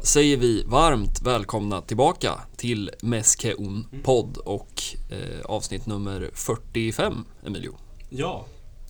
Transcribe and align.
Då 0.00 0.06
säger 0.06 0.36
vi 0.36 0.62
varmt 0.62 1.22
välkomna 1.22 1.80
tillbaka 1.80 2.40
till 2.56 2.90
Meskeun 3.02 3.86
podd 4.04 4.36
och 4.36 4.82
eh, 5.10 5.44
avsnitt 5.44 5.86
nummer 5.86 6.30
45, 6.34 7.24
Emilio. 7.46 7.76
Ja, 8.10 8.46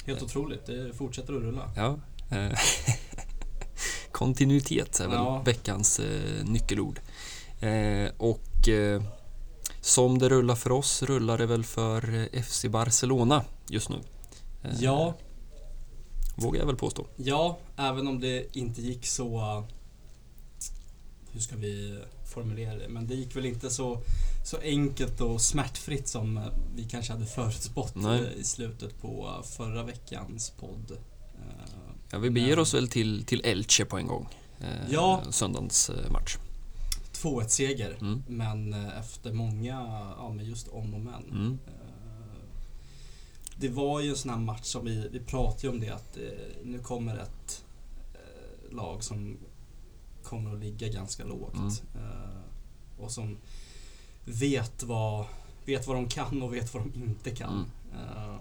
helt 0.06 0.22
otroligt. 0.22 0.66
Det 0.66 0.92
fortsätter 0.94 1.32
att 1.34 1.42
rulla. 1.42 1.70
Ja. 1.76 1.98
Eh, 2.36 2.52
kontinuitet 4.12 5.00
är 5.00 5.08
väl 5.08 5.16
Ja. 5.16 5.42
veckans 5.46 6.00
eh, 6.00 6.44
nyckelord. 6.44 7.00
Eh, 7.60 8.10
och 8.18 8.68
eh, 8.68 9.02
som 9.80 10.18
det 10.18 10.28
rullar 10.28 10.54
för 10.54 10.72
oss 10.72 11.02
rullar 11.02 11.38
det 11.38 11.46
väl 11.46 11.64
för 11.64 12.28
FC 12.42 12.64
Barcelona 12.64 13.44
just 13.68 13.88
nu. 13.88 13.96
Ja, 14.80 15.14
Vågar 16.36 16.60
jag 16.60 16.66
väl 16.66 16.76
påstå. 16.76 17.06
ja, 17.16 17.58
även 17.76 18.08
om 18.08 18.20
det 18.20 18.56
inte 18.56 18.82
gick 18.82 19.06
så... 19.06 19.64
Hur 21.32 21.40
ska 21.40 21.56
vi 21.56 21.98
formulera 22.34 22.74
det? 22.74 22.88
Men 22.88 23.06
det 23.06 23.14
gick 23.14 23.36
väl 23.36 23.46
inte 23.46 23.70
så, 23.70 24.02
så 24.44 24.56
enkelt 24.58 25.20
och 25.20 25.40
smärtfritt 25.40 26.08
som 26.08 26.40
vi 26.76 26.84
kanske 26.84 27.12
hade 27.12 27.26
förutspått 27.26 27.94
Nej. 27.94 28.20
eh, 28.20 28.40
i 28.40 28.44
slutet 28.44 29.00
på 29.00 29.42
förra 29.44 29.82
veckans 29.82 30.50
podd. 30.60 30.98
Ja, 32.10 32.18
vi 32.18 32.30
beger 32.30 32.48
Men- 32.48 32.58
oss 32.58 32.74
väl 32.74 32.88
till, 32.88 33.24
till 33.24 33.40
Elche 33.44 33.84
på 33.84 33.98
en 33.98 34.06
gång. 34.06 34.28
Eh, 34.60 34.66
Ja. 34.90 35.22
Söndagens 35.30 35.90
eh, 35.90 36.10
match. 36.10 36.36
2-1-seger, 37.12 37.96
Mm. 38.00 38.22
men 38.28 38.72
efter 38.74 39.32
många, 39.32 39.74
ja 40.18 40.32
men 40.36 40.44
just 40.46 40.68
om 40.68 40.94
och 40.94 41.00
men. 41.00 41.24
Mm. 41.30 41.58
Det 43.56 43.68
var 43.68 44.00
ju 44.00 44.10
en 44.10 44.16
sån 44.16 44.30
här 44.30 44.38
match 44.38 44.64
som 44.64 44.84
vi, 44.84 45.08
vi 45.12 45.20
pratade 45.20 45.68
om 45.68 45.80
det 45.80 45.88
att 45.90 46.18
nu 46.64 46.78
kommer 46.78 47.16
ett 47.18 47.64
lag 48.70 49.04
som 49.04 49.36
kommer 50.30 50.52
att 50.52 50.60
ligga 50.60 50.88
ganska 50.88 51.24
lågt. 51.24 51.54
Mm. 51.54 51.68
Eh, 51.94 53.02
och 53.04 53.10
som 53.10 53.36
vet 54.24 54.82
vad, 54.82 55.26
vet 55.64 55.86
vad 55.86 55.96
de 55.96 56.08
kan 56.08 56.42
och 56.42 56.54
vet 56.54 56.74
vad 56.74 56.82
de 56.82 57.02
inte 57.02 57.30
kan. 57.30 57.70
Mm. 57.92 58.06
Eh, 58.06 58.36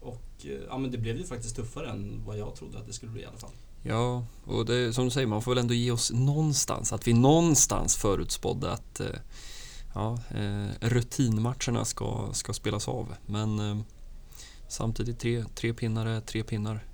och 0.00 0.26
eh, 0.44 0.60
ja, 0.68 0.78
men 0.78 0.90
det 0.90 0.98
blev 0.98 1.16
ju 1.16 1.24
faktiskt 1.24 1.56
tuffare 1.56 1.90
än 1.90 2.22
vad 2.26 2.38
jag 2.38 2.54
trodde 2.54 2.78
att 2.78 2.86
det 2.86 2.92
skulle 2.92 3.12
bli 3.12 3.22
i 3.22 3.26
alla 3.26 3.38
fall. 3.38 3.50
Ja, 3.82 4.24
och 4.44 4.66
det, 4.66 4.92
som 4.92 5.04
du 5.04 5.10
säger, 5.10 5.26
man 5.26 5.42
får 5.42 5.50
väl 5.50 5.58
ändå 5.58 5.74
ge 5.74 5.90
oss 5.90 6.12
någonstans, 6.12 6.92
att 6.92 7.06
vi 7.06 7.12
någonstans 7.12 7.96
förutspådde 7.96 8.72
att 8.72 9.00
ja, 9.94 10.18
rutinmatcherna 10.80 11.84
ska, 11.84 12.28
ska 12.32 12.52
spelas 12.52 12.88
av. 12.88 13.14
Men 13.26 13.82
samtidigt 14.68 15.18
tre, 15.18 15.44
tre 15.54 15.74
pinnar 15.74 16.06
är 16.06 16.20
tre 16.20 16.42
pinnar. 16.42 16.84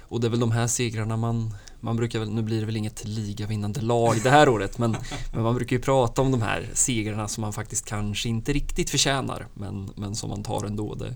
Och 0.00 0.20
det 0.20 0.26
är 0.26 0.30
väl 0.30 0.40
de 0.40 0.50
här 0.50 0.66
segrarna 0.66 1.16
man, 1.16 1.54
man 1.80 1.96
brukar 1.96 2.18
väl, 2.18 2.30
nu 2.30 2.42
blir 2.42 2.60
det 2.60 2.66
väl 2.66 2.76
inget 2.76 3.04
ligavinnande 3.04 3.80
lag 3.80 4.16
det 4.22 4.30
här 4.30 4.48
året, 4.48 4.78
men, 4.78 4.96
men 5.32 5.42
man 5.42 5.54
brukar 5.54 5.76
ju 5.76 5.82
prata 5.82 6.22
om 6.22 6.30
de 6.30 6.42
här 6.42 6.68
segrarna 6.74 7.28
som 7.28 7.40
man 7.40 7.52
faktiskt 7.52 7.84
kanske 7.86 8.28
inte 8.28 8.52
riktigt 8.52 8.90
förtjänar, 8.90 9.46
men, 9.54 9.90
men 9.96 10.14
som 10.14 10.30
man 10.30 10.42
tar 10.42 10.64
ändå. 10.64 10.94
Det, 10.94 11.14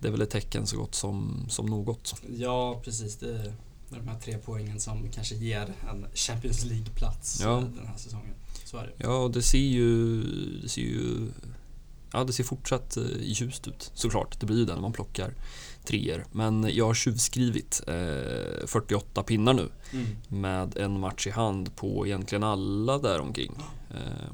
det 0.00 0.08
är 0.08 0.12
väl 0.12 0.22
ett 0.22 0.30
tecken 0.30 0.66
så 0.66 0.76
gott 0.76 0.94
som, 0.94 1.46
som 1.48 1.66
något. 1.66 2.14
Ja, 2.36 2.80
precis. 2.84 3.16
Det 3.16 3.30
är 3.30 3.54
de 3.88 4.08
här 4.08 4.18
tre 4.18 4.38
poängen 4.44 4.80
som 4.80 5.08
kanske 5.14 5.34
ger 5.34 5.74
en 5.90 6.06
Champions 6.14 6.64
League-plats 6.64 7.40
Ja. 7.42 7.62
den 7.76 7.86
här 7.86 7.96
säsongen. 7.96 8.34
Så 8.64 8.76
är 8.76 8.82
det. 8.82 8.92
Ja, 9.04 9.30
det 9.34 9.42
ser 9.42 9.58
ju... 9.58 10.22
Det 10.62 10.68
ser 10.68 10.82
ju... 10.82 11.28
Ja, 12.14 12.24
det 12.24 12.32
ser 12.32 12.44
fortsatt 12.44 12.96
eh, 12.96 13.02
ljust 13.20 13.68
ut 13.68 13.90
såklart. 13.94 14.40
Det 14.40 14.46
blir 14.46 14.56
ju 14.58 14.64
det 14.64 14.74
när 14.74 14.80
man 14.82 14.92
plockar 14.92 15.34
treor. 15.84 16.24
Men 16.32 16.68
jag 16.72 16.86
har 16.86 16.94
tjuvskrivit 16.94 17.82
eh, 17.86 18.66
48 18.66 19.22
pinnar 19.22 19.52
nu 19.54 19.68
Mm. 19.92 20.06
med 20.28 20.76
en 20.76 21.00
match 21.00 21.26
i 21.26 21.30
hand 21.30 21.76
på 21.76 22.06
egentligen 22.06 22.44
alla 22.44 22.98
där 22.98 23.20
omkring. 23.20 23.52
Eh, 23.90 24.32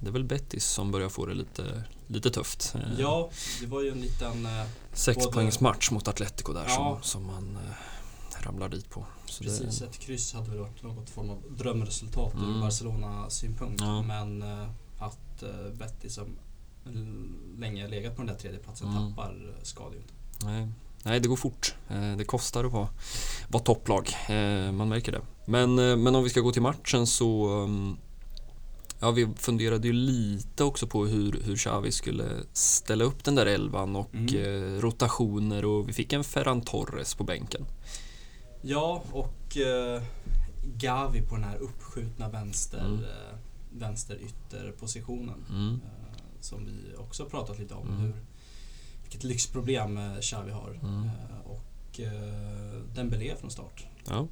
det 0.00 0.08
är 0.08 0.12
väl 0.12 0.24
Betis 0.24 0.64
som 0.64 0.90
börjar 0.90 1.08
få 1.08 1.26
det 1.26 1.34
lite, 1.34 1.84
lite 2.06 2.30
tufft. 2.30 2.74
Eh, 2.74 3.00
Ja, 3.00 3.30
det 3.60 3.66
var 3.66 3.82
ju 3.82 3.88
en 3.90 4.00
liten... 4.00 4.46
eh, 4.46 4.66
Sex 4.92 5.18
både- 5.24 5.32
poängs 5.32 5.60
match 5.60 5.90
mot 5.90 6.08
Atletico 6.08 6.52
där 6.52 6.64
Ja. 6.68 6.98
som, 7.02 7.02
som 7.02 7.26
man 7.26 7.56
eh, 7.66 8.42
ramlar 8.44 8.68
dit 8.68 8.90
på. 8.90 9.04
Så 9.26 9.44
Precis, 9.44 9.78
Det, 9.78 9.84
ett 9.86 9.98
kryss 9.98 10.32
hade 10.34 10.50
väl 10.50 10.58
varit 10.58 10.82
något 10.82 11.10
form 11.10 11.30
av 11.30 11.42
drömresultat 11.50 12.34
ur 12.34 12.44
Mm. 12.44 12.60
Barcelona-synpunkt. 12.60 13.80
Ja. 13.80 14.02
Men 14.02 14.42
eh, 14.42 14.68
att 14.98 15.42
eh, 15.42 15.72
Betty 15.78 16.08
som 16.08 16.26
länge 17.58 17.88
legat 17.88 18.16
på 18.16 18.22
den 18.22 18.26
där 18.26 18.40
tredjeplatsen 18.40 18.88
Mm. 18.88 19.08
tappar 19.10 19.54
ska 19.62 19.88
det 19.88 19.94
ju 19.96 20.00
inte. 20.02 20.14
Nej, 20.44 20.68
nej, 21.04 21.20
det 21.20 21.28
går 21.28 21.36
fort. 21.36 21.74
Eh, 21.88 22.16
Det 22.16 22.24
kostar 22.24 22.64
att 22.64 22.72
vara, 22.72 22.88
vara 23.48 23.62
topplag. 23.62 24.08
Eh, 24.28 24.72
Man 24.72 24.88
märker 24.88 25.12
det. 25.12 25.20
Men, 25.46 25.78
eh, 25.78 25.96
men 25.96 26.14
om 26.14 26.24
vi 26.24 26.30
ska 26.30 26.40
gå 26.40 26.52
till 26.52 26.62
matchen 26.62 27.06
så... 27.06 27.48
um, 27.62 27.96
Ja, 29.00 29.10
vi 29.10 29.28
funderade 29.36 29.86
ju 29.86 29.92
lite 29.92 30.64
också 30.64 30.86
på 30.86 31.06
hur, 31.06 31.40
hur 31.44 31.56
Xavi 31.56 31.92
skulle 31.92 32.24
ställa 32.52 33.04
upp 33.04 33.24
den 33.24 33.34
där 33.34 33.46
elvan 33.46 33.96
och 33.96 34.10
Mm. 34.14 34.80
rotationer 34.80 35.64
och 35.64 35.88
vi 35.88 35.92
fick 35.92 36.12
en 36.12 36.24
Ferran 36.24 36.60
Torres 36.60 37.14
på 37.14 37.24
bänken. 37.24 37.66
Ja, 38.62 39.02
och 39.12 39.56
eh, 39.56 40.02
Gavi 40.76 41.22
på 41.22 41.34
den 41.34 41.44
här 41.44 41.56
uppskjutna 41.56 42.28
vänster, 42.28 42.80
Mm. 42.84 43.00
vänsterytterpositionen. 43.72 45.44
Mm. 45.50 45.80
Som 46.40 46.64
vi 46.64 46.96
också 46.96 47.24
pratat 47.24 47.58
lite 47.58 47.74
om. 47.74 47.88
Mm. 47.88 48.00
Hur, 48.00 48.14
vilket 49.02 49.24
lyxproblem 49.24 49.98
eh, 49.98 50.18
Xavi 50.20 50.50
har. 50.50 50.70
Mm. 50.82 51.04
Eh, 51.04 51.40
och 51.44 52.00
eh, 52.00 52.82
Dembélé 52.94 53.36
från 53.36 53.50
start. 53.50 53.86
Ja. 54.06 54.26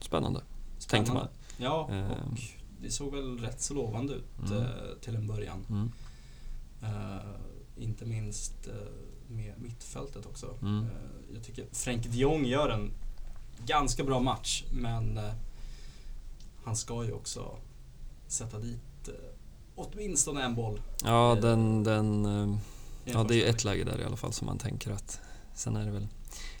Spännande. 0.00 0.40
Tänkte 0.88 1.12
man. 1.12 1.28
Ja, 1.56 1.80
och 2.10 2.38
det 2.80 2.90
såg 2.90 3.14
väl 3.14 3.38
rätt 3.38 3.60
så 3.60 3.74
lovande 3.74 4.14
ut 4.14 4.50
Mm. 4.50 4.62
eh, 4.62 4.68
till 5.00 5.16
en 5.16 5.26
början. 5.26 5.66
Mm. 5.70 5.92
Eh, 6.82 7.24
inte 7.76 8.04
minst 8.04 8.68
med 9.28 9.54
mittfältet 9.58 10.26
också. 10.26 10.54
Mm. 10.62 10.84
Eh, 10.84 11.34
jag 11.34 11.44
tycker 11.44 11.66
Frank 11.72 12.02
de 12.06 12.18
Jong 12.18 12.44
gör 12.44 12.68
en 12.68 12.90
ganska 13.66 14.04
bra 14.04 14.20
match 14.20 14.64
men 14.72 15.18
eh, 15.18 15.32
han 16.64 16.76
ska 16.76 17.04
ju 17.04 17.12
också 17.12 17.56
sätta 18.26 18.58
dit 18.58 19.08
åtminstone 19.74 20.42
en 20.44 20.54
boll. 20.54 20.80
Ja, 21.04 21.32
Eh, 21.36 21.40
den... 21.42 21.84
den 21.84 22.24
eh, 22.26 22.56
ja, 23.04 23.24
det 23.28 23.34
är 23.34 23.36
ju 23.36 23.44
ett 23.44 23.64
läge 23.64 23.84
där 23.84 24.00
i 24.00 24.04
alla 24.04 24.16
fall 24.16 24.32
som 24.32 24.46
man 24.46 24.58
tänker 24.58 24.90
att... 24.90 25.20
Sen 25.54 25.76
är 25.76 25.84
det 25.84 25.90
väl... 25.90 26.08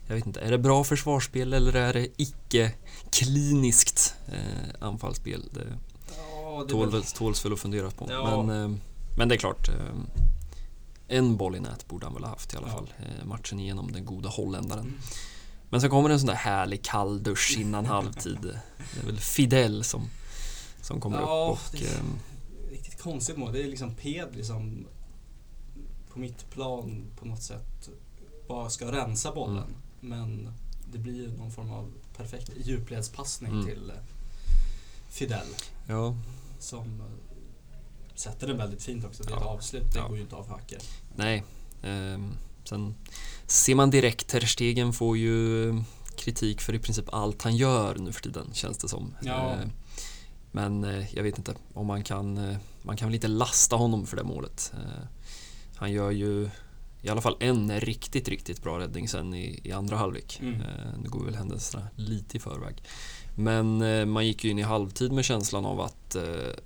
Jag 0.06 0.14
vet 0.14 0.26
inte, 0.26 0.40
är 0.40 0.50
det 0.50 0.58
bra 0.58 0.84
försvarsspel 0.84 1.52
eller 1.52 1.72
är 1.76 1.92
det 1.92 2.08
icke-kliniskt 2.16 4.14
eh, 4.32 4.86
anfallsspel? 4.86 5.42
Det 5.54 5.78
Ja, 6.44 6.64
det 6.66 6.72
tål, 6.72 6.90
väl- 6.90 7.02
tåls 7.02 7.44
väl 7.44 7.52
att 7.52 7.60
fundera 7.60 7.90
på. 7.90 8.06
Ja. 8.10 8.42
Men, 8.42 8.62
eh, 8.72 8.78
men 9.18 9.28
det 9.28 9.34
är 9.34 9.38
klart, 9.38 9.68
eh, 9.68 9.74
en 11.08 11.36
boll 11.36 11.56
i 11.56 11.60
nät 11.60 11.88
borde 11.88 12.06
han 12.06 12.14
väl 12.14 12.22
ha 12.24 12.30
haft 12.30 12.54
i 12.54 12.56
alla 12.56 12.68
Ja. 12.68 12.72
fall. 12.74 12.92
Eh, 12.98 13.24
matchen 13.26 13.60
igenom 13.60 13.92
den 13.92 14.04
goda 14.04 14.28
holländaren. 14.28 14.84
Mm. 14.84 14.98
Men 15.70 15.80
sen 15.80 15.90
kommer 15.90 16.08
det 16.08 16.14
en 16.14 16.18
sån 16.20 16.26
där 16.26 16.34
härlig 16.34 16.82
kall 16.82 17.22
dusch 17.22 17.56
innan 17.58 17.86
halvtid. 17.86 18.38
Det 18.94 19.00
är 19.02 19.06
väl 19.06 19.18
Fidel 19.18 19.84
som, 19.84 20.02
som 20.82 21.00
kommer 21.00 21.18
Ja, 21.20 21.56
upp 21.58 21.74
och... 21.74 21.82
Eh, 21.82 21.88
konstigt 23.02 23.36
mål. 23.36 23.52
Det 23.52 23.62
är 23.62 23.68
liksom 23.68 23.94
Pedri 23.94 24.44
som 24.44 24.86
på 26.12 26.18
mitt 26.18 26.50
plan 26.50 27.04
på 27.16 27.26
något 27.26 27.42
sätt 27.42 27.88
bara 28.48 28.70
ska 28.70 28.92
rensa 28.92 29.32
bollen. 29.34 29.56
Mm. 29.56 29.74
Men 30.00 30.52
det 30.92 30.98
blir 30.98 31.14
ju 31.14 31.36
någon 31.36 31.50
form 31.52 31.70
av 31.70 31.92
perfekt 32.16 32.50
djupledspassning 32.64 33.52
Mm. 33.52 33.66
till 33.66 33.90
eh, 33.90 33.96
Fidel. 35.08 35.46
ja, 35.88 36.16
Som 36.58 37.00
eh, 37.00 37.06
sätter 38.14 38.46
den 38.46 38.56
väldigt 38.58 38.82
fint 38.82 39.04
också. 39.04 39.22
Det 39.22 39.32
är 39.32 39.36
ett 39.36 39.42
Ja. 39.42 39.48
avslut, 39.48 39.92
det 39.92 39.98
Ja. 39.98 40.08
går 40.08 40.16
ju 40.16 40.22
inte 40.22 40.36
av 40.36 40.44
för 40.44 40.50
hacker. 40.52 40.78
nej. 41.16 41.44
ehm, 41.82 42.32
sen 42.64 42.94
ser 43.46 43.74
man 43.74 43.90
direkt, 43.90 44.28
Ter 44.28 44.40
Stegen 44.40 44.92
får 44.92 45.16
ju 45.18 45.74
kritik 46.16 46.60
för 46.60 46.74
i 46.74 46.78
princip 46.78 47.04
allt 47.14 47.42
han 47.42 47.56
gör 47.56 47.94
nu 47.98 48.12
för 48.12 48.22
tiden, 48.22 48.50
känns 48.52 48.78
det 48.78 48.88
som. 48.88 49.14
Ja. 49.22 49.52
Eh, 49.52 49.68
Men 50.52 50.84
eh, 50.84 51.14
jag 51.14 51.22
vet 51.22 51.38
inte 51.38 51.54
om 51.74 51.86
man 51.86 52.04
kan, 52.04 52.38
eh, 52.50 52.56
man 52.82 52.96
kan 52.96 53.08
väl 53.08 53.14
inte 53.14 53.28
lasta 53.28 53.76
honom 53.76 54.06
för 54.06 54.16
det 54.16 54.24
målet. 54.24 54.72
Eh, 54.74 55.06
Han 55.76 55.92
gör 55.92 56.10
ju 56.10 56.50
i 57.02 57.08
alla 57.08 57.20
fall 57.20 57.36
en 57.40 57.80
riktigt, 57.80 58.28
riktigt 58.28 58.62
bra 58.62 58.78
räddning 58.78 59.08
sen 59.08 59.34
i, 59.34 59.60
i 59.64 59.72
andra 59.72 59.96
halvlek. 59.96 60.38
Mm. 60.42 60.62
Nu 61.02 61.08
går 61.08 61.24
väl 61.24 61.34
händelserna 61.34 61.88
lite 61.96 62.36
i 62.36 62.40
förväg. 62.40 62.82
Men 63.36 63.78
man 64.10 64.26
gick 64.26 64.44
ju 64.44 64.50
in 64.50 64.58
i 64.58 64.62
halvtid 64.62 65.12
med 65.12 65.24
känslan 65.24 65.64
av 65.64 65.80
att 65.80 66.16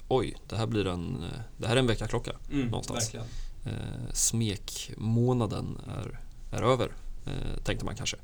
oj, 0.08 0.36
det 0.48 0.56
här 0.56 0.66
blir 0.66 0.86
en, 0.86 1.24
det 1.56 1.66
här 1.66 1.76
är 1.76 1.80
en 1.80 1.86
veckaklocka. 1.86 2.32
Mm, 2.52 2.68
Någonstans. 2.68 3.04
Verkligen. 3.04 3.26
Smekmånaden 4.12 5.80
är, 5.88 6.20
är 6.56 6.62
över, 6.62 6.90
tänkte 7.64 7.84
man 7.84 7.96
kanske. 7.96 8.16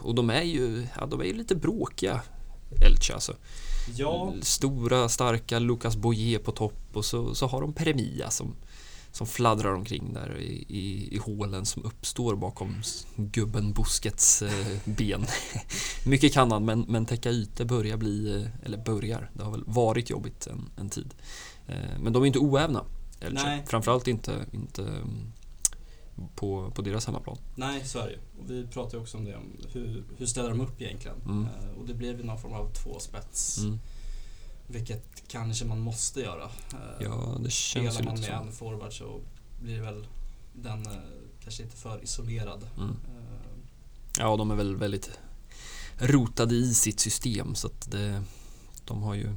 Och 0.00 0.14
de 0.14 0.30
är 0.30 0.42
ju, 0.42 0.86
ja, 0.96 1.06
de 1.06 1.20
är 1.20 1.24
ju 1.24 1.32
lite 1.32 1.54
bråkiga, 1.54 2.22
Elche 2.86 3.14
alltså. 3.14 3.36
Ja, 3.96 4.34
Stora, 4.42 5.08
starka 5.08 5.58
Lucas 5.58 5.96
Boyer 5.96 6.38
på 6.38 6.52
topp 6.52 6.88
och 6.92 7.04
så, 7.04 7.34
så 7.34 7.46
har 7.46 7.60
de 7.60 7.72
Peremia 7.72 8.30
som, 8.30 8.54
som 9.12 9.26
fladdrar 9.26 9.74
omkring 9.74 10.12
där 10.14 10.38
i, 10.38 10.64
i, 10.68 11.14
i 11.14 11.18
hålen 11.18 11.66
som 11.66 11.84
uppstår 11.84 12.36
bakom 12.36 12.82
gubben 13.16 13.72
Busquets 13.72 14.42
eh, 14.42 14.78
ben. 14.84 15.26
Mycket 16.06 16.32
kan 16.32 16.52
han, 16.52 16.64
men, 16.64 16.80
men 16.80 17.06
täcka 17.06 17.30
ytor 17.30 17.64
börjar 17.64 17.96
bli, 17.96 18.36
eh, 18.36 18.66
eller 18.66 18.78
börjar, 18.78 19.30
det 19.32 19.42
har 19.42 19.50
väl 19.50 19.64
varit 19.66 20.10
jobbigt 20.10 20.46
en, 20.46 20.70
en 20.76 20.90
tid. 20.90 21.14
Eh, 21.66 21.98
men 22.00 22.12
de 22.12 22.22
är 22.22 22.26
inte 22.26 22.38
oävna. 22.38 22.84
Elche. 23.20 23.62
Framförallt 23.66 24.08
inte, 24.08 24.46
inte 24.52 24.82
mm, 24.82 25.32
på, 26.34 26.70
på 26.70 26.82
deras 26.82 27.06
hemmaplan. 27.06 27.38
Nej, 27.54 27.84
så 27.84 27.98
är 27.98 28.06
det 28.06 28.42
Och 28.42 28.50
vi 28.50 28.66
pratade 28.66 29.02
också 29.02 29.18
om 29.18 29.24
det, 29.24 29.36
om 29.36 29.56
hur, 29.72 30.04
hur 30.16 30.26
ställer 30.26 30.48
de 30.48 30.60
upp 30.60 30.82
egentligen? 30.82 31.16
Mm. 31.24 31.44
Eh, 31.44 31.78
och 31.80 31.86
det 31.86 31.94
blev 31.94 32.24
någon 32.24 32.38
form 32.38 32.52
av 32.52 32.72
tvåspets. 32.72 33.58
Mm. 33.58 33.78
Vilket 34.66 35.28
kanske 35.28 35.64
man 35.64 35.80
måste 35.80 36.20
göra. 36.20 36.44
Eh, 36.44 36.78
ja, 37.00 37.38
det 37.40 37.50
känns 37.50 37.94
Spelar 37.94 38.10
man 38.10 38.20
med 38.20 38.32
en 38.32 38.52
forward 38.52 38.92
så 38.92 39.20
blir 39.62 39.80
väl 39.80 40.06
den 40.52 40.86
eh, 40.86 40.92
kanske 41.40 41.62
inte 41.62 41.76
för 41.76 42.02
isolerad. 42.02 42.68
Mm. 42.76 42.90
Eh, 42.90 43.58
ja, 44.18 44.36
de 44.36 44.50
är 44.50 44.54
väl 44.54 44.76
väldigt 44.76 45.10
rotade 45.98 46.54
i 46.54 46.74
sitt 46.74 47.00
system 47.00 47.54
så 47.54 47.66
att 47.66 47.90
det, 47.90 48.22
de 48.84 49.02
har 49.02 49.14
ju 49.14 49.34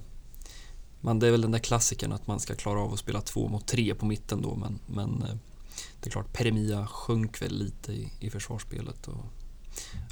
men 1.02 1.20
det 1.20 1.28
är 1.28 1.32
väl 1.32 1.42
den 1.42 1.52
där 1.52 1.60
klassikern 1.60 2.12
att 2.12 2.28
man 2.28 2.40
ska 2.40 2.56
klara 2.56 2.80
av 2.80 2.94
att 2.94 3.00
spela 3.00 3.22
två 3.22 3.48
mot 3.48 3.68
tre 3.68 3.96
på 3.96 4.06
mitten 4.06 4.42
då 4.42 4.56
men, 4.56 4.80
men 4.86 5.40
det 6.08 6.10
är 6.10 6.12
klart 6.12 6.34
Peremia 6.34 6.88
sjönk 6.88 7.42
väl 7.42 7.58
lite 7.58 7.94
i, 7.94 8.12
i 8.20 8.30
försvarsspelet 8.30 9.08
och 9.08 9.26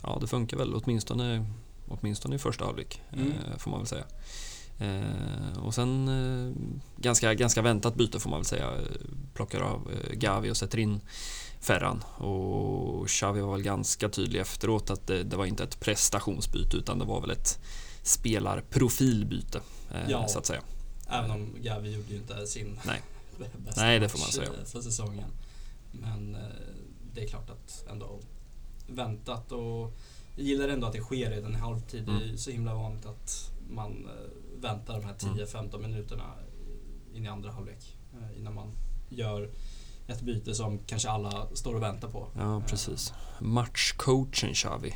ja 0.04 0.18
det 0.22 0.28
funkar 0.28 0.58
väl 0.58 0.74
åtminstone, 0.74 1.46
åtminstone 1.88 2.36
i 2.36 2.40
första 2.40 2.66
halvlek 2.66 3.02
mm. 3.14 3.34
får 3.58 3.72
man 3.72 3.80
väl 3.80 3.88
säga. 3.88 4.06
Eh, 4.80 5.64
och 5.64 5.74
sen 5.74 6.08
eh, 6.08 6.54
ganska, 6.98 7.34
ganska 7.34 7.62
väntat 7.62 7.96
byte 7.96 8.20
får 8.20 8.30
man 8.30 8.40
väl 8.40 8.46
säga. 8.46 8.74
Plockar 9.34 9.62
av 9.62 9.92
eh, 9.92 10.14
Gavi 10.14 10.52
och 10.52 10.58
sätter 10.58 10.80
in 10.80 11.00
Ferran. 11.60 12.04
Och 12.18 13.08
Xavi 13.08 13.42
var 13.42 13.52
väl 13.52 13.64
ganska 13.64 14.10
tydlig 14.10 14.40
efteråt 14.40 14.90
att 14.90 15.08
det, 15.08 15.24
det 15.24 15.38
var 15.38 15.46
inte 15.46 15.64
ett 15.64 15.80
prestationsbyte 15.80 16.78
utan 16.78 17.00
det 17.00 17.06
var 17.06 17.22
väl 17.22 17.32
ett 17.32 17.60
spelarprofilbyte. 18.04 19.62
Eh, 19.92 20.10
ja, 20.10 20.28
så 20.28 20.40
att 20.40 20.46
säga. 20.46 20.62
Även 21.10 21.32
om 21.32 21.56
Gavi 21.62 21.96
gjorde 21.96 22.14
ju 22.14 22.18
inte 22.18 22.48
sin 22.48 22.80
Nej. 22.84 23.02
bästa 23.58 23.82
Nej, 23.82 24.00
det 24.00 24.10
får 24.10 24.20
man 24.20 24.28
säga. 24.28 24.50
för 24.66 24.82
säsongen. 24.82 25.26
Men 26.02 26.36
eh, 26.36 26.42
det 27.14 27.24
är 27.24 27.28
klart 27.28 27.50
att 27.50 27.86
ändå 27.90 28.20
väntat 28.88 29.52
och 29.52 29.94
jag 30.36 30.46
gillar 30.46 30.68
ändå 30.68 30.88
att 30.88 30.94
det 30.94 31.02
sker 31.02 31.30
redan 31.30 31.52
i 31.52 31.58
halvtid. 31.58 32.10
Mm. 32.10 32.20
Det 32.20 32.34
är 32.34 32.38
så 32.38 32.52
himla 32.52 32.76
vanligt 32.76 33.06
att 33.06 33.52
man 33.70 33.92
eh, 33.92 34.62
väntar 34.62 34.94
de 34.94 35.06
här 35.06 35.14
10-15 35.14 35.76
mm. 35.76 35.92
minuterna 35.92 36.34
in 37.14 37.26
i 37.26 37.28
andra 37.28 37.52
halvlek 37.52 37.98
eh, 38.14 38.40
innan 38.40 38.54
man 38.54 38.72
gör 39.10 39.50
ett 40.08 40.22
byte 40.22 40.56
som 40.56 40.80
kanske 40.80 41.10
alla 41.10 41.48
står 41.54 41.76
och 41.76 41.82
väntar 41.82 42.08
på. 42.08 42.28
Ja, 42.38 42.62
precis. 42.68 43.14
Matchcoachen 43.40 44.54
kör 44.54 44.78
vi, 44.78 44.94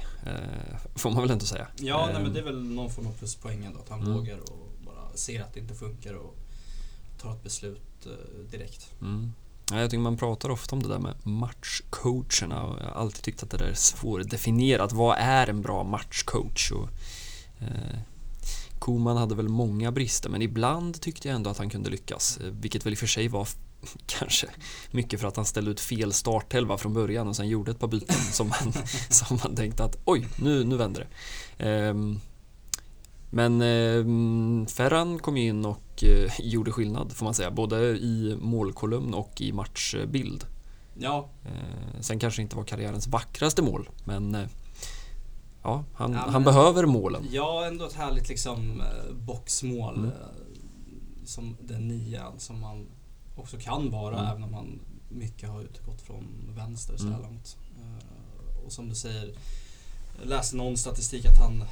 får 0.95 1.11
man 1.11 1.21
väl 1.21 1.31
ändå 1.31 1.45
säga. 1.45 1.67
Ja, 1.79 2.05
nej, 2.05 2.13
men 2.13 2.25
ehm. 2.25 2.33
det 2.33 2.39
är 2.39 2.43
väl 2.43 2.63
någon 2.63 2.89
form 2.89 3.07
av 3.07 3.11
pluspoäng 3.11 3.65
ändå, 3.65 3.79
att 3.79 3.89
han 3.89 4.01
mm. 4.01 4.13
vågar 4.13 4.37
och 4.37 4.71
bara 4.85 5.13
ser 5.13 5.41
att 5.41 5.53
det 5.53 5.59
inte 5.59 5.73
funkar 5.73 6.13
och 6.13 6.35
tar 7.21 7.31
ett 7.31 7.43
beslut 7.43 8.07
direkt. 8.51 8.93
Mm. 9.01 9.33
Jag 9.71 9.89
tycker 9.89 10.01
man 10.01 10.17
pratar 10.17 10.49
ofta 10.49 10.75
om 10.75 10.83
det 10.83 10.89
där 10.89 10.99
med 10.99 11.15
matchcoacherna 11.23 12.63
och 12.63 12.79
jag 12.79 12.85
har 12.85 13.01
alltid 13.01 13.23
tyckt 13.23 13.43
att 13.43 13.49
det 13.49 13.57
där 13.57 13.65
är 13.65 13.73
svårdefinierat. 13.73 14.93
Vad 14.93 15.17
är 15.19 15.47
en 15.47 15.61
bra 15.61 15.83
matchcoach? 15.83 16.71
Och, 16.71 16.89
eh, 17.59 17.99
Koman 18.79 19.17
hade 19.17 19.35
väl 19.35 19.49
många 19.49 19.91
brister 19.91 20.29
men 20.29 20.41
ibland 20.41 21.01
tyckte 21.01 21.27
jag 21.27 21.35
ändå 21.35 21.49
att 21.49 21.57
han 21.57 21.69
kunde 21.69 21.89
lyckas. 21.89 22.37
Eh, 22.37 22.51
vilket 22.51 22.85
väl 22.85 22.93
i 22.93 22.95
och 22.95 22.99
för 22.99 23.07
sig 23.07 23.27
var 23.27 23.47
kanske 24.05 24.47
mycket 24.91 25.19
för 25.19 25.27
att 25.27 25.35
han 25.35 25.45
ställde 25.45 25.71
ut 25.71 25.79
fel 25.79 26.13
startelva 26.13 26.77
från 26.77 26.93
början 26.93 27.27
och 27.27 27.35
sen 27.35 27.47
gjorde 27.47 27.71
ett 27.71 27.79
par 27.79 27.87
byten 27.87 28.15
som 28.31 28.47
man, 28.47 28.73
som 29.09 29.39
man 29.43 29.55
tänkte 29.55 29.83
att 29.83 29.97
oj, 30.05 30.27
nu, 30.35 30.63
nu 30.63 30.77
vänder 30.77 31.07
det. 31.57 31.69
Eh, 31.69 31.93
men 33.29 33.61
eh, 33.61 34.67
Ferran 34.67 35.19
kom 35.19 35.37
in 35.37 35.65
och 35.65 36.03
eh, 36.03 36.31
gjorde 36.39 36.71
skillnad 36.71 37.11
får 37.11 37.25
man 37.25 37.33
säga, 37.33 37.51
både 37.51 37.77
i 37.79 38.37
målkolumn 38.41 39.13
och 39.13 39.41
i 39.41 39.51
matchbild. 39.51 40.45
Ja. 40.99 41.29
Eh, 41.45 42.01
sen 42.01 42.19
kanske 42.19 42.41
inte 42.41 42.55
var 42.55 42.63
karriärens 42.63 43.07
vackraste 43.07 43.61
mål, 43.61 43.89
men 44.03 44.35
eh, 44.35 44.47
ja, 45.63 45.83
han, 45.93 46.13
ja, 46.13 46.19
han 46.19 46.43
behöver 46.43 46.85
målen. 46.85 47.27
Ja, 47.31 47.65
ändå 47.65 47.85
ett 47.85 47.93
härligt 47.93 48.29
liksom 48.29 48.81
eh, 48.81 49.15
boxmål. 49.15 49.95
Mm. 49.97 50.09
Eh, 50.09 50.13
som 51.25 51.57
den 51.61 51.87
nian 51.87 52.39
som 52.39 52.59
man 52.59 52.87
också 53.35 53.57
kan 53.57 53.91
vara, 53.91 54.19
mm. 54.19 54.31
även 54.31 54.43
om 54.43 54.53
han 54.53 54.79
mycket 55.09 55.49
har 55.49 55.61
utgått 55.61 56.01
från 56.01 56.51
vänster 56.55 56.97
så 56.97 57.03
här 57.03 57.13
mm. 57.13 57.21
långt. 57.21 57.57
och 58.65 58.71
som 58.71 58.89
du 58.89 58.95
säger, 58.95 59.33
jag 60.19 60.27
läste 60.27 60.55
någon 60.55 60.77
statistik 60.77 61.25
att 61.25 61.37
han 61.37 61.63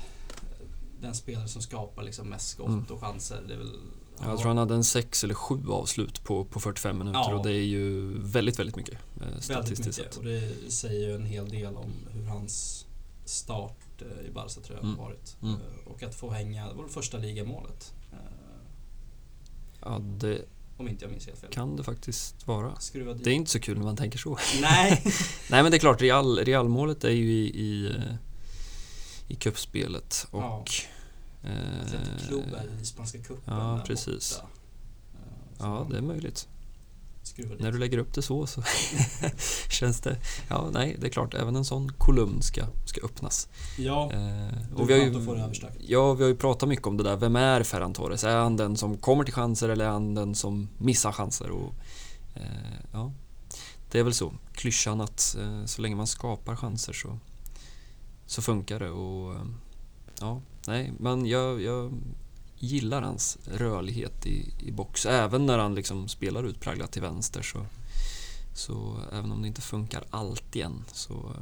den 1.02 1.16
spelare 1.16 1.48
som 1.48 1.62
skapar 1.62 2.04
liksom 2.04 2.30
mest 2.30 2.50
skott 2.50 2.68
mm. 2.68 2.86
och 2.90 3.02
chanser. 3.02 3.44
Det 3.48 3.54
är 3.54 3.58
väl, 3.58 3.80
ja, 4.20 4.30
jag 4.30 4.38
tror 4.38 4.48
han 4.48 4.58
hade 4.58 4.76
en 4.76 4.84
sex 4.84 5.24
eller 5.24 5.34
sju 5.34 5.70
avslut 5.70 6.24
på, 6.24 6.46
på 6.46 6.60
45 6.60 6.98
minuter 6.98 7.20
ja. 7.20 7.36
och 7.36 7.44
det 7.44 7.52
är 7.52 7.66
ju 7.66 8.18
väldigt, 8.22 8.60
väldigt 8.60 8.76
mycket 8.76 8.98
eh, 9.22 9.40
statistiskt 9.40 9.96
sett. 9.96 10.16
Och 10.16 10.24
det 10.24 10.72
säger 10.72 11.08
ju 11.08 11.16
en 11.16 11.26
hel 11.26 11.50
del 11.50 11.76
om 11.76 11.94
hur 12.12 12.26
hans 12.26 12.86
start 13.26 14.02
eh, 14.02 14.28
i 14.28 14.32
Barca 14.32 14.62
tror 14.62 14.78
jag 14.78 14.86
mm. 14.86 14.98
har 14.98 15.06
varit. 15.06 15.38
Mm. 15.42 15.56
Eh, 15.56 15.92
och 15.92 16.04
att 16.04 16.16
få 16.16 16.32
hänga, 16.32 16.68
det 16.68 16.74
var 16.74 16.84
det 16.84 16.90
första 16.90 17.18
ligamålet. 17.18 17.94
Eh, 18.12 18.18
ja, 19.82 20.00
det 20.00 20.46
om 20.78 20.88
inte 20.88 21.06
jag 21.06 21.12
minns 21.12 21.26
helt 21.28 21.40
fel. 21.40 21.50
Kan 21.50 21.76
det 21.76 21.84
faktiskt 21.84 22.48
vara. 22.48 22.74
Det 22.94 23.30
är 23.30 23.34
inte 23.34 23.52
så 23.52 23.60
kul 23.60 23.78
när 23.78 23.86
man 23.86 23.98
tänker 23.98 24.20
så. 24.20 24.38
Nej. 24.62 25.04
Nej 25.50 25.64
men 25.64 25.72
det 25.72 25.78
är 25.78 25.80
klart, 25.80 26.02
Real, 26.02 26.38
Realmålet 26.38 27.04
är 27.04 27.10
ju 27.10 27.32
i, 27.32 27.46
i 27.46 27.94
i 29.28 29.36
kuppspelet 29.36 30.28
och... 30.32 30.42
Ja. 30.42 30.66
Eh, 31.44 32.82
i 32.82 32.86
Spanska 32.86 33.18
cupen 33.18 33.58
Ja, 33.58 33.84
precis. 33.88 34.36
Borta. 34.36 34.48
Ja, 35.60 35.88
det 35.92 35.98
är 35.98 36.02
möjligt. 36.02 36.48
När 37.60 37.72
du 37.72 37.78
lägger 37.78 37.98
upp 37.98 38.14
det 38.14 38.22
så 38.22 38.48
så 38.48 38.64
känns 39.70 40.02
det... 40.02 40.18
Ja, 40.50 40.70
nej, 40.72 40.98
det 41.00 41.08
är 41.08 41.12
klart, 41.12 41.34
även 41.34 41.56
en 41.56 41.66
sån 41.66 41.92
kolumn 41.92 42.42
ska, 42.42 42.66
ska 42.86 43.02
öppnas. 43.02 43.48
Ja, 43.78 44.12
eh, 44.14 44.76
och 44.76 44.90
vi 44.90 45.00
har 45.00 45.06
ju, 45.06 45.26
få 45.26 45.34
det 45.34 45.72
Ja, 45.80 46.14
vi 46.14 46.24
har 46.24 46.30
ju 46.30 46.36
pratat 46.36 46.70
mycket 46.70 46.88
om 46.88 46.98
det 46.98 47.04
där. 47.04 47.16
Vem 47.16 47.36
är 47.36 47.64
Ferran 47.64 47.94
Torres? 47.94 48.24
Är 48.24 48.36
han 48.36 48.58
den 48.58 48.78
som 48.78 48.98
kommer 48.98 49.24
till 49.24 49.34
chanser 49.34 49.70
eller 49.70 49.86
är 49.86 49.90
han 49.90 50.16
den 50.16 50.36
som 50.36 50.70
missar 50.78 51.12
chanser? 51.12 51.50
Och, 51.50 51.74
eh, 52.36 52.42
ja, 52.92 53.12
det 53.92 54.00
är 54.00 54.04
väl 54.04 54.14
så. 54.14 54.34
Klyschan 54.54 55.02
att 55.02 55.36
eh, 55.40 55.66
så 55.66 55.81
länge 55.81 55.96
man 55.96 56.07
skapar 56.07 56.56
chanser 56.56 56.94
så 56.94 57.19
så 58.28 58.42
funkar 58.42 58.80
det 58.80 58.90
och 58.90 59.36
ja, 60.19 60.42
nej, 60.68 60.94
men 61.00 61.26
jag, 61.26 61.62
jag 61.62 61.94
gillar 62.56 63.02
hans 63.02 63.38
rörlighet 63.46 64.26
i, 64.26 64.54
i 64.60 64.72
box. 64.72 65.06
Även 65.06 65.46
när 65.46 65.57
han 65.57 65.76
liksom 65.76 66.07
spelar 66.07 66.44
utpräglat 66.44 66.92
till 66.92 67.02
vänster 67.02 67.42
så, 67.42 67.66
så 68.54 68.98
även 69.12 69.31
om 69.31 69.42
det 69.42 69.48
inte 69.48 69.62
funkar 69.62 70.04
alltid 70.10 70.62
än 70.62 70.84
så 70.94 71.36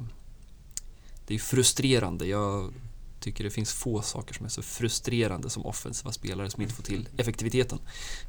det 1.28 1.36
är 1.36 1.40
frustrerande. 1.40 2.28
Jag 2.28 2.74
tycker 3.20 3.44
det 3.44 3.50
finns 3.50 3.74
få 3.74 4.02
saker 4.02 4.34
som 4.34 4.46
är 4.46 4.50
så 4.50 4.62
frustrerande 4.62 5.50
som 5.50 5.66
offensiva 5.66 6.12
spelare 6.12 6.50
som 6.50 6.62
inte 6.62 6.74
får 6.74 6.84
till 6.84 7.10
effektiviteten. 7.18 7.80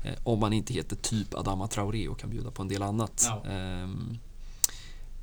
Eh, 0.05 0.15
om 0.25 0.39
man 0.39 0.53
inte 0.53 0.75
heter 0.75 0.97
typ 0.97 1.35
Adama 1.35 1.69
Traoré 1.69 2.09
och 2.09 2.19
kan 2.19 2.31
bjuda 2.31 2.51
på 2.51 2.63
en 2.63 2.69
del 2.69 2.83
annat. 2.83 3.27
Ja. 3.29 3.51
Eh, 3.51 3.89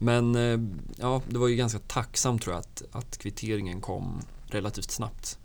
men 0.03 0.36
eh, 0.36 0.60
ja, 0.98 1.22
det 1.29 1.38
var 1.38 1.48
ju 1.48 1.55
ganska 1.55 1.79
tacksamt 1.79 2.41
tror 2.41 2.53
jag 2.53 2.60
att, 2.60 2.83
att 2.91 3.17
kvitteringen 3.17 3.81
kom 3.81 4.22
relativt 4.48 4.91
snabbt. 4.91 5.39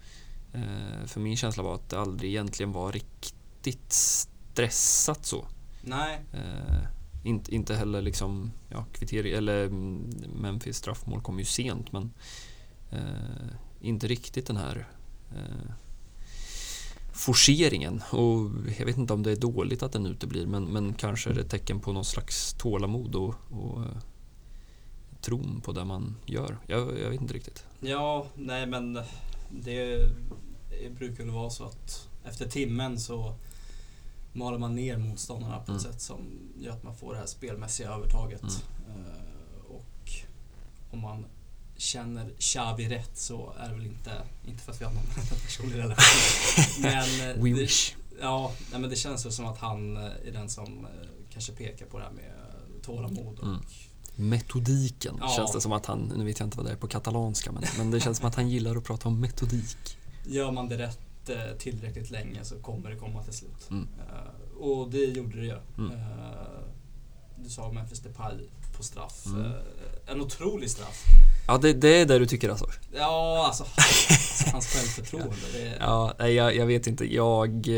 Eh, 0.53 1.07
för 1.07 1.21
min 1.21 1.37
känsla 1.37 1.63
var 1.63 1.75
att 1.75 1.89
det 1.89 1.99
aldrig 2.01 2.31
egentligen 2.31 2.73
var 2.73 2.93
riktigt 2.93 3.93
stressat 3.93 5.27
så. 5.27 5.47
Nej. 5.83 6.21
Eh, 6.33 6.83
inte, 7.23 7.55
inte 7.55 7.75
heller 7.75 8.03
liksom, 8.03 8.53
ja, 8.69 8.87
kvittering, 8.93 9.33
eller 9.33 9.65
mm, 9.67 10.11
Memphis 10.41 10.77
straffmål 10.77 11.21
kom 11.21 11.39
ju 11.39 11.45
sent 11.45 11.93
men 11.93 12.13
eh, 12.91 13.49
inte 13.81 14.07
riktigt 14.07 14.47
den 14.47 14.57
här 14.57 14.89
eh, 15.31 15.73
forceringen. 17.13 18.03
Och 18.11 18.51
jag 18.79 18.87
vet 18.87 18.97
inte 18.97 19.13
om 19.13 19.23
det 19.23 19.33
är 19.33 19.37
dåligt 19.37 19.83
att 19.83 19.93
den 19.93 20.07
uteblir 20.07 20.47
men, 20.47 20.65
men 20.65 20.95
kanske 20.95 21.31
är 21.31 21.35
det 21.35 21.41
ett 21.41 21.51
tecken 21.51 21.81
på 21.81 21.93
någon 21.93 22.05
slags 22.05 22.55
tålamod 22.55 23.15
och, 23.15 23.35
och 23.51 23.85
tron 25.29 25.61
på 25.65 25.73
det 25.73 25.85
man 25.85 26.17
gör. 26.27 26.59
Jag, 26.67 26.81
jag 26.81 27.11
vet 27.11 27.21
inte 27.21 27.35
riktigt. 27.35 27.65
Ja, 27.81 28.27
nej 28.35 28.67
men 28.67 29.01
det, 29.51 30.11
brukar 30.91 31.25
väl 31.25 31.33
vara 31.33 31.51
så 31.51 31.65
att 31.65 32.09
efter 32.25 32.49
timmen 32.49 33.01
så 33.01 33.35
maler 34.33 34.59
man 34.59 34.75
ner 34.75 34.97
motståndarna 34.97 35.57
på 35.57 35.63
ett 35.63 35.69
mm. 35.69 35.81
sätt 35.81 36.01
som 36.01 36.19
gör 36.59 36.73
att 36.73 36.83
man 36.83 36.97
får 36.97 37.13
det 37.13 37.19
här 37.19 37.27
spelmässiga 37.27 37.91
övertaget. 37.91 38.43
Mm. 38.43 39.01
Uh, 39.01 39.77
och 39.77 40.11
om 40.91 41.01
man 41.01 41.27
känner 41.77 42.31
Xavi 42.39 42.89
rätt 42.89 43.17
så 43.19 43.53
är 43.59 43.69
det 43.69 43.75
väl 43.75 43.87
inte, 43.87 44.13
inte 44.47 44.63
för 44.63 44.73
att 44.73 44.81
vi 44.81 44.85
har 44.85 44.93
någon 44.93 45.05
personlig 45.45 45.79
relation. 45.79 46.05
men 46.83 47.31
eh, 47.31 47.37
We 47.43 47.49
det, 47.49 47.55
wish. 47.55 47.97
Ja, 48.21 48.53
nej, 48.71 48.81
men 48.81 48.91
det 48.91 48.97
känns 48.97 49.25
väl 49.25 49.33
som 49.33 49.47
att 49.47 49.59
han 49.59 49.97
är 49.97 50.33
den 50.33 50.49
som 50.49 50.87
kanske 51.31 51.53
pekar 51.53 51.87
på 51.87 51.99
det 51.99 52.05
här 52.05 52.13
med 52.13 52.33
tålamod 52.83 53.39
och 53.39 53.47
Mm. 53.47 53.61
Metodiken 54.19 55.17
Ja. 55.21 55.29
känns 55.37 55.53
det 55.53 55.61
som 55.61 55.73
att 55.73 55.87
han, 55.87 56.13
nu 56.17 56.25
vet 56.25 56.39
jag 56.39 56.47
inte 56.47 56.57
vad 56.57 56.67
det 56.67 56.73
är 56.73 56.77
på 56.77 56.87
katalanska, 56.89 57.53
men, 57.53 57.63
men 57.79 57.91
det 57.91 58.01
känns 58.01 58.19
som 58.19 58.29
att 58.29 58.35
han 58.35 58.49
gillar 58.49 58.77
att 58.77 58.85
prata 58.85 59.09
om 59.09 59.21
metodik. 59.21 59.97
gör 60.27 60.51
man 60.53 60.69
det 60.69 60.79
rätt 60.79 61.29
eh, 61.29 61.57
tillräckligt 61.59 62.11
länge 62.11 62.45
så 62.45 62.55
kommer 62.57 62.91
det 62.91 62.97
komma 62.97 63.23
till 63.23 63.33
slut. 63.33 63.71
Mm. 63.71 63.89
Eh, 63.99 64.57
och 64.63 64.91
det 64.91 64.99
gjorde 65.05 65.37
det 65.41 65.47
ju. 65.47 65.59
Mm. 65.79 65.93
Eh, 65.93 65.99
du 67.45 67.51
sa 67.51 67.73
Memphis 67.73 68.01
Depay 68.01 68.35
på 68.77 68.83
straff. 68.83 69.27
Mm. 69.27 69.45
Eh, 69.45 69.53
en 70.07 70.21
otrolig 70.21 70.71
straff. 70.71 71.05
Ja, 71.47 71.59
det, 71.59 71.73
det 71.73 72.01
är 72.01 72.07
det 72.07 72.19
du 72.19 72.27
tycker 72.27 72.49
alltså? 72.49 72.67
Ja, 72.95 73.45
alltså 73.47 73.65
hans 74.53 74.67
självförtroende. 74.67 75.37
Det, 75.53 75.77
Ja, 75.81 76.27
jag, 76.29 76.57
jag 76.57 76.67
vet 76.67 76.87
inte. 76.87 77.15
Jag... 77.15 77.69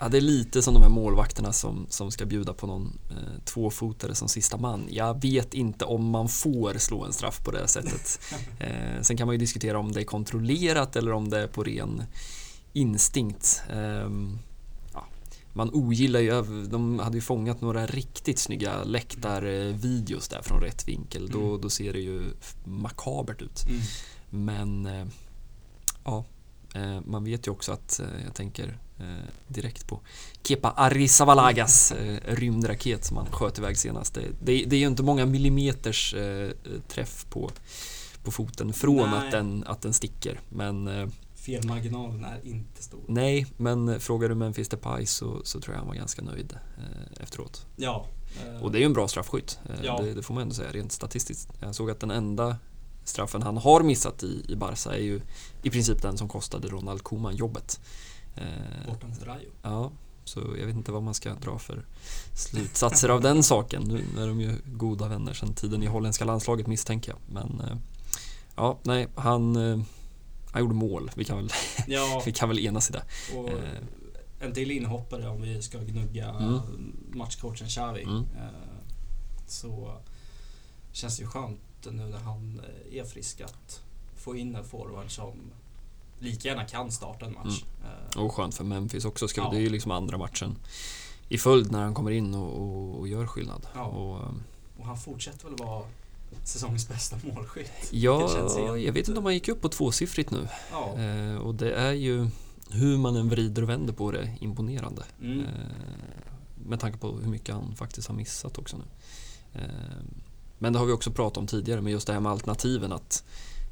ja, 0.00 0.08
det 0.08 0.16
är 0.16 0.20
lite 0.20 0.62
som 0.62 0.74
de 0.74 0.82
här 0.82 0.88
målvakterna 0.90 1.52
som, 1.52 1.86
som 1.88 2.10
ska 2.10 2.26
bjuda 2.26 2.52
på 2.54 2.66
någon 2.66 2.98
eh, 3.10 3.44
tvåfotare 3.44 4.14
som 4.14 4.28
sista 4.28 4.56
man. 4.56 4.86
Jag 4.90 5.22
vet 5.22 5.54
inte 5.54 5.84
om 5.84 6.10
man 6.10 6.28
får 6.28 6.74
slå 6.78 7.04
en 7.04 7.12
straff 7.12 7.44
på 7.44 7.50
det 7.50 7.68
sättet. 7.68 8.20
Eh, 8.60 9.02
sen 9.02 9.16
kan 9.16 9.26
man 9.26 9.34
ju 9.34 9.38
diskutera 9.38 9.78
om 9.78 9.92
det 9.92 10.00
är 10.00 10.04
kontrollerat 10.04 10.96
eller 10.96 11.12
om 11.12 11.30
det 11.30 11.38
är 11.38 11.46
på 11.46 11.62
ren 11.64 12.02
instinkt. 12.72 13.62
Ehm, 13.72 14.38
ja, 14.92 15.04
man 15.52 15.70
ogillar 15.72 16.20
ju, 16.20 16.66
de 16.66 16.98
hade 16.98 17.16
ju 17.16 17.20
fångat 17.20 17.60
några 17.60 17.86
riktigt 17.86 18.38
snygga 18.38 18.84
läktarvideos 18.84 20.28
där 20.28 20.42
från 20.42 20.60
rätt 20.60 20.88
vinkel. 20.88 21.28
Då, 21.30 21.38
Mm. 21.48 21.60
då 21.60 21.70
ser 21.70 21.92
det 21.92 21.98
ju 22.00 22.22
makabert 22.64 23.42
ut. 23.42 23.64
mm. 23.68 23.80
Men 24.30 24.86
eh, 24.86 25.06
ja, 26.04 26.24
eh, 26.74 27.00
man 27.06 27.24
vet 27.24 27.46
ju 27.46 27.50
också 27.50 27.72
att 27.72 28.00
eh, 28.00 28.24
jag 28.24 28.34
tänker 28.34 28.68
eh, 28.68 28.74
direkt 29.48 29.86
på 29.86 30.00
Kepa 30.42 30.70
Arrizabalagas 30.70 31.92
eh, 31.92 32.18
rymdraket 32.34 33.04
som 33.04 33.16
han 33.16 33.26
sköt 33.26 33.58
iväg 33.58 33.78
senast. 33.78 34.14
Det, 34.14 34.64
det, 34.66 34.76
är 34.76 34.80
ju 34.80 34.86
inte 34.86 35.02
många 35.02 35.26
millimeters 35.26 36.14
eh, 36.14 36.50
träff 36.88 37.26
på, 37.30 37.50
på 38.24 38.30
foten 38.30 38.72
från 38.72 39.10
Nej. 39.10 39.26
att 39.26 39.30
den, 39.30 39.64
att 39.66 39.82
den 39.82 39.92
sticker. 39.92 40.40
Men 40.48 40.88
eh, 40.88 41.08
Felmarginalen 41.34 42.24
är 42.24 42.40
inte 42.46 42.82
stor. 42.82 43.00
nej, 43.08 43.46
men 43.56 44.00
frågar 44.00 44.28
du 44.28 44.34
Memphis 44.34 44.68
Depay 44.68 45.06
så, 45.06 45.40
så 45.44 45.60
tror 45.60 45.74
jag 45.74 45.78
han 45.78 45.88
var 45.88 45.94
ganska 45.94 46.22
nöjd 46.22 46.52
eh, 46.78 47.22
efteråt. 47.22 47.66
Ja. 47.76 48.06
eh, 48.46 48.62
Och 48.62 48.72
det 48.72 48.78
är 48.78 48.80
ju 48.80 48.86
en 48.86 48.92
bra 48.92 49.08
straffskytt. 49.08 49.58
Eh, 49.68 49.84
Ja. 49.84 50.00
Det, 50.02 50.14
det 50.14 50.22
får 50.22 50.34
man 50.34 50.42
ändå 50.42 50.54
säga 50.54 50.72
rent 50.72 50.92
statistiskt. 50.92 51.48
Jag 51.60 51.74
såg 51.74 51.90
att 51.90 52.00
den 52.00 52.10
enda 52.10 52.56
straffen 53.04 53.42
han 53.42 53.56
har 53.56 53.82
missat 53.82 54.22
i, 54.22 54.44
i 54.48 54.56
Barca 54.56 54.94
är 54.94 55.02
ju 55.02 55.20
i 55.62 55.70
princip 55.70 56.02
den 56.02 56.18
som 56.18 56.28
kostade 56.28 56.68
Ronald 56.68 57.02
Koeman 57.02 57.36
jobbet. 57.36 57.80
Eh, 58.36 58.86
Borta 58.86 59.06
mot 59.06 59.22
Rayo. 59.22 59.50
ja, 59.62 59.90
så 60.24 60.40
jag 60.58 60.66
vet 60.66 60.76
inte 60.76 60.92
vad 60.92 61.02
man 61.02 61.14
ska 61.14 61.34
dra 61.34 61.58
för 61.58 61.86
slutsatser 62.34 63.08
av 63.08 63.20
den 63.20 63.42
saken. 63.42 63.82
Nu 63.82 64.22
är 64.22 64.26
de 64.28 64.40
ju 64.40 64.56
goda 64.64 65.08
vänner 65.08 65.32
sedan 65.32 65.54
tiden 65.54 65.82
i 65.82 65.86
holländska 65.86 66.24
landslaget 66.24 66.66
misstänker 66.66 67.12
jag. 67.12 67.18
Men 67.34 67.60
eh, 67.60 67.76
ja, 68.56 68.78
nej, 68.82 69.08
han, 69.14 69.56
eh, 69.56 69.80
han 70.52 70.62
gjorde 70.62 70.74
mål. 70.74 71.10
Vi 71.14 71.24
kan 71.24 71.36
väl, 71.36 71.50
Ja, 71.86 72.22
vi 72.26 72.32
kan 72.32 72.48
väl 72.48 72.58
enas 72.58 72.90
i 72.90 72.92
det. 72.92 73.02
och 73.36 73.50
en 74.42 74.52
till 74.54 74.70
inhoppare 74.70 75.28
om 75.28 75.42
vi 75.42 75.62
ska 75.62 75.78
gnugga 75.78 76.28
Mm. 76.30 76.60
matchcoachen 77.12 77.68
Xavi. 77.68 78.02
Mm. 78.02 78.24
Så 79.46 79.96
känns 80.92 81.16
det 81.16 81.22
ju 81.22 81.28
skönt 81.28 81.60
nu 81.90 82.06
när 82.06 82.18
han 82.18 82.60
är 82.92 83.04
frisk 83.04 83.40
att 83.40 83.82
få 84.16 84.36
in 84.36 84.54
en 84.54 84.64
forward 84.64 85.10
som 85.10 85.32
lika 86.20 86.48
gärna 86.48 86.64
kan 86.64 86.90
starta 86.92 87.26
en 87.26 87.32
match. 87.34 87.64
Eh, 88.14 88.20
Och 88.22 88.34
skönt 88.34 88.54
för 88.54 88.64
Memphis 88.64 89.04
också. 89.04 89.28
Ska, 89.28 89.40
Ja. 89.40 89.50
Det 89.50 89.56
är 89.56 89.60
ju 89.60 89.70
liksom 89.70 89.90
andra 89.90 90.18
matchen 90.18 90.56
i 91.28 91.38
följd 91.38 91.72
när 91.72 91.82
han 91.82 91.94
kommer 91.94 92.10
in 92.10 92.34
och, 92.34 92.60
och, 92.62 92.98
och 92.98 93.08
gör 93.08 93.26
skillnad. 93.26 93.66
Ja. 93.74 93.84
Och, 93.84 94.16
eh, 94.20 94.30
Och 94.78 94.86
han 94.86 94.98
fortsätter 94.98 95.44
väl 95.48 95.56
vara 95.56 95.82
säsongens 96.44 96.88
bästa 96.88 97.16
målskytt. 97.34 97.70
ja, 97.90 98.76
jag 98.76 98.92
vet 98.92 99.08
inte 99.08 99.18
om 99.18 99.24
han 99.24 99.34
gick 99.34 99.48
upp 99.48 99.60
på 99.60 99.68
tvåsiffrigt 99.68 100.30
nu. 100.30 100.48
Ja. 100.72 100.98
Eh, 100.98 101.36
och 101.36 101.54
det 101.54 101.72
är 101.72 101.92
ju, 101.92 102.28
hur 102.70 102.98
man 102.98 103.16
än 103.16 103.28
vrider 103.28 103.62
och 103.62 103.68
vänder 103.68 103.92
på 103.92 104.10
det, 104.12 104.36
imponerande. 104.40 105.04
Mm. 105.22 105.40
Eh, 105.40 105.46
med 106.66 106.80
tanke 106.80 106.98
på 106.98 107.12
hur 107.12 107.30
mycket 107.30 107.54
han 107.54 107.76
faktiskt 107.76 108.08
har 108.08 108.14
missat 108.14 108.58
också 108.58 108.76
nu. 108.76 108.84
Eh, 109.60 110.04
men 110.58 110.72
det 110.72 110.78
har 110.78 110.86
vi 110.86 110.92
också 110.92 111.10
pratat 111.10 111.38
om 111.38 111.46
tidigare 111.46 111.80
med 111.80 111.92
just 111.92 112.06
det 112.06 112.12
här 112.12 112.20
med 112.20 112.32
alternativen 112.32 112.92
att 112.92 113.24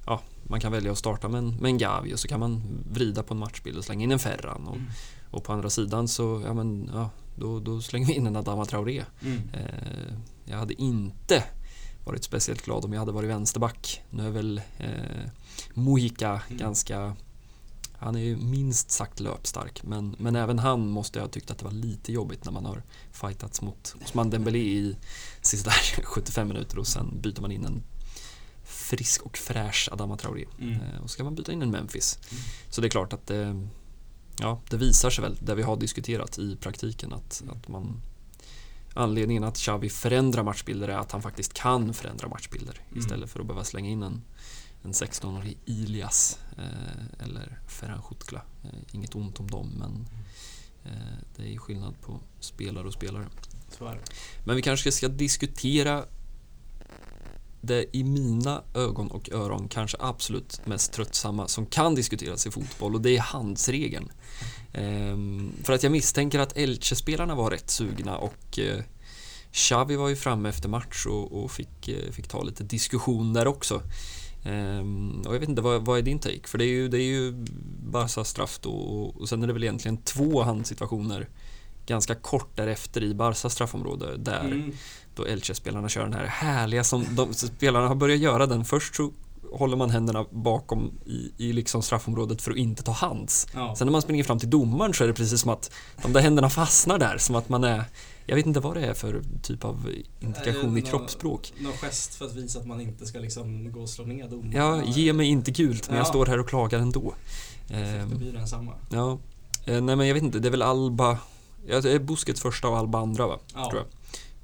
ja, 0.08 0.20
man 0.42 0.60
kan 0.60 0.72
välja 0.72 0.92
att 0.92 0.98
starta 0.98 1.28
med 1.28 1.38
en, 1.38 1.56
med 1.56 1.68
en 1.68 1.78
Gavi 1.78 2.14
och 2.14 2.18
så 2.20 2.28
kan 2.28 2.40
man 2.40 2.62
vrida 2.90 3.22
på 3.22 3.34
en 3.34 3.40
matchbild 3.40 3.78
och 3.78 3.84
slänga 3.84 4.04
in 4.04 4.12
en 4.12 4.18
Ferran. 4.18 4.66
Och, 4.66 4.76
Mm. 4.76 4.88
och 5.30 5.44
på 5.44 5.52
andra 5.52 5.70
sidan 5.70 6.08
så, 6.08 6.42
ja 6.46 6.54
men, 6.54 6.90
ja, 6.92 7.10
då, 7.36 7.60
då 7.60 7.80
slänger 7.80 8.06
vi 8.06 8.12
in 8.12 8.26
en 8.26 8.36
Adama 8.36 8.64
Traoré. 8.64 9.04
Mm. 9.22 9.38
Eh, 9.52 10.14
jag 10.44 10.56
hade 10.58 10.82
inte 10.82 11.44
varit 12.04 12.24
speciellt 12.24 12.62
glad 12.64 12.84
om 12.84 12.92
jag 12.92 13.00
hade 13.00 13.12
varit 13.12 13.28
vänsterback. 13.30 14.02
Nu 14.10 14.26
är 14.26 14.30
väl 14.30 14.60
eh, 14.78 15.30
Mojica 15.74 16.42
Mm. 16.48 16.58
ganska 16.58 17.16
han 18.00 18.16
är 18.16 18.20
ju 18.20 18.36
minst 18.36 18.90
sagt 18.90 19.20
löpstark 19.20 19.82
men, 19.82 20.16
men 20.18 20.36
även 20.36 20.58
han 20.58 20.88
måste 20.88 21.18
jag 21.18 21.24
ha 21.24 21.30
tyckt 21.30 21.50
att 21.50 21.58
det 21.58 21.64
var 21.64 21.72
lite 21.72 22.12
jobbigt 22.12 22.44
när 22.44 22.52
man 22.52 22.64
har 22.64 22.82
fightats 23.12 23.62
mot 23.62 23.94
Osman 24.04 24.30
Dembélé 24.30 24.58
i 24.58 24.96
sista 25.42 25.70
75 26.04 26.48
minuter 26.48 26.78
och 26.78 26.86
sen 26.86 27.20
byter 27.20 27.40
man 27.40 27.52
in 27.52 27.64
en 27.64 27.82
frisk 28.88 29.22
och 29.22 29.38
fräsch 29.38 29.88
Adama 29.92 30.16
Traoré. 30.16 30.44
Mm. 30.60 30.72
Eh, 30.72 31.02
och 31.02 31.10
ska 31.10 31.24
man 31.24 31.34
byta 31.34 31.52
in 31.52 31.62
en 31.62 31.70
Memphis. 31.70 32.18
Mm. 32.30 32.42
Så 32.70 32.80
det 32.80 32.86
är 32.86 32.90
klart 32.90 33.12
att 33.12 33.26
det, 33.26 33.66
ja, 34.40 34.60
det 34.70 34.76
visar 34.76 35.10
sig 35.10 35.22
väl, 35.22 35.38
det 35.40 35.54
vi 35.54 35.62
har 35.62 35.76
diskuterat 35.76 36.38
i 36.38 36.56
praktiken, 36.56 37.12
att, 37.12 37.40
Mm. 37.42 37.56
att 37.56 37.68
man 37.68 38.00
Anledningen 38.94 39.44
att 39.44 39.56
Xavi 39.56 39.88
förändrar 39.88 40.42
matchbilder 40.42 40.88
är 40.88 40.98
att 40.98 41.12
han 41.12 41.22
faktiskt 41.22 41.54
kan 41.54 41.94
förändra 41.94 42.28
matchbilder 42.28 42.80
Mm. 42.88 42.98
istället 42.98 43.30
för 43.30 43.40
att 43.40 43.46
behöva 43.46 43.64
slänga 43.64 43.90
in 43.90 44.02
en, 44.02 44.22
en 44.82 44.92
16-årig 44.92 45.58
Ilias 45.64 46.38
eh, 46.58 47.24
eller 47.24 47.58
Ferhan 47.68 48.02
Schutkla. 48.02 48.42
Eh, 48.64 48.70
inget 48.92 49.14
ont 49.14 49.40
om 49.40 49.46
dem 49.50 49.68
men 49.78 50.08
eh, 50.84 51.18
det 51.36 51.54
är 51.54 51.58
skillnad 51.58 52.00
på 52.00 52.20
spelare 52.40 52.86
och 52.86 52.92
spelare. 52.92 53.26
Men 54.44 54.56
vi 54.56 54.62
kanske 54.62 54.92
ska 54.92 55.08
diskutera 55.08 56.04
det 57.60 57.96
i 57.96 58.04
mina 58.04 58.62
ögon 58.74 59.10
och 59.10 59.32
öron 59.32 59.68
kanske 59.68 59.96
absolut 60.00 60.66
mest 60.66 60.92
tröttsamma 60.92 61.48
som 61.48 61.66
kan 61.66 61.94
diskuteras 61.94 62.46
i 62.46 62.50
fotboll 62.50 62.94
och 62.94 63.00
det 63.00 63.16
är 63.16 63.20
handsregeln. 63.20 64.12
Ehm, 64.72 65.52
för 65.64 65.72
att 65.72 65.82
jag 65.82 65.92
misstänker 65.92 66.38
att 66.38 66.56
Elche-spelarna 66.56 67.34
var 67.34 67.50
rätt 67.50 67.70
sugna 67.70 68.18
och 68.18 68.58
eh, 68.58 68.82
Xavi 69.52 69.96
var 69.96 70.08
ju 70.08 70.16
framme 70.16 70.48
efter 70.48 70.68
match 70.68 71.06
och, 71.06 71.44
och 71.44 71.50
fick, 71.50 71.88
eh, 71.88 72.10
fick 72.12 72.28
ta 72.28 72.42
lite 72.42 72.64
diskussion 72.64 73.32
där 73.32 73.46
också. 73.46 73.82
Ehm, 74.44 75.22
och 75.26 75.34
jag 75.34 75.40
vet 75.40 75.48
inte, 75.48 75.62
vad, 75.62 75.84
vad 75.84 75.98
är 75.98 76.02
din 76.02 76.18
take? 76.18 76.48
För 76.48 76.58
det 76.58 76.64
är 76.64 76.72
ju, 76.72 76.88
det 76.88 76.98
är 76.98 77.06
ju 77.06 77.32
Barca 77.90 78.24
straff 78.24 78.58
då 78.62 78.70
och, 78.70 79.20
och 79.20 79.28
sen 79.28 79.42
är 79.42 79.46
det 79.46 79.52
väl 79.52 79.64
egentligen 79.64 79.96
två 79.96 80.42
handsituationer 80.42 81.28
ganska 81.86 82.14
kort 82.14 82.56
därefter 82.56 83.02
i 83.02 83.14
Barca 83.14 83.50
straffområde 83.50 84.16
där 84.16 84.44
Mm 84.44 84.72
då 85.18 85.24
Elche-spelarna 85.24 85.88
kör 85.88 86.02
den 86.02 86.12
här 86.12 86.26
härliga 86.26 86.84
som 86.84 87.04
de 87.10 87.34
spelarna 87.34 87.88
har 87.88 87.94
börjat 87.94 88.18
göra 88.20 88.46
den. 88.46 88.64
Först 88.64 88.94
så 88.96 89.12
håller 89.52 89.76
man 89.76 89.90
händerna 89.90 90.24
bakom 90.30 90.90
i, 91.06 91.32
i 91.36 91.52
liksom 91.52 91.82
straffområdet 91.82 92.42
för 92.42 92.50
att 92.50 92.56
inte 92.56 92.82
ta 92.82 92.92
hands. 92.92 93.46
Ja. 93.54 93.74
Sen 93.78 93.86
när 93.86 93.92
man 93.92 94.02
springer 94.02 94.24
fram 94.24 94.38
till 94.38 94.50
domaren 94.50 94.94
så 94.94 95.04
är 95.04 95.08
det 95.08 95.14
precis 95.14 95.40
som 95.40 95.50
att 95.50 95.70
de 96.02 96.12
där 96.12 96.20
händerna 96.20 96.50
fastnar 96.50 96.98
där, 96.98 97.18
som 97.18 97.34
att 97.34 97.48
man 97.48 97.64
är 97.64 97.84
jag 98.26 98.36
vet 98.36 98.46
inte 98.46 98.60
vad 98.60 98.76
det 98.76 98.86
är 98.86 98.94
för 98.94 99.22
typ 99.42 99.64
av 99.64 99.90
indikation 100.20 100.78
i 100.78 100.80
Nå- 100.80 100.86
kroppsspråk. 100.86 101.52
Någon 101.58 101.72
gest 101.72 102.14
för 102.14 102.24
att 102.24 102.34
visa 102.34 102.58
att 102.58 102.66
man 102.66 102.80
inte 102.80 103.06
ska 103.06 103.18
liksom 103.18 103.72
gå 103.72 103.80
och 103.80 103.88
slå 103.88 104.04
ner 104.04 104.28
domaren. 104.28 104.52
Ja, 104.52 104.82
ge 104.84 105.12
mig 105.12 105.26
inte 105.26 105.50
gult, 105.50 105.88
men 105.88 105.96
jag 105.96 106.04
Ja. 106.06 106.08
står 106.08 106.26
här 106.26 106.38
och 106.40 106.48
klagar 106.48 106.78
ändå. 106.78 107.14
Det 107.68 107.74
Ehm, 107.74 108.18
blir 108.18 108.32
densamma. 108.32 108.72
ja, 108.90 109.18
Eh, 109.66 109.80
nej 109.82 109.96
men 109.96 110.06
jag 110.06 110.14
vet 110.14 110.22
inte, 110.22 110.38
det 110.38 110.48
är 110.48 110.50
väl 110.50 110.62
Alba, 110.62 111.18
det 111.66 111.72
är 111.92 111.98
Busquets 111.98 112.40
första 112.42 112.68
och 112.68 112.78
Alba 112.78 112.98
andra 113.00 113.26
va? 113.26 113.38
Ja. 113.54 113.70
tror 113.70 113.82
jag. 113.82 113.86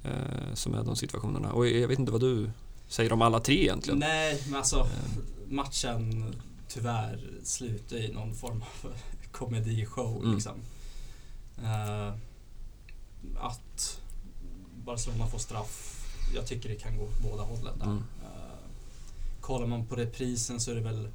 Eh, 0.04 0.54
som 0.54 0.74
är 0.74 0.82
de 0.84 0.96
situationerna. 0.96 1.52
Och 1.52 1.68
jag 1.68 1.88
vet 1.88 1.98
inte 1.98 2.12
vad 2.12 2.20
du 2.20 2.50
säger 2.88 3.12
om 3.12 3.22
alla 3.22 3.40
tre 3.40 3.62
egentligen. 3.62 3.98
Nej, 3.98 4.42
men 4.46 4.54
alltså 4.56 4.86
matchen 5.48 6.34
tyvärr 6.68 7.30
slutar 7.42 7.96
i 7.96 8.12
någon 8.12 8.34
form 8.34 8.62
av 8.62 8.92
komedishow 9.32 10.16
Mm. 10.22 10.34
liksom. 10.34 10.52
Eh, 11.62 12.14
att 13.40 14.00
Barcelona 14.84 15.26
får 15.26 15.38
straff, 15.38 16.04
jag 16.34 16.46
tycker 16.46 16.68
det 16.68 16.74
kan 16.74 16.98
gå 16.98 17.04
åt 17.04 17.18
båda 17.22 17.42
hållen 17.42 17.78
där. 17.78 17.84
Mm. 17.86 17.98
Eh, 18.24 18.58
kollar 19.40 19.66
man 19.66 19.86
på 19.86 19.96
reprisen 19.96 20.60
så 20.60 20.70
är 20.70 20.74
det 20.74 20.80
väl 20.80 21.08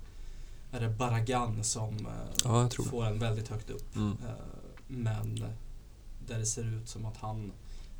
är 0.71 0.79
det 0.79 0.89
Barragan 0.89 1.63
som 1.63 1.93
eh, 2.05 2.11
Ja, 2.43 2.69
får 2.89 3.05
en 3.05 3.19
väldigt 3.19 3.47
högt 3.47 3.69
upp. 3.69 3.95
Mm. 3.95 4.11
Eh, 4.27 4.33
Men 4.87 5.45
där 6.27 6.39
det 6.39 6.45
ser 6.45 6.63
ut 6.63 6.89
som 6.89 7.05
att 7.05 7.17
han 7.17 7.51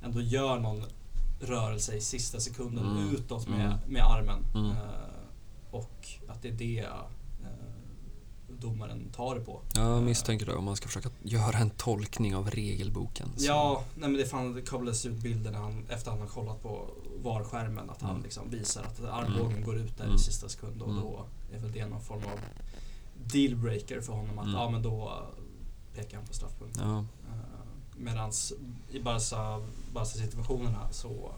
ändå 0.03 0.21
gör 0.21 0.59
någon 0.59 0.83
rörelse 1.41 1.93
i 1.95 2.01
sista 2.01 2.39
sekunden 2.39 2.85
Mm. 2.97 3.15
utåt 3.15 3.47
med, 3.47 3.65
Mm. 3.65 3.77
med 3.87 4.03
armen. 4.05 4.45
Mm. 4.55 4.71
Eh, 4.71 4.77
Och 5.71 6.07
att 6.27 6.41
det 6.41 6.47
är 6.47 6.53
det 6.53 6.79
eh, 6.79 6.89
domaren 8.59 9.09
tar 9.15 9.35
det 9.35 9.41
på. 9.41 9.61
Jag 9.75 10.03
misstänker 10.03 10.45
det 10.45 10.53
om 10.55 10.63
man 10.65 10.75
ska 10.75 10.87
försöka 10.87 11.09
göra 11.23 11.57
en 11.57 11.69
tolkning 11.69 12.35
av 12.35 12.49
regelboken. 12.49 13.27
Så. 13.37 13.45
Ja, 13.45 13.83
nej 13.95 14.09
men 14.09 14.17
det, 14.19 14.25
fan, 14.25 14.61
kablades 14.67 15.05
ut 15.05 15.13
bilder 15.23 15.51
när 15.51 15.59
han, 15.59 15.85
efter 15.89 16.11
han 16.11 16.19
har 16.19 16.27
kollat 16.27 16.61
på 16.63 16.85
VAR-skärmen 17.23 17.89
att 17.89 18.01
han 18.01 18.11
Mm. 18.11 18.23
liksom 18.23 18.49
visar 18.49 18.83
att 18.83 18.99
armbågen 19.03 19.51
Mm. 19.51 19.63
går 19.63 19.77
ut 19.77 19.97
där 19.97 20.03
Mm. 20.03 20.15
i 20.15 20.19
sista 20.19 20.49
sekund 20.49 20.81
och 20.81 20.89
Mm. 20.89 21.01
då 21.01 21.25
är 21.53 21.59
väl 21.59 21.71
det 21.71 21.85
någon 21.85 22.01
form 22.01 22.23
av 22.23 22.39
dealbreaker 23.33 24.01
för 24.01 24.13
honom 24.13 24.39
att 24.39 24.45
Mm. 24.45 24.55
ja 24.55 24.69
men 24.69 24.81
då 24.81 25.23
pekar 25.95 26.17
han 26.17 26.27
på 26.27 26.33
straffpunkt. 26.33 26.77
Ja, 26.81 27.05
Medan 27.99 28.31
i 28.91 28.99
Barca, 28.99 29.61
Barca 29.93 30.05
situationerna 30.05 30.91
så 30.91 31.31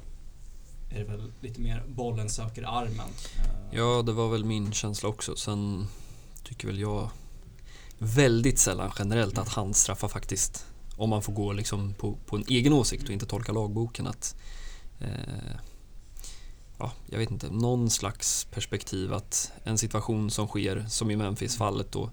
är 0.89 0.99
det 0.99 1.03
väl 1.03 1.31
lite 1.39 1.61
mer 1.61 1.83
bollen 1.87 2.29
söker 2.29 2.63
armen. 2.63 3.09
Eh, 3.37 3.77
ja, 3.77 4.01
det 4.01 4.11
var 4.11 4.29
väl 4.29 4.45
min 4.45 4.71
känsla 4.71 5.09
också. 5.09 5.35
Sen 5.35 5.87
tycker 6.43 6.67
väl 6.67 6.79
jag 6.79 7.09
väldigt 7.97 8.59
sällan 8.59 8.91
generellt 8.99 9.37
att 9.37 9.49
han 9.49 9.73
straffar 9.73 10.07
faktiskt, 10.07 10.65
om 10.95 11.09
man 11.09 11.21
får 11.21 11.33
gå 11.33 11.53
liksom 11.53 11.93
på, 11.93 12.17
på 12.25 12.35
en 12.35 12.45
egen 12.47 12.73
åsikt 12.73 13.03
och 13.03 13.13
inte 13.13 13.25
tolka 13.25 13.51
lagboken, 13.51 14.07
att 14.07 14.35
eh, 14.99 15.55
ja, 16.77 16.91
jag 17.05 17.19
vet 17.19 17.31
inte, 17.31 17.49
någon 17.49 17.89
slags 17.89 18.45
perspektiv 18.45 19.13
att 19.13 19.51
en 19.63 19.77
situation 19.77 20.31
som 20.31 20.47
sker, 20.47 20.85
som 20.89 21.11
i 21.11 21.15
Memphis-fallet 21.15 21.91
då, 21.91 22.11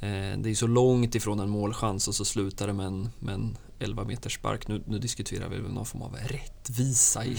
det 0.00 0.50
är 0.50 0.54
så 0.54 0.66
långt 0.66 1.14
ifrån 1.14 1.40
en 1.40 1.50
målchans 1.50 2.08
och 2.08 2.14
så 2.14 2.24
slutar 2.24 2.66
det 2.66 2.72
med 2.72 2.86
en, 2.86 3.10
med 3.18 3.34
en 3.34 3.56
11 3.78 4.04
meters 4.04 4.34
spark. 4.34 4.68
Nu, 4.68 4.82
nu 4.86 4.98
diskuterar 4.98 5.48
vi 5.48 5.58
någon 5.58 5.86
form 5.86 6.02
av 6.02 6.16
rättvisa 6.16 7.24
i, 7.24 7.36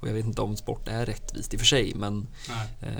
och 0.00 0.08
jag 0.08 0.14
vet 0.14 0.24
inte 0.26 0.42
om 0.42 0.56
sport 0.56 0.88
är 0.88 1.06
rättvist 1.06 1.54
i 1.54 1.56
och 1.56 1.60
för 1.60 1.66
sig, 1.66 1.94
men. 1.94 2.26
Eh, 2.80 2.92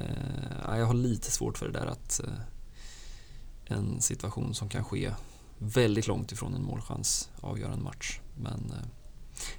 ja, 0.66 0.78
jag 0.78 0.86
har 0.86 0.94
lite 0.94 1.30
svårt 1.30 1.58
för 1.58 1.66
det 1.66 1.72
där 1.72 1.86
att 1.86 2.20
eh, 2.24 3.76
en 3.76 4.00
situation 4.00 4.54
som 4.54 4.68
kan 4.68 4.84
ske 4.84 5.10
väldigt 5.58 6.06
långt 6.06 6.32
ifrån 6.32 6.54
en 6.54 6.64
målchans 6.64 7.28
avgöra 7.40 7.72
en 7.72 7.82
match. 7.82 8.20
Men 8.36 8.72
eh, 8.72 8.88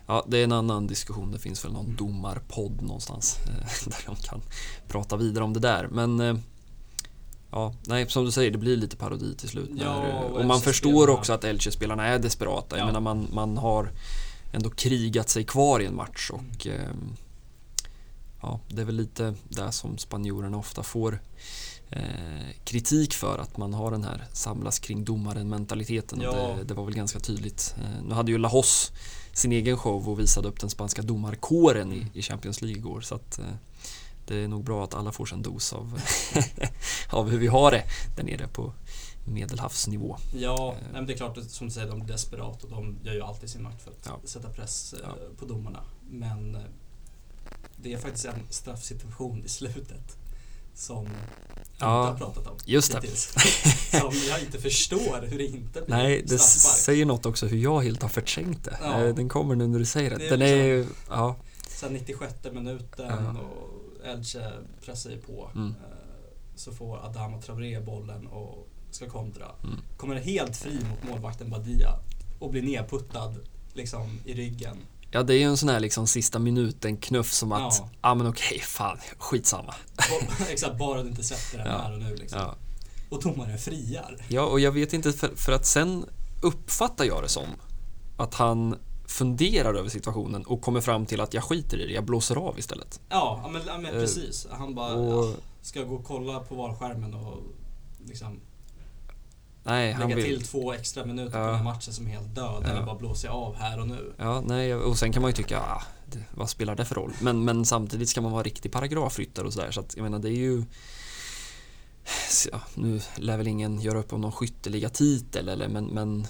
ja, 0.05 0.25
det 0.27 0.37
är 0.37 0.43
en 0.43 0.51
annan 0.51 0.87
diskussion. 0.87 1.31
Det 1.31 1.39
finns 1.39 1.65
väl 1.65 1.71
någon 1.71 1.85
Mm. 1.85 1.95
domarpodd 1.97 2.81
någonstans 2.81 3.37
eh, 3.47 3.85
där 3.89 4.03
de 4.05 4.15
kan 4.15 4.41
prata 4.87 5.17
vidare 5.17 5.43
om 5.43 5.53
det 5.53 5.59
där. 5.59 5.87
Men 5.87 6.19
eh, 6.19 6.35
ja, 7.51 7.73
nej, 7.87 8.09
som 8.09 8.25
du 8.25 8.31
säger, 8.31 8.51
det 8.51 8.57
blir 8.57 8.77
lite 8.77 8.95
parodi 8.97 9.35
till 9.35 9.49
slut. 9.49 9.69
När, 9.73 10.23
och 10.23 10.31
och 10.39 10.45
man 10.45 10.61
förstår 10.61 11.09
också 11.09 11.33
att 11.33 11.43
Elche-spelarna 11.43 12.05
är 12.07 12.19
desperata. 12.19 12.77
Jag 12.77 12.81
Ja. 12.83 12.85
menar, 12.85 12.99
man, 13.01 13.27
man 13.33 13.57
har 13.57 13.91
ändå 14.53 14.69
krigat 14.69 15.29
sig 15.29 15.43
kvar 15.43 15.79
i 15.79 15.85
en 15.85 15.95
match 15.95 16.29
och 16.33 16.65
Mm. 16.65 16.81
ehm, 16.81 17.15
ja, 18.41 18.59
det 18.67 18.81
är 18.81 18.85
väl 18.85 18.95
lite 18.95 19.33
det 19.49 19.71
som 19.71 19.97
spanjorerna 19.97 20.57
ofta 20.57 20.83
får 20.83 21.21
eh, 21.89 22.01
kritik 22.63 23.13
för 23.13 23.37
att 23.37 23.57
man 23.57 23.73
har 23.73 23.91
den 23.91 24.03
här 24.03 24.25
samlas 24.33 24.79
kring 24.79 25.03
domaren 25.05 25.49
mentaliteten. 25.49 26.21
Ja. 26.21 26.31
Det, 26.57 26.63
det 26.63 26.73
var 26.73 26.85
väl 26.85 26.93
ganska 26.95 27.19
tydligt. 27.19 27.75
Eh, 27.77 28.03
nu 28.07 28.13
hade 28.13 28.31
ju 28.31 28.37
Lahos 28.37 28.91
sin 29.33 29.51
egen 29.51 29.77
show 29.77 30.09
och 30.09 30.19
visade 30.19 30.47
upp 30.47 30.59
den 30.59 30.69
spanska 30.69 31.01
domarkåren 31.01 31.93
i, 31.93 32.07
i 32.13 32.21
Champions 32.21 32.61
League 32.61 32.77
igår. 32.77 33.01
Så 33.01 33.15
att, 33.15 33.39
eh, 33.39 33.45
det 34.31 34.43
är 34.43 34.47
nog 34.47 34.63
bra 34.63 34.83
att 34.83 34.93
alla 34.93 35.11
får 35.11 35.25
sin 35.25 35.41
dos 35.41 35.73
av, 35.73 36.01
av 37.09 37.29
hur 37.29 37.37
vi 37.37 37.47
har 37.47 37.71
det 37.71 37.83
där 38.15 38.23
nere 38.23 38.47
på 38.47 38.73
medelhavsnivå. 39.25 40.17
Ja, 40.35 40.71
Eh. 40.79 40.93
men 40.93 41.05
det 41.05 41.13
är 41.13 41.17
klart 41.17 41.37
som 41.47 41.67
du 41.67 41.73
säger, 41.73 41.87
de 41.87 42.01
är 42.01 42.05
desperata 42.05 42.67
och 42.67 42.69
de 42.69 42.97
gör 43.03 43.13
ju 43.13 43.21
alltid 43.21 43.49
sin 43.49 43.63
makt 43.63 43.81
för 43.81 43.91
att 43.91 44.05
Ja. 44.05 44.19
sätta 44.23 44.49
press 44.49 44.93
eh, 44.93 44.99
Ja. 45.03 45.15
på 45.39 45.45
domarna. 45.45 45.79
Men 46.09 46.55
eh, 46.55 46.61
det 47.77 47.93
är 47.93 47.97
faktiskt 47.97 48.25
en 48.25 48.33
straffsituation 48.49 49.43
i 49.45 49.49
slutet 49.49 50.17
som 50.75 51.03
vi 51.03 51.09
Ja, 51.79 52.09
inte 52.11 52.23
har 52.23 52.31
pratat 52.33 52.47
om 52.47 52.57
just 52.65 52.91
det. 52.91 52.97
hittills. 53.01 53.33
Som 53.91 54.11
jag 54.29 54.39
inte 54.39 54.59
förstår 54.59 55.27
hur 55.27 55.37
det 55.37 55.45
inte 55.45 55.81
blir 55.81 55.95
Nej, 55.95 56.21
det 56.21 56.27
straffspark. 56.39 56.77
säger 56.77 57.05
något 57.05 57.25
också 57.25 57.45
hur 57.47 57.57
jag 57.57 57.81
helt 57.81 58.01
har 58.01 58.09
förträngt 58.09 58.63
det. 58.63 58.77
Ja. 58.81 58.97
Den 59.13 59.29
kommer 59.29 59.55
nu 59.55 59.67
när 59.67 59.79
du 59.79 59.85
säger 59.85 60.09
det. 60.09 60.17
Det 60.17 60.25
är 60.25 60.29
Den 60.29 60.41
är 60.41 60.55
ju, 60.65 60.87
ja, 61.09 61.35
Sen 61.67 61.93
96 61.93 62.33
minuten 62.53 63.37
och 63.37 63.80
Elche 64.05 64.51
pressar 64.85 65.09
ju 65.09 65.17
på. 65.21 65.51
Mm. 65.55 65.67
eh, 65.69 65.75
Så 66.55 66.71
får 66.71 67.05
Adama 67.05 67.41
Traoré 67.41 67.79
bollen 67.79 68.27
och 68.27 68.67
ska 68.91 69.09
kontra. 69.09 69.45
Mm. 69.63 69.79
Kommer 69.97 70.15
helt 70.15 70.57
fri 70.57 70.73
mot 70.89 71.09
målvakten 71.11 71.49
Badia 71.49 71.89
och 72.39 72.51
blir 72.51 72.61
nedputtad 72.61 73.35
liksom 73.73 74.19
i 74.25 74.33
ryggen. 74.33 74.77
ja, 75.11 75.23
det 75.23 75.33
är 75.33 75.37
ju 75.37 75.43
en 75.43 75.57
sån 75.57 75.69
här 75.69 75.79
liksom 75.79 76.07
sista 76.07 76.39
minuten 76.39 76.97
knuff 76.97 77.31
som 77.31 77.51
att, 77.51 77.77
ja, 77.79 77.89
Ja. 78.01 78.15
men 78.15 78.27
okej, 78.27 78.59
fan, 78.59 78.97
skitsamma. 79.17 79.75
Exakt, 80.49 80.77
bara 80.77 81.03
du 81.03 81.09
inte 81.09 81.23
sätter 81.23 81.57
den 81.57 81.67
Ja. 81.67 81.77
här 81.77 81.93
och 81.93 81.99
nu 81.99 82.15
liksom. 82.15 82.39
Ja. 82.39 82.55
Och 83.09 83.21
domaren 83.23 83.57
friar. 83.57 84.25
ja, 84.27 84.41
och 84.45 84.59
jag 84.59 84.71
vet 84.71 84.93
inte, 84.93 85.13
för, 85.13 85.35
för 85.35 85.51
att 85.51 85.65
sen 85.65 86.05
uppfattar 86.41 87.05
jag 87.05 87.23
det 87.23 87.29
som 87.29 87.47
att 88.17 88.33
han 88.33 88.75
funderar 89.11 89.73
över 89.73 89.89
situationen 89.89 90.45
och 90.45 90.61
kommer 90.61 90.81
fram 90.81 91.05
till 91.05 91.21
att 91.21 91.33
jag 91.33 91.43
skiter 91.43 91.77
i 91.77 91.85
det, 91.87 91.93
jag 91.93 92.03
blåser 92.05 92.35
av 92.35 92.59
istället. 92.59 92.99
Ja, 93.09 93.49
men, 93.53 93.81
men 93.81 93.85
Eh, 93.93 93.99
precis. 94.01 94.47
Han 94.51 94.75
bara 94.75 94.93
och- 94.93 95.25
ja, 95.25 95.33
ska 95.61 95.83
gå 95.83 95.95
och 95.95 96.05
kolla 96.05 96.39
på 96.39 96.55
VAR-skärmen 96.55 97.13
och 97.13 97.37
liksom 98.05 98.39
Nej, 99.63 99.91
han 99.91 100.01
lägga 100.09 100.15
vill... 100.15 100.25
till 100.37 100.47
två 100.47 100.73
extra 100.73 101.05
minuter 101.05 101.37
Ja. 101.39 101.43
på 101.45 101.47
den 101.51 101.55
här 101.57 101.63
matchen 101.63 101.93
som 101.93 102.07
är 102.07 102.11
helt 102.11 102.35
död. 102.35 102.61
Ja. 102.63 102.69
Eller 102.69 102.85
bara 102.85 102.95
blåser 102.95 103.27
jag 103.27 103.35
av 103.37 103.55
här 103.55 103.79
och 103.79 103.87
nu. 103.87 104.13
Ja, 104.17 104.41
nej, 104.45 104.75
och 104.75 104.97
sen 104.97 105.13
kan 105.13 105.21
man 105.21 105.29
ju 105.31 105.35
tycka, 105.35 105.59
ah, 105.59 105.83
det, 106.05 106.19
vad 106.35 106.49
spelar 106.49 106.75
det 106.75 106.85
för 106.85 106.95
roll? 106.95 107.11
Men, 107.21 107.43
men 107.45 107.65
samtidigt 107.65 108.09
ska 108.09 108.21
man 108.21 108.31
vara 108.31 108.43
riktig 108.43 108.71
paragrafryttare 108.71 109.47
och 109.47 109.53
sådär, 109.53 109.71
så 109.71 109.79
att 109.79 109.95
jag 109.95 110.03
menar 110.03 110.19
det 110.19 110.29
är 110.29 110.31
ju 110.37 110.63
ja, 112.51 112.61
nu 112.75 113.01
lär 113.17 113.37
väl 113.37 113.47
ingen 113.47 113.81
göra 113.81 113.99
upp 113.99 114.13
om 114.13 114.21
någon 114.21 114.31
skytteliga 114.31 114.89
titel 114.89 115.49
eller 115.49 115.67
men, 115.67 115.85
men 115.85 116.27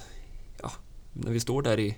ja, 0.62 0.72
när 1.14 1.32
vi 1.32 1.40
står 1.40 1.62
där 1.62 1.80
i 1.80 1.98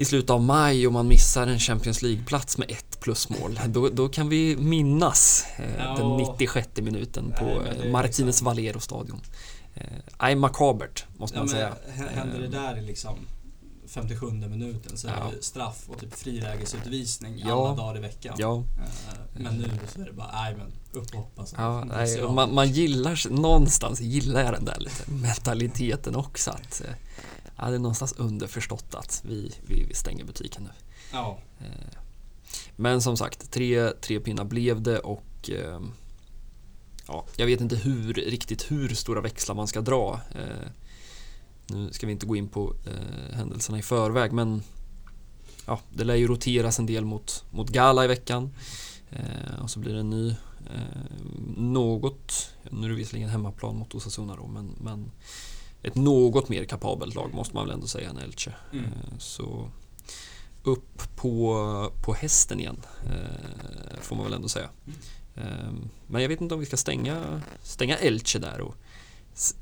i 0.00 0.04
slutet 0.04 0.30
av 0.30 0.42
maj 0.42 0.86
och 0.86 0.92
man 0.92 1.08
missar 1.08 1.46
en 1.46 1.58
Champions 1.58 2.02
League-plats 2.02 2.58
med 2.58 2.70
ett 2.70 3.00
plusmål, 3.00 3.60
då, 3.68 3.88
då 3.88 4.08
kan 4.08 4.28
vi 4.28 4.56
minnas 4.56 5.44
eh, 5.56 5.96
den 5.96 6.16
96 6.16 6.68
minuten 6.76 7.34
på 7.38 7.44
Nej, 7.44 7.72
det 7.78 7.84
eh, 7.86 7.92
Martinez 7.92 8.42
Valero-stadion. 8.42 9.20
Eh, 9.74 9.82
nej, 10.20 10.34
makabert, 10.34 11.04
måste 11.16 11.38
man 11.38 11.48
säga. 11.48 11.72
händer 12.14 12.38
det 12.38 12.44
Eh, 12.44 12.50
där 12.50 12.78
i 12.78 12.82
liksom 12.82 13.18
57 13.88 14.26
minuten 14.30 14.96
så 14.98 15.08
är 15.08 15.12
det 15.36 15.42
straff 15.44 15.84
och 15.88 15.98
typ 16.00 16.14
frilägesutvisning 16.14 17.38
Ja. 17.46 17.66
alla 17.68 17.76
dagar 17.76 17.96
i 17.96 18.00
veckan. 18.00 18.34
Ja, 18.38 18.64
Eh, 18.78 19.42
Men 19.42 19.54
nu 19.58 19.70
så 19.94 20.00
är 20.00 20.04
det 20.04 20.12
bara, 20.12 20.30
nej 20.42 20.54
men 20.56 20.72
upp 21.02 21.14
och 21.14 21.20
hoppas. 21.20 21.54
Ja, 21.56 21.70
Man 21.72 21.88
nej, 21.88 22.22
man, 22.22 22.54
man 22.54 22.68
gillar, 22.72 23.30
någonstans 23.30 24.00
gillar 24.00 24.44
jag 24.44 24.52
den 24.52 24.64
där 24.64 24.76
lite 24.80 25.10
mentaliteten 25.10 26.16
också 26.16 26.50
att 26.50 26.82
eh, 26.84 26.94
ja, 27.58 27.68
det 27.68 27.74
är 27.74 27.78
någonstans 27.78 28.12
underförstått 28.16 28.94
att 28.94 29.22
vi, 29.26 29.52
vi, 29.66 29.84
vi 29.84 29.94
stänger 29.94 30.24
butiken 30.24 30.62
nu. 30.62 30.70
Ja, 31.12 31.38
Eh, 31.60 31.98
Men 32.76 33.02
som 33.02 33.16
sagt, 33.16 33.50
tre, 33.50 33.90
tre 33.90 34.20
pinnar 34.20 34.44
blev 34.44 34.82
det 34.82 34.98
och 34.98 35.50
eh, 35.50 35.80
ja, 37.06 37.24
jag 37.36 37.46
vet 37.46 37.60
inte 37.60 37.76
hur, 37.76 38.14
riktigt 38.14 38.70
hur 38.70 38.88
stora 38.88 39.20
växlar 39.20 39.54
man 39.54 39.66
ska 39.68 39.80
dra. 39.80 40.20
Eh, 40.34 40.68
Nu 41.70 41.92
ska 41.92 42.06
vi 42.06 42.12
inte 42.12 42.26
gå 42.26 42.36
in 42.36 42.48
på 42.48 42.74
eh, 42.86 43.36
händelserna 43.36 43.78
i 43.78 43.82
förväg 43.82 44.32
men 44.32 44.62
ja, 45.66 45.80
det 45.94 46.04
lär 46.04 46.14
ju 46.14 46.26
roteras 46.26 46.78
en 46.78 46.86
del 46.86 47.04
mot, 47.04 47.44
mot 47.50 47.68
Gala 47.68 48.04
i 48.04 48.08
veckan. 48.08 48.50
Eh, 49.10 49.62
och 49.62 49.70
så 49.70 49.78
blir 49.78 49.92
det 49.94 50.00
en 50.00 50.10
ny 50.10 50.28
eh, 50.74 51.16
något, 51.56 52.50
nu 52.70 52.86
är 52.86 52.90
det 52.90 52.96
visserligen 52.96 53.28
hemmaplan 53.30 53.76
mot 53.76 53.94
Osasuna 53.94 54.36
då, 54.36 54.46
men, 54.46 54.74
men 54.80 55.10
ett 55.82 55.94
något 55.94 56.48
mer 56.48 56.64
kapabelt 56.64 57.14
lag 57.14 57.34
måste 57.34 57.54
man 57.54 57.66
väl 57.66 57.74
ändå 57.74 57.86
säga 57.86 58.10
än 58.10 58.18
Elche. 58.18 58.54
Mm. 58.72 58.84
Eh, 58.84 59.18
så 59.18 59.70
upp 60.62 61.16
på, 61.16 61.92
på 62.04 62.14
hästen 62.14 62.60
igen, 62.60 62.82
eh, 63.06 64.00
får 64.00 64.16
man 64.16 64.24
väl 64.24 64.34
ändå 64.34 64.48
säga. 64.48 64.70
Eh, 65.34 65.72
men 66.06 66.22
jag 66.22 66.28
vet 66.28 66.40
inte 66.40 66.54
om 66.54 66.60
vi 66.60 66.66
ska 66.66 66.76
stänga, 66.76 67.42
stänga 67.62 67.96
Elche 67.96 68.38
där. 68.38 68.60
Och 68.60 68.74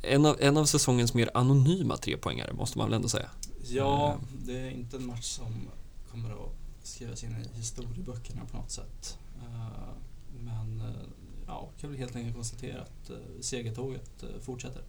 en, 0.03 0.27
av, 0.27 0.37
en 0.41 0.57
av 0.57 0.65
säsongens 0.65 1.15
mer 1.15 1.31
anonyma 1.35 1.97
trepoängare 1.97 2.53
måste 2.53 2.79
man 2.79 2.87
väl 2.87 2.95
ändå 2.95 3.09
säga. 3.09 3.31
ja 3.69 4.13
Eh. 4.13 4.21
det 4.47 4.59
är 4.59 4.71
inte 4.71 4.97
en 4.97 5.07
match 5.07 5.25
som 5.25 5.69
kommer 6.11 6.31
att 6.31 6.53
skrivas 6.83 7.25
in 7.25 7.31
i 7.55 7.59
historieböckerna 7.59 8.45
på 8.51 8.57
något 8.57 8.71
sätt. 8.71 9.19
Eh, 9.43 9.89
Men 10.41 10.81
eh, 10.81 10.87
ja, 11.47 11.71
kan 11.81 11.91
väl 11.91 11.99
helt 11.99 12.17
enkelt 12.17 12.35
konstatera 12.35 12.83
att 12.83 13.11
segertåget 13.41 14.25
fortsätter. 14.41 14.83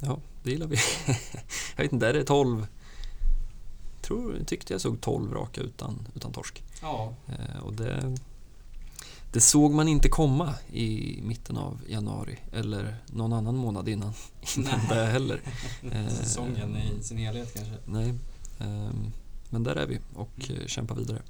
Ja, 0.00 0.18
det 0.42 0.50
gillar 0.50 0.66
vi. 0.66 0.76
jag 1.76 1.84
vet 1.84 1.92
inte, 1.92 2.08
är 2.08 2.12
det 2.12 2.24
12? 2.24 2.66
Tror, 4.02 4.44
tyckte 4.46 4.74
jag 4.74 4.80
såg 4.80 5.00
12 5.00 5.32
raka 5.32 5.60
utan, 5.60 6.08
utan 6.14 6.32
torsk. 6.32 6.62
Ja, 6.82 7.14
Eh, 7.26 7.62
och 7.62 7.72
det, 7.72 8.16
det 9.32 9.40
såg 9.40 9.74
man 9.74 9.88
inte 9.88 10.08
komma 10.08 10.54
i 10.72 11.20
mitten 11.22 11.56
av 11.56 11.80
januari 11.88 12.38
eller 12.52 12.96
någon 13.06 13.32
annan 13.32 13.56
månad 13.56 13.88
innan, 13.88 14.12
innan 14.56 14.80
det 14.88 15.06
heller. 15.06 15.40
Eh, 15.92 16.08
säsongen 16.08 16.76
i 16.76 17.02
sin 17.02 17.18
helhet 17.18 17.54
kanske. 17.54 17.74
Nej, 17.84 18.14
ehm, 18.60 19.12
men 19.50 19.62
där 19.62 19.76
är 19.76 19.86
vi 19.86 19.98
och 20.14 20.50
eh, 20.50 20.66
kämpar 20.66 20.94
vidare. 20.94 21.22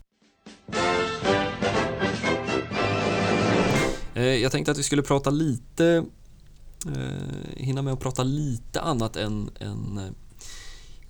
Jag 4.14 4.52
tänkte 4.52 4.72
att 4.72 4.78
vi 4.78 4.82
skulle 4.82 5.02
prata 5.02 5.30
lite 5.30 6.04
eh, 6.86 7.56
hinna 7.56 7.82
med 7.82 7.92
att 7.92 8.00
prata 8.00 8.22
lite 8.22 8.80
annat 8.80 9.16
än, 9.16 9.50
än 9.60 9.98
eh, 9.98 10.12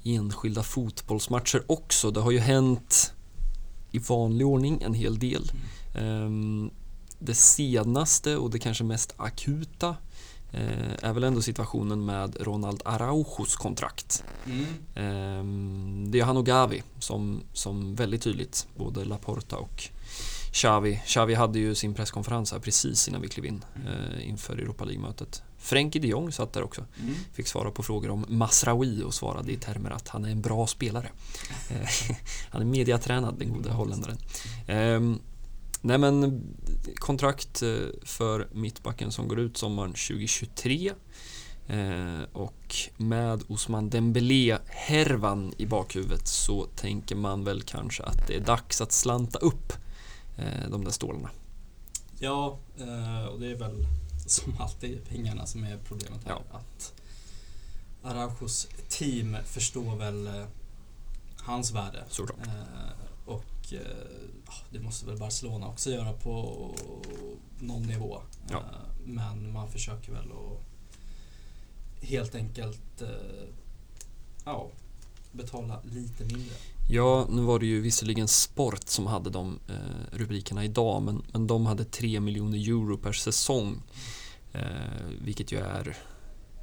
enskilda 0.05 0.63
fotbollsmatcher 0.63 1.63
också. 1.67 2.11
Det 2.11 2.21
har 2.21 2.31
ju 2.31 2.39
hänt 2.39 3.13
i 3.91 3.99
vanlig 3.99 4.47
ordning 4.47 4.83
en 4.83 4.95
hel 4.95 5.19
del. 5.19 5.53
Mm. 5.95 6.71
Det 7.19 7.35
senaste 7.35 8.37
och 8.37 8.51
det 8.51 8.59
kanske 8.59 8.85
mest 8.85 9.15
akuta 9.17 9.97
eh, 10.53 10.95
är 11.03 11.13
väl 11.13 11.25
ändå 11.25 11.43
situationen 11.43 12.05
med 12.05 12.37
Ronald 12.41 12.83
Araujos 12.85 13.57
kontrakt. 13.57 14.25
Mm. 14.45 14.65
Eh, 14.95 16.11
det 16.11 16.21
är 16.21 16.25
han 16.25 16.37
och 16.37 16.47
Gavi 16.47 16.83
som, 16.99 17.43
som 17.53 17.95
väldigt 17.95 18.23
tydligt, 18.23 18.67
både 18.77 19.05
Laporta 19.05 19.57
och 19.57 19.89
Xavi. 20.53 21.03
Xavi 21.07 21.35
hade 21.35 21.59
ju 21.59 21.75
sin 21.75 21.95
presskonferens 21.95 22.53
här 22.53 22.59
precis 22.59 23.09
innan 23.09 23.21
vi 23.21 23.29
klev 23.29 23.47
in 23.47 23.65
eh, 23.87 24.29
inför 24.29 24.57
Europa 24.57 24.85
League-mötet. 24.85 25.43
Frenkie 25.61 26.01
de 26.01 26.09
Jong 26.09 26.33
satt 26.33 26.53
där 26.53 26.63
också. 26.63 26.85
Mm. 27.01 27.15
Fick 27.33 27.47
svara 27.47 27.71
på 27.71 27.83
frågor 27.83 28.11
om 28.11 28.25
Masraoui 28.29 29.03
och 29.03 29.15
svarade 29.15 29.53
i 29.53 29.57
termer 29.57 29.91
att 29.91 30.09
han 30.09 30.25
är 30.25 30.31
en 30.31 30.41
bra 30.41 30.67
spelare. 30.67 31.11
Eh, 31.71 32.17
han 32.51 32.63
är 32.63 32.67
mediatränad, 32.67 33.39
den 33.39 33.53
gode 33.53 33.71
holländaren. 33.71 34.19
Um, 34.69 35.21
Nej 35.83 35.99
men 35.99 36.43
kontrakt 36.95 37.63
eh, 37.63 37.69
för 38.03 38.49
mittbacken 38.53 39.13
som 39.13 39.29
går 39.29 39.41
ut 39.41 39.57
sommaren 39.57 39.91
2023 39.91 40.93
eh, 41.69 42.23
och 42.33 42.77
med 42.97 43.43
Osman 43.49 43.91
Dembélé-härvan 43.91 45.55
i 45.57 45.67
bakhuvudet 45.67 46.29
så 46.29 46.65
tänker 46.65 47.17
man 47.17 47.45
väl 47.45 47.63
kanske 47.63 48.03
att 48.03 48.27
det 48.27 48.37
är 48.37 48.41
dags 48.41 48.81
att 48.81 48.93
slanta 48.93 49.39
upp 49.39 49.73
eh, 50.37 50.71
de 50.71 50.85
där 50.85 50.91
stålarna. 50.91 51.31
Ja, 52.19 52.59
och 53.33 53.41
det 53.41 53.47
är 53.47 53.57
väl 53.57 53.87
som 54.33 54.57
alltid 54.59 55.05
pengarna 55.09 55.47
som 55.47 55.65
är 55.65 55.79
problemet 55.79 56.25
här. 56.25 56.31
Ja. 56.31 56.59
Att 56.59 56.93
Araujos 58.03 58.69
team 58.89 59.37
förstår 59.45 59.97
väl 59.97 60.45
hans 61.37 61.73
värde. 61.73 62.05
Såklart. 62.09 62.39
Och 63.27 63.75
det 64.71 64.81
måste 64.81 65.07
väl 65.07 65.19
Barcelona 65.19 65.69
också 65.69 65.91
göra 65.91 66.13
på 66.13 66.57
någon 67.59 67.83
nivå. 67.83 68.23
Ja. 68.51 68.57
Eh, 68.57 68.65
men 69.05 69.53
man 69.53 69.71
försöker 69.71 70.13
väl 70.13 70.29
att 70.33 72.09
helt 72.09 72.35
enkelt 72.35 73.03
eh, 73.03 73.49
ja, 74.45 74.71
betala 75.33 75.81
lite 75.85 76.25
mindre. 76.25 76.55
Ja, 76.89 77.27
nu 77.31 77.43
var 77.43 77.59
det 77.59 77.67
ju 77.67 77.81
visserligen 77.81 78.29
Sport 78.29 78.89
som 78.89 79.07
hade 79.07 79.31
de 79.31 79.59
eh, 79.69 80.17
rubrikerna 80.17 80.65
idag, 80.65 81.03
men, 81.03 81.23
men 81.33 81.47
de 81.47 81.67
hade 81.67 81.85
3 81.85 82.21
miljoner 82.21 82.59
euro 82.59 82.99
per 82.99 83.13
säsong. 83.13 83.83
Eh, 84.53 85.07
vilket 85.21 85.53
ju 85.53 85.59
är 85.59 85.97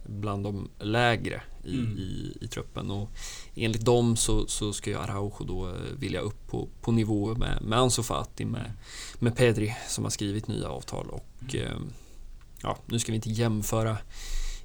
bland 0.08 0.44
de 0.44 0.70
lägre 0.80 1.42
i, 1.64 1.80
mm. 1.80 1.98
i, 1.98 2.38
i, 2.42 2.48
truppen. 2.48 2.92
Och 2.92 3.10
enligt 3.56 3.86
dem 3.86 4.16
så, 4.16 4.48
så 4.48 4.74
ska 4.74 4.90
ju 4.90 4.98
Araujo 4.98 5.46
då 5.46 5.70
eh, 5.70 5.74
vilja 6.00 6.20
upp 6.20 6.48
på, 6.48 6.68
på 6.82 6.92
nivå 6.92 7.36
med, 7.36 7.62
med 7.62 7.80
Ansu 7.80 8.04
Fati, 8.04 8.46
med, 8.46 8.72
med 9.20 9.36
Pedri 9.36 9.76
som 9.88 10.04
har 10.04 10.12
skrivit 10.12 10.48
nya 10.48 10.70
avtal. 10.70 11.10
Och 11.10 11.56
mm. 11.56 11.66
eh, 11.66 11.78
ja, 12.62 12.78
nu 12.86 13.00
ska 13.00 13.12
vi 13.12 13.16
inte 13.16 13.30
jämföra 13.30 13.98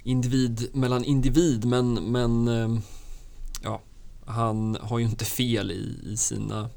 individ 0.03 0.69
mellan 0.73 1.05
individ, 1.05 1.65
men, 1.65 1.95
men 1.95 2.49
eh, 2.49 2.79
ja, 3.63 3.81
han 4.27 4.77
har 4.81 4.99
ju 4.99 5.05
inte 5.05 5.25
fel 5.25 5.71
i, 5.71 5.99
i 6.13 6.17
sina 6.17 6.71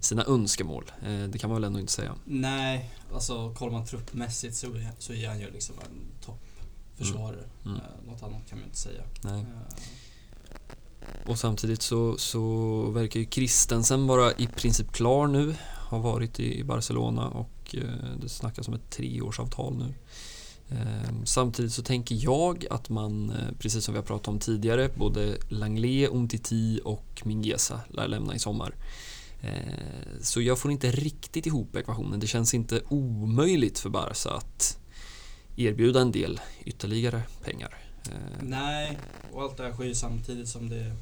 sina 0.00 0.24
önskemål. 0.24 0.92
Eh, 1.02 1.22
det 1.22 1.38
kan 1.38 1.50
man 1.50 1.60
väl 1.60 1.64
ändå 1.64 1.80
inte 1.80 1.92
säga. 1.92 2.14
Nej, 2.24 2.90
alltså 3.14 3.54
kollar 3.54 3.72
man 3.72 3.86
truppmässigt 3.86 4.56
så, 4.56 4.66
så 4.98 5.12
är 5.12 5.28
han 5.28 5.40
ju 5.40 5.50
liksom 5.50 5.74
en 5.78 6.26
topp 6.26 6.40
försvarare. 6.96 7.44
Mm. 7.64 7.76
Mm. 7.76 7.76
Eh, 7.76 8.12
något 8.12 8.22
annat 8.22 8.48
kan 8.48 8.58
man 8.58 8.66
inte 8.66 8.78
säga. 8.78 9.02
Nej. 9.24 9.40
Eh. 9.40 11.30
Och 11.30 11.38
samtidigt 11.38 11.82
så, 11.82 12.18
så 12.18 12.82
verkar 12.90 13.20
ju 13.20 13.26
Kristensen 13.26 14.06
vara 14.06 14.32
i 14.32 14.46
princip 14.46 14.92
klar 14.92 15.26
nu. 15.26 15.54
Har 15.74 15.98
varit 15.98 16.40
i 16.40 16.64
Barcelona 16.64 17.28
och 17.28 17.74
det 18.20 18.28
snackas 18.28 18.68
om 18.68 18.74
ett 18.74 18.90
treårsavtal 18.90 19.76
nu. 19.76 19.94
Samtidigt 21.24 21.72
så 21.72 21.82
tänker 21.82 22.14
jag 22.14 22.66
att 22.70 22.88
man, 22.88 23.32
precis 23.58 23.84
som 23.84 23.94
vi 23.94 23.98
har 23.98 24.06
pratat 24.06 24.28
om 24.28 24.38
tidigare, 24.38 24.90
både 24.96 25.38
Langley, 25.48 26.06
Umtiti 26.06 26.80
och 26.84 27.22
Mingueza 27.24 27.80
lär 27.88 28.08
lämna 28.08 28.34
i 28.34 28.38
sommar. 28.38 28.74
Så 30.20 30.40
jag 30.40 30.58
får 30.58 30.70
inte 30.70 30.90
riktigt 30.90 31.46
ihop 31.46 31.76
ekvationen. 31.76 32.20
Det 32.20 32.26
känns 32.26 32.54
inte 32.54 32.82
omöjligt 32.88 33.78
för 33.78 33.90
Barca 33.90 34.30
att 34.30 34.78
erbjuda 35.56 36.00
en 36.00 36.12
del 36.12 36.40
ytterligare 36.64 37.22
pengar. 37.44 37.78
Eh, 38.04 38.42
Nej, 38.42 38.98
och 39.32 39.42
allt 39.42 39.56
det 39.56 39.62
här 39.62 39.72
sker 39.72 39.84
ju 39.84 39.94
samtidigt 39.94 40.48
som 40.48 40.68
det 40.68 40.76
är 40.76 40.92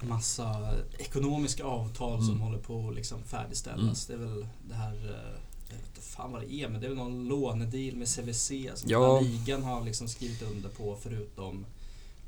massa 0.00 0.74
ekonomiska 0.98 1.64
avtal 1.64 2.14
mm. 2.14 2.26
som 2.26 2.40
håller 2.40 2.58
på 2.58 2.88
att 2.88 2.94
liksom 2.94 3.22
färdigställas. 3.22 4.08
Mm. 4.08 4.20
Det 4.20 4.26
är 4.26 4.34
väl 4.34 4.46
det 4.68 4.74
här, 4.74 4.94
eh, 4.94 5.40
jag 5.68 5.76
vet 5.76 5.86
inte 5.86 6.00
fan 6.00 6.32
vad 6.32 6.42
det 6.42 6.54
är, 6.54 6.68
men 6.68 6.80
det 6.80 6.86
är 6.86 6.88
väl 6.88 6.98
någon 6.98 7.28
lånedeal 7.28 7.96
med 7.96 8.08
CVC 8.08 8.52
som 8.74 8.90
ja. 8.90 9.20
ligan 9.20 9.62
har 9.62 9.84
liksom 9.84 10.08
skrivit 10.08 10.42
under 10.42 10.68
på 10.68 10.96
förutom 11.02 11.66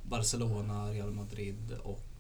Barcelona, 0.02 0.90
Real 0.90 1.11
Madrid 1.11 1.76
och 1.82 2.12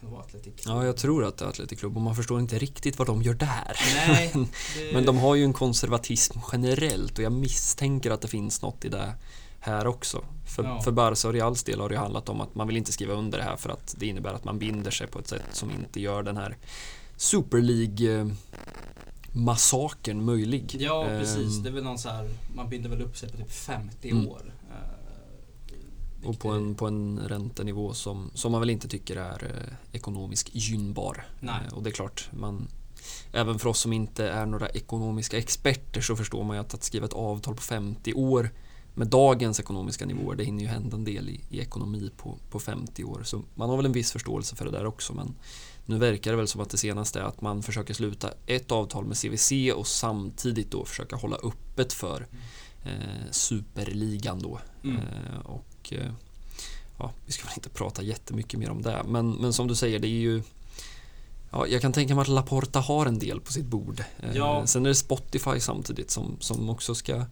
kan 0.00 0.08
det 0.08 0.14
vara 0.14 0.24
Atletic 0.24 0.54
Club? 0.56 0.76
Ja, 0.76 0.84
jag 0.84 0.96
tror 0.96 1.24
att 1.24 1.36
det 1.36 1.44
är 1.44 1.48
Atletic 1.48 1.80
Club 1.80 1.96
och 1.96 2.02
man 2.02 2.16
förstår 2.16 2.40
inte 2.40 2.58
riktigt 2.58 2.98
vad 2.98 3.06
de 3.06 3.22
gör 3.22 3.34
där. 3.34 3.76
Nej, 4.08 4.30
det... 4.34 4.92
Men 4.92 5.04
de 5.04 5.16
har 5.16 5.34
ju 5.34 5.44
en 5.44 5.52
konservatism 5.52 6.38
generellt 6.52 7.18
och 7.18 7.24
jag 7.24 7.32
misstänker 7.32 8.10
att 8.10 8.20
det 8.20 8.28
finns 8.28 8.62
något 8.62 8.84
i 8.84 8.88
det 8.88 9.14
här 9.60 9.86
också. 9.86 10.24
För, 10.46 10.64
ja. 10.64 10.80
för 10.80 10.92
Barca 10.92 11.28
och 11.28 11.34
Reals 11.34 11.64
del 11.64 11.80
har 11.80 11.88
det 11.88 11.98
handlat 11.98 12.28
om 12.28 12.40
att 12.40 12.54
man 12.54 12.66
vill 12.66 12.76
inte 12.76 12.92
skriva 12.92 13.14
under 13.14 13.38
det 13.38 13.44
här 13.44 13.56
för 13.56 13.70
att 13.70 13.94
det 13.98 14.06
innebär 14.06 14.34
att 14.34 14.44
man 14.44 14.58
binder 14.58 14.90
sig 14.90 15.06
på 15.06 15.18
ett 15.18 15.28
sätt 15.28 15.46
som 15.52 15.70
inte 15.70 16.00
gör 16.00 16.22
den 16.22 16.36
här 16.36 16.56
Super 17.16 17.60
League 17.60 18.30
massakern 19.32 20.24
möjlig. 20.24 20.76
Ja, 20.78 21.04
precis. 21.04 21.56
Ehm. 21.56 21.62
Det 21.62 21.68
är 21.68 21.72
väl 21.72 21.84
någon 21.84 21.98
så 21.98 22.08
här, 22.08 22.30
man 22.54 22.68
binder 22.68 22.90
väl 22.90 23.02
upp 23.02 23.16
sig 23.16 23.28
på 23.30 23.36
typ 23.36 23.52
50 23.52 24.10
mm. 24.10 24.28
år. 24.28 24.52
Och 26.24 26.38
på 26.38 26.50
en, 26.50 26.74
på 26.74 26.86
en 26.86 27.18
räntenivå 27.18 27.94
som, 27.94 28.30
som 28.34 28.52
man 28.52 28.60
väl 28.60 28.70
inte 28.70 28.88
tycker 28.88 29.16
är 29.16 29.44
eh, 29.44 29.96
ekonomiskt 29.96 30.48
gynnbar. 30.52 31.26
Eh, 31.42 31.74
och 31.74 31.82
det 31.82 31.90
är 31.90 31.92
klart, 31.92 32.28
man, 32.32 32.68
även 33.32 33.58
för 33.58 33.68
oss 33.68 33.80
som 33.80 33.92
inte 33.92 34.28
är 34.28 34.46
några 34.46 34.68
ekonomiska 34.68 35.38
experter 35.38 36.00
så 36.00 36.16
förstår 36.16 36.44
man 36.44 36.56
ju 36.56 36.60
att, 36.60 36.74
att 36.74 36.82
skriva 36.82 37.06
ett 37.06 37.12
avtal 37.12 37.54
på 37.54 37.62
50 37.62 38.14
år 38.14 38.50
med 38.94 39.08
dagens 39.08 39.60
ekonomiska 39.60 40.06
nivåer, 40.06 40.36
det 40.36 40.44
hinner 40.44 40.62
ju 40.62 40.68
hända 40.68 40.96
en 40.96 41.04
del 41.04 41.28
i, 41.28 41.40
i 41.50 41.60
ekonomi 41.60 42.10
på, 42.16 42.38
på 42.50 42.60
50 42.60 43.04
år. 43.04 43.22
Så 43.24 43.42
man 43.54 43.70
har 43.70 43.76
väl 43.76 43.86
en 43.86 43.92
viss 43.92 44.12
förståelse 44.12 44.56
för 44.56 44.64
det 44.64 44.70
där 44.70 44.86
också. 44.86 45.12
Men 45.12 45.34
nu 45.86 45.98
verkar 45.98 46.30
det 46.30 46.36
väl 46.36 46.48
som 46.48 46.60
att 46.60 46.70
det 46.70 46.76
senaste 46.76 47.20
är 47.20 47.24
att 47.24 47.40
man 47.40 47.62
försöker 47.62 47.94
sluta 47.94 48.30
ett 48.46 48.72
avtal 48.72 49.04
med 49.04 49.16
CVC 49.16 49.52
och 49.74 49.86
samtidigt 49.86 50.70
då 50.70 50.84
försöka 50.84 51.16
hålla 51.16 51.36
öppet 51.36 51.92
för 51.92 52.26
eh, 52.84 53.30
superligan 53.30 54.38
då. 54.38 54.58
Mm. 54.84 54.96
Eh, 54.96 55.40
och 55.44 55.64
Eh, 55.92 56.10
ja, 56.98 57.12
vi 57.26 57.32
ska 57.32 57.44
väl 57.44 57.52
inte 57.56 57.68
prata 57.68 58.02
jättemycket 58.02 58.60
mer 58.60 58.70
om 58.70 58.82
det. 58.82 59.02
Men, 59.08 59.30
men 59.30 59.52
som 59.52 59.68
du 59.68 59.74
säger, 59.74 59.98
det 59.98 60.08
är 60.08 60.20
ju 60.20 60.42
Ja, 61.50 61.66
jag 61.66 61.82
kan 61.82 61.92
tänka 61.92 62.14
mig 62.14 62.22
att 62.22 62.28
Laporta 62.28 62.80
har 62.80 63.06
en 63.06 63.18
del 63.18 63.40
på 63.40 63.52
sitt 63.52 63.66
bord. 63.66 64.00
Eh, 64.20 64.36
ja. 64.36 64.66
Sen 64.66 64.84
är 64.86 64.88
det 64.88 64.94
Spotify 64.94 65.60
samtidigt 65.60 66.10
som, 66.10 66.36
som 66.40 66.70
också 66.70 66.94
ska, 66.94 67.24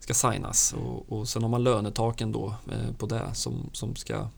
ska 0.00 0.14
signas 0.14 0.72
och, 0.72 1.12
och 1.12 1.28
sen 1.28 1.42
har 1.42 1.50
man 1.50 1.64
lönetaken 1.64 2.32
då 2.32 2.54
eh, 2.72 2.96
på 2.98 3.06
det 3.06 3.34
som, 3.34 3.70
som 3.72 3.96
ska 3.96 4.28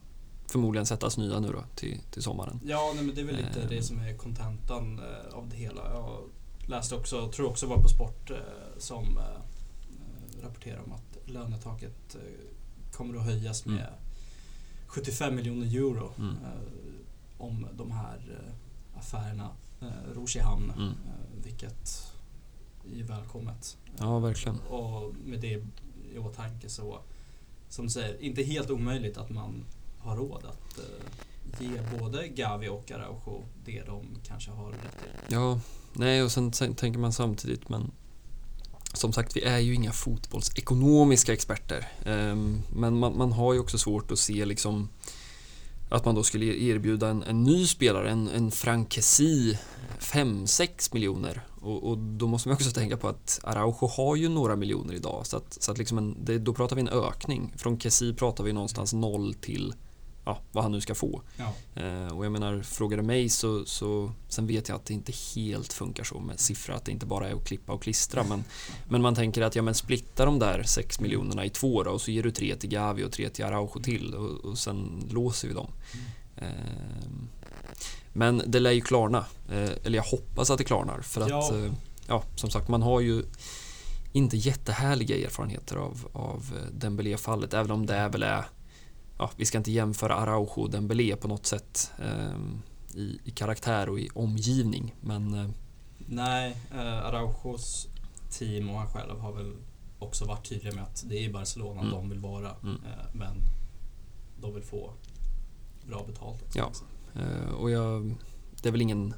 förmodligen 0.47 0.87
sättas 0.87 1.19
nya 1.19 1.41
nu 1.41 1.49
då 1.49 1.65
till, 1.75 2.01
till 2.11 2.23
sommaren. 2.23 2.61
Ja, 2.65 2.93
nej, 2.95 3.05
men 3.05 3.15
det 3.15 3.21
är 3.21 3.25
väl 3.25 3.37
lite 3.37 3.63
eh. 3.63 3.69
det 3.69 3.83
som 3.83 3.99
är 3.99 4.17
kontentan 4.17 5.01
av 5.33 5.49
det 5.49 5.57
hela. 5.57 5.83
Jag 5.93 6.21
läste 6.69 6.95
också, 6.95 7.33
tror 7.33 7.49
också 7.49 7.67
var 7.67 7.83
på 7.83 7.89
Sport 7.89 8.31
som 8.79 9.19
rapporterar 10.43 10.83
om 10.87 10.93
att 10.93 11.31
lönetaket 11.31 12.17
kommer 12.97 13.19
att 13.19 13.25
höjas 13.25 13.67
med 13.67 13.79
mm. 13.79 13.93
75 14.87 15.35
miljoner 15.35 15.67
euro 15.67 16.13
mm. 16.19 16.31
eh, 16.31 16.61
om 17.39 17.67
de 17.77 17.91
här 17.91 18.21
eh, 18.31 18.99
affärerna 18.99 19.51
eh, 19.81 20.13
ror 20.15 20.27
sig 20.27 20.41
i 20.41 20.45
hamn. 20.45 20.73
Mm. 20.77 20.89
Eh, 20.89 21.45
vilket 21.45 22.13
är 22.99 23.03
välkommet. 23.03 23.77
Ja, 23.99 24.19
verkligen. 24.19 24.59
Och 24.61 25.15
med 25.25 25.41
det 25.41 25.65
i 26.15 26.19
åtanke 26.19 26.69
så, 26.69 26.99
som 27.69 27.85
du 27.85 27.91
säger, 27.91 28.23
inte 28.23 28.43
helt 28.43 28.71
omöjligt 28.71 29.17
att 29.17 29.31
man 29.31 29.65
har 29.99 30.17
råd 30.17 30.45
att 30.45 30.81
ge 31.61 31.99
både 31.99 32.29
Gavi 32.29 32.69
och 32.69 32.91
Araujo 32.91 33.45
det 33.65 33.83
de 33.83 34.07
kanske 34.27 34.51
har 34.51 34.71
rätt 34.71 34.99
till. 35.03 35.35
Ja, 35.35 35.61
nej 35.93 36.23
och 36.23 36.33
sen 36.33 36.53
tänker 36.53 36.99
man 36.99 37.13
samtidigt 37.13 37.69
men 37.69 37.91
som 38.97 39.13
sagt, 39.13 39.37
vi 39.37 39.43
är 39.43 39.59
ju 39.59 39.75
inga 39.75 39.93
fotbollsekonomiska 39.93 41.33
experter. 41.33 41.89
Ehm, 42.05 42.63
men 42.73 42.99
man, 42.99 43.19
man, 43.19 43.33
har 43.33 43.53
ju 43.53 43.61
också 43.61 43.79
svårt 43.79 44.13
att 44.13 44.19
se 44.19 44.45
liksom 44.45 44.89
att 45.89 46.05
man 46.05 46.15
då 46.15 46.23
skulle 46.23 46.47
erbjuda 46.47 47.09
en, 47.09 47.23
en 47.23 47.43
ny 47.43 47.67
spelare, 47.67 48.11
en, 48.11 48.29
en 48.29 48.51
Frankesi 48.51 49.59
5-6 50.01 50.95
miljoner. 50.95 51.41
Och, 51.61 51.91
och, 51.91 51.99
då 51.99 52.27
måste 52.27 52.49
man 52.49 52.55
också 52.55 52.71
tänka 52.71 52.97
på 52.97 53.09
att 53.09 53.41
Araujo 53.43 53.87
har 53.87 54.17
ju 54.17 54.29
några 54.29 54.57
miljoner 54.57 54.95
idag. 54.95 55.27
Så 55.27 55.37
att, 55.37 55.63
så 55.63 55.73
att 55.73 55.79
liksom 55.79 55.99
en, 55.99 56.25
det, 56.25 56.39
då 56.39 56.55
pratar 56.55 56.77
vi 56.77 56.83
en 56.83 56.89
ökning. 56.89 57.53
Från 57.57 57.81
Kessi 57.81 58.15
pratar 58.15 58.45
vi 58.45 58.53
någonstans 58.53 58.93
0 58.93 59.35
till 59.35 59.75
ja, 60.25 60.39
vad 60.53 60.65
han 60.65 60.73
nu 60.73 60.81
ska 60.81 60.95
få. 60.95 61.23
Ja. 61.37 61.53
Eh, 61.83 62.17
och 62.17 62.25
jag 62.25 62.33
menar, 62.33 62.63
frågar 62.63 62.97
du 62.97 63.03
mig 63.03 63.29
så, 63.29 63.65
så 63.65 64.13
sen 64.29 64.47
vet 64.47 64.69
jag 64.69 64.77
att 64.77 64.87
det 64.87 64.95
inte 64.95 65.13
helt 65.35 65.73
funkar 65.73 66.05
så 66.05 66.21
med 66.21 66.41
siffror, 66.41 66.75
att 66.75 66.85
det 66.85 66.93
inte 66.93 67.07
bara 67.07 67.29
är 67.29 67.35
att 67.35 67.47
klippa 67.47 67.73
och 67.73 67.83
klistra. 67.83 68.25
Men, 68.25 68.45
men 68.89 69.03
man 69.03 69.15
tänker 69.15 69.43
att 69.43 69.57
ja, 69.57 69.63
men 69.63 69.75
splitta 69.75 70.25
de 70.25 70.39
där 70.39 70.63
6 70.63 71.01
miljonerna 71.01 71.45
i 71.45 71.51
två 71.51 71.83
då, 71.83 71.91
och 71.91 72.01
så 72.01 72.11
ger 72.11 72.23
du 72.23 72.31
tre 72.31 72.57
till 72.57 72.71
Gavi 72.71 73.05
och 73.05 73.13
tre 73.13 73.29
till 73.29 73.45
Araujo 73.45 73.81
till 73.83 74.15
och, 74.15 74.45
och 74.45 74.59
sen 74.59 75.09
låser 75.11 75.49
vi 75.49 75.55
dem. 75.55 75.71
Eh, 76.37 76.49
men 78.13 78.43
det 78.47 78.61
lär 78.61 78.71
ju 78.71 78.81
klarna, 78.81 79.25
eh, 79.51 79.71
eller 79.85 79.97
jag 79.97 80.05
hoppas 80.05 80.51
att 80.51 80.59
det 80.59 80.65
klarnar 80.65 81.01
för 81.01 81.21
att 81.21 81.29
ja. 81.29 81.55
Eh, 81.57 81.73
ja, 82.07 82.23
som 82.37 82.51
sagt, 82.51 82.69
man 82.69 82.83
har 82.83 83.01
ju 83.01 83.25
inte 84.13 84.37
jättehärliga 84.37 85.27
erfarenheter 85.27 85.77
av, 85.77 86.09
av 86.13 86.53
eh, 86.57 86.73
Dembélé-fallet, 86.73 87.55
även 87.55 87.71
om 87.71 87.87
det 87.87 88.09
väl 88.09 88.23
är 88.23 88.45
ja, 89.19 89.31
vi 89.37 89.45
ska 89.45 89.59
inte 89.59 89.73
jämföra 89.73 90.15
Araujo 90.15 90.63
och 90.63 90.71
Dembélé 90.71 91.17
på 91.17 91.29
något 91.29 91.47
sätt 91.47 91.93
eh, 91.99 92.37
i, 92.95 93.19
i, 93.25 93.31
karaktär 93.31 93.89
och 93.89 94.01
i 94.01 94.09
omgivning. 94.15 94.95
Men, 95.01 95.35
eh, 95.35 95.49
Nej, 96.07 96.57
eh, 96.73 97.07
Araujos 97.07 97.89
team 98.31 98.71
och 98.71 98.79
han 98.79 98.89
själv 98.89 99.21
har 99.21 99.33
väl 99.33 99.53
också 99.99 100.25
varit 100.25 100.49
tydliga 100.49 100.75
med 100.75 100.85
att 100.85 101.05
det 101.09 101.25
är 101.25 101.33
Barcelona 101.33 101.81
mm. 101.81 101.93
de 101.93 102.11
vill 102.11 102.19
vara. 102.19 102.51
Mm. 102.63 102.75
Eh, 102.75 103.07
men 103.13 103.37
de 104.41 104.55
vill 104.55 104.63
få 104.63 104.91
bra 105.87 106.05
betalt. 106.07 106.43
Också, 106.43 106.59
ja, 106.59 106.73
eh, 107.21 107.55
och 107.55 107.71
jag, 107.71 108.15
det 108.63 108.69
är 108.69 108.73
väl 108.73 108.83
ingen 108.83 109.15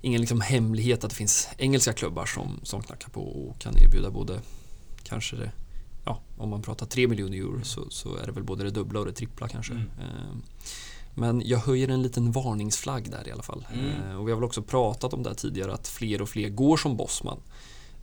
ingen 0.00 0.20
liksom 0.20 0.40
hemlighet 0.40 1.04
att 1.04 1.10
det 1.10 1.16
finns 1.16 1.48
engelska 1.58 1.92
klubbar 1.92 2.26
som, 2.26 2.60
som 2.62 2.82
knackar 2.82 3.08
på 3.08 3.20
och 3.22 3.58
kan 3.58 3.78
erbjuda 3.78 4.10
både 4.10 4.40
kanske 5.02 5.36
det 5.36 5.52
ja, 6.06 6.20
om 6.36 6.48
man 6.48 6.62
pratar 6.62 6.86
3 6.86 7.08
miljoner 7.08 7.38
euro 7.38 7.64
så, 7.64 7.90
så, 7.90 8.16
är 8.16 8.26
det 8.26 8.32
väl 8.32 8.44
både 8.44 8.64
det 8.64 8.70
dubbla 8.70 9.00
och 9.00 9.06
det 9.06 9.12
trippla 9.12 9.48
kanske. 9.48 9.72
Mm. 9.72 9.84
Ehm, 9.86 10.42
men 11.14 11.42
jag 11.44 11.58
höjer 11.58 11.88
en 11.88 12.02
liten 12.02 12.32
varningsflagg 12.32 13.10
där 13.10 13.28
i 13.28 13.32
alla 13.32 13.42
fall. 13.42 13.66
Mm. 13.72 13.86
Ehm, 13.86 14.20
och 14.20 14.28
vi 14.28 14.32
har 14.32 14.36
väl 14.36 14.44
också 14.44 14.62
pratat 14.62 15.14
om 15.14 15.22
det 15.22 15.34
tidigare 15.34 15.74
att 15.74 15.88
fler 15.88 16.22
och 16.22 16.28
fler 16.28 16.48
går 16.48 16.76
som 16.76 16.96
bossman. 16.96 17.38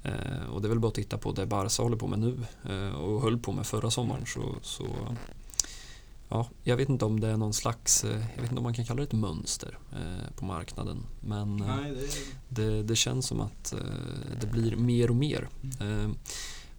Ehm, 0.03 0.49
och 0.51 0.61
det 0.61 0.67
är 0.67 0.69
väl 0.69 0.79
bara 0.79 0.87
att 0.87 0.93
titta 0.93 1.17
på 1.17 1.31
det 1.31 1.45
Barca 1.45 1.83
håller 1.83 1.97
på 1.97 2.07
med 2.07 2.19
nu 2.19 2.39
och 2.93 3.21
höll 3.21 3.39
på 3.39 3.51
med 3.51 3.65
förra 3.65 3.91
sommaren. 3.91 4.25
Så, 4.25 4.55
så, 4.61 4.87
ja, 6.29 6.47
jag 6.63 6.77
vet 6.77 6.89
inte 6.89 7.05
om 7.05 7.19
det 7.19 7.27
är 7.27 7.37
någon 7.37 7.53
slags, 7.53 8.03
jag 8.35 8.41
vet 8.41 8.51
inte 8.51 8.57
om 8.57 8.63
man 8.63 8.73
kan 8.73 8.85
kalla 8.85 8.97
det 8.97 9.03
ett 9.03 9.13
mönster 9.13 9.77
på 10.35 10.45
marknaden. 10.45 11.05
Men 11.21 11.57
Nej, 11.57 11.91
det... 12.49 12.63
Det, 12.63 12.83
det... 12.83 12.95
känns 12.95 13.27
som 13.27 13.41
att 13.41 13.73
det 14.41 14.47
blir 14.47 14.75
mer 14.75 15.09
och 15.09 15.15
mer. 15.15 15.49
Mm. 15.79 16.15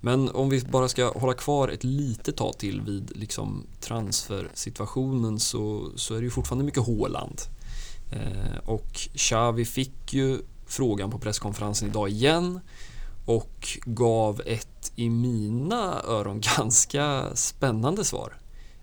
Men 0.05 0.29
om 0.31 0.49
vi 0.49 0.61
bara 0.61 0.89
ska 0.89 1.13
hålla 1.19 1.35
kvar 1.35 1.69
ett 1.69 1.85
litet 1.85 2.37
tag 2.37 2.59
till 2.59 2.81
vid 2.81 3.17
liksom 3.17 3.67
transfersituationen 3.81 5.41
så, 5.41 5.91
så 5.97 6.15
är 6.15 6.19
det 6.19 6.25
ju 6.25 6.31
fortfarande 6.31 6.65
mycket 6.65 6.83
Håland. 6.83 7.41
Eh, 8.13 8.69
och 8.69 8.93
Xavi 9.15 9.65
fick 9.65 10.13
ju 10.13 10.39
frågan 10.67 11.11
på 11.11 11.19
presskonferensen 11.19 11.89
idag 11.89 12.09
igen 12.09 12.61
och 13.27 13.69
gav 13.85 14.43
ett 14.47 14.93
i 14.97 15.11
mina 15.11 16.03
öron 16.03 16.41
ganska 16.57 17.25
spännande 17.35 18.05
svar 18.05 18.37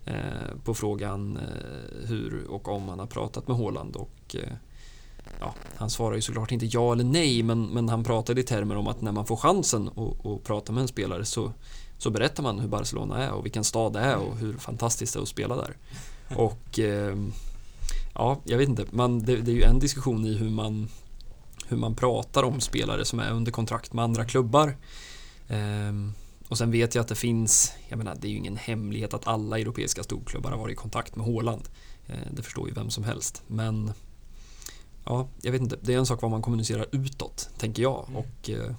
eh, 0.06 0.58
på 0.64 0.74
frågan 0.74 1.38
eh, 1.38 2.08
hur 2.08 2.48
och 2.50 2.68
om 2.68 2.90
han 2.90 3.00
har 3.00 3.08
pratat 3.08 3.48
med 3.48 3.58
Håland 3.58 3.96
och 3.96 4.36
eh, 4.36 4.54
ja, 5.42 5.54
han 5.76 5.90
svarar 5.90 6.16
ju 6.16 6.22
såklart 6.22 6.52
inte 6.52 6.66
ja 6.66 6.94
eller 6.94 7.04
nej, 7.04 7.44
men, 7.44 7.66
men 7.66 7.90
han 7.90 8.04
pratade 8.04 8.42
i 8.42 8.44
termer 8.44 8.78
om 8.78 8.88
att 8.88 9.02
när 9.02 9.12
man 9.12 9.26
får 9.26 9.36
chansen 9.36 9.88
att, 9.88 10.26
att 10.26 10.44
prata 10.44 10.74
med 10.74 10.82
en 10.82 10.88
spelare 10.88 11.26
så, 11.26 11.54
så 11.98 12.10
berättar 12.10 12.44
man 12.44 12.60
hur 12.60 12.68
Barcelona 12.68 13.24
är 13.24 13.32
och 13.32 13.46
vilken 13.46 13.64
stad 13.64 13.94
det 13.94 14.00
är 14.00 14.18
och 14.18 14.38
hur 14.38 14.54
fantastiskt 14.54 15.14
det 15.14 15.20
är 15.20 15.22
att 15.22 15.28
spela 15.28 15.56
där. 15.56 15.78
Och 16.36 16.80
eh, 16.80 17.18
ja, 18.14 18.40
jag 18.44 18.58
vet 18.58 18.70
inte, 18.70 18.86
man, 18.92 19.20
det, 19.20 19.36
det, 19.36 19.52
är 19.52 19.56
ju 19.56 19.64
en 19.64 19.80
diskussion 19.80 20.26
i 20.26 20.38
hur 20.38 20.50
man, 20.50 20.88
hur 21.68 21.78
man 21.78 21.96
pratar 21.96 22.44
om 22.44 22.60
spelare 22.60 23.06
som 23.06 23.20
är 23.20 23.32
under 23.32 23.52
kontrakt 23.52 23.94
med 23.94 24.04
andra 24.04 24.26
klubbar. 24.26 24.78
Eh, 25.48 25.94
och 26.48 26.58
sen 26.58 26.72
vet 26.72 26.96
jag 26.96 27.02
att 27.02 27.08
det 27.08 27.16
finns, 27.16 27.74
jag 27.90 27.98
menar 27.98 28.18
det 28.20 28.28
är 28.28 28.32
ju 28.32 28.38
ingen 28.38 28.58
hemlighet 28.58 29.14
att 29.14 29.28
alla 29.28 29.60
europeiska 29.60 30.04
storklubbar 30.04 30.52
har 30.52 30.58
varit 30.58 30.74
i 30.74 30.76
kontakt 30.76 31.16
med 31.16 31.26
Håland. 31.26 31.70
Eh, 32.08 32.16
det 32.32 32.44
förstår 32.44 32.68
ju 32.68 32.74
vem 32.74 32.90
som 32.90 33.04
helst. 33.04 33.44
Men 33.48 33.92
ja, 35.06 35.28
jag 35.42 35.52
vet 35.52 35.62
inte, 35.62 35.78
det 35.82 35.94
är 35.94 35.98
en 35.98 36.06
sak 36.06 36.22
vad 36.22 36.32
man 36.32 36.42
kommunicerar 36.42 36.86
utåt, 36.92 37.50
tänker 37.58 37.84
jag. 37.84 38.06
Mm. 38.10 38.18
Och 38.18 38.50
eh, 38.50 38.76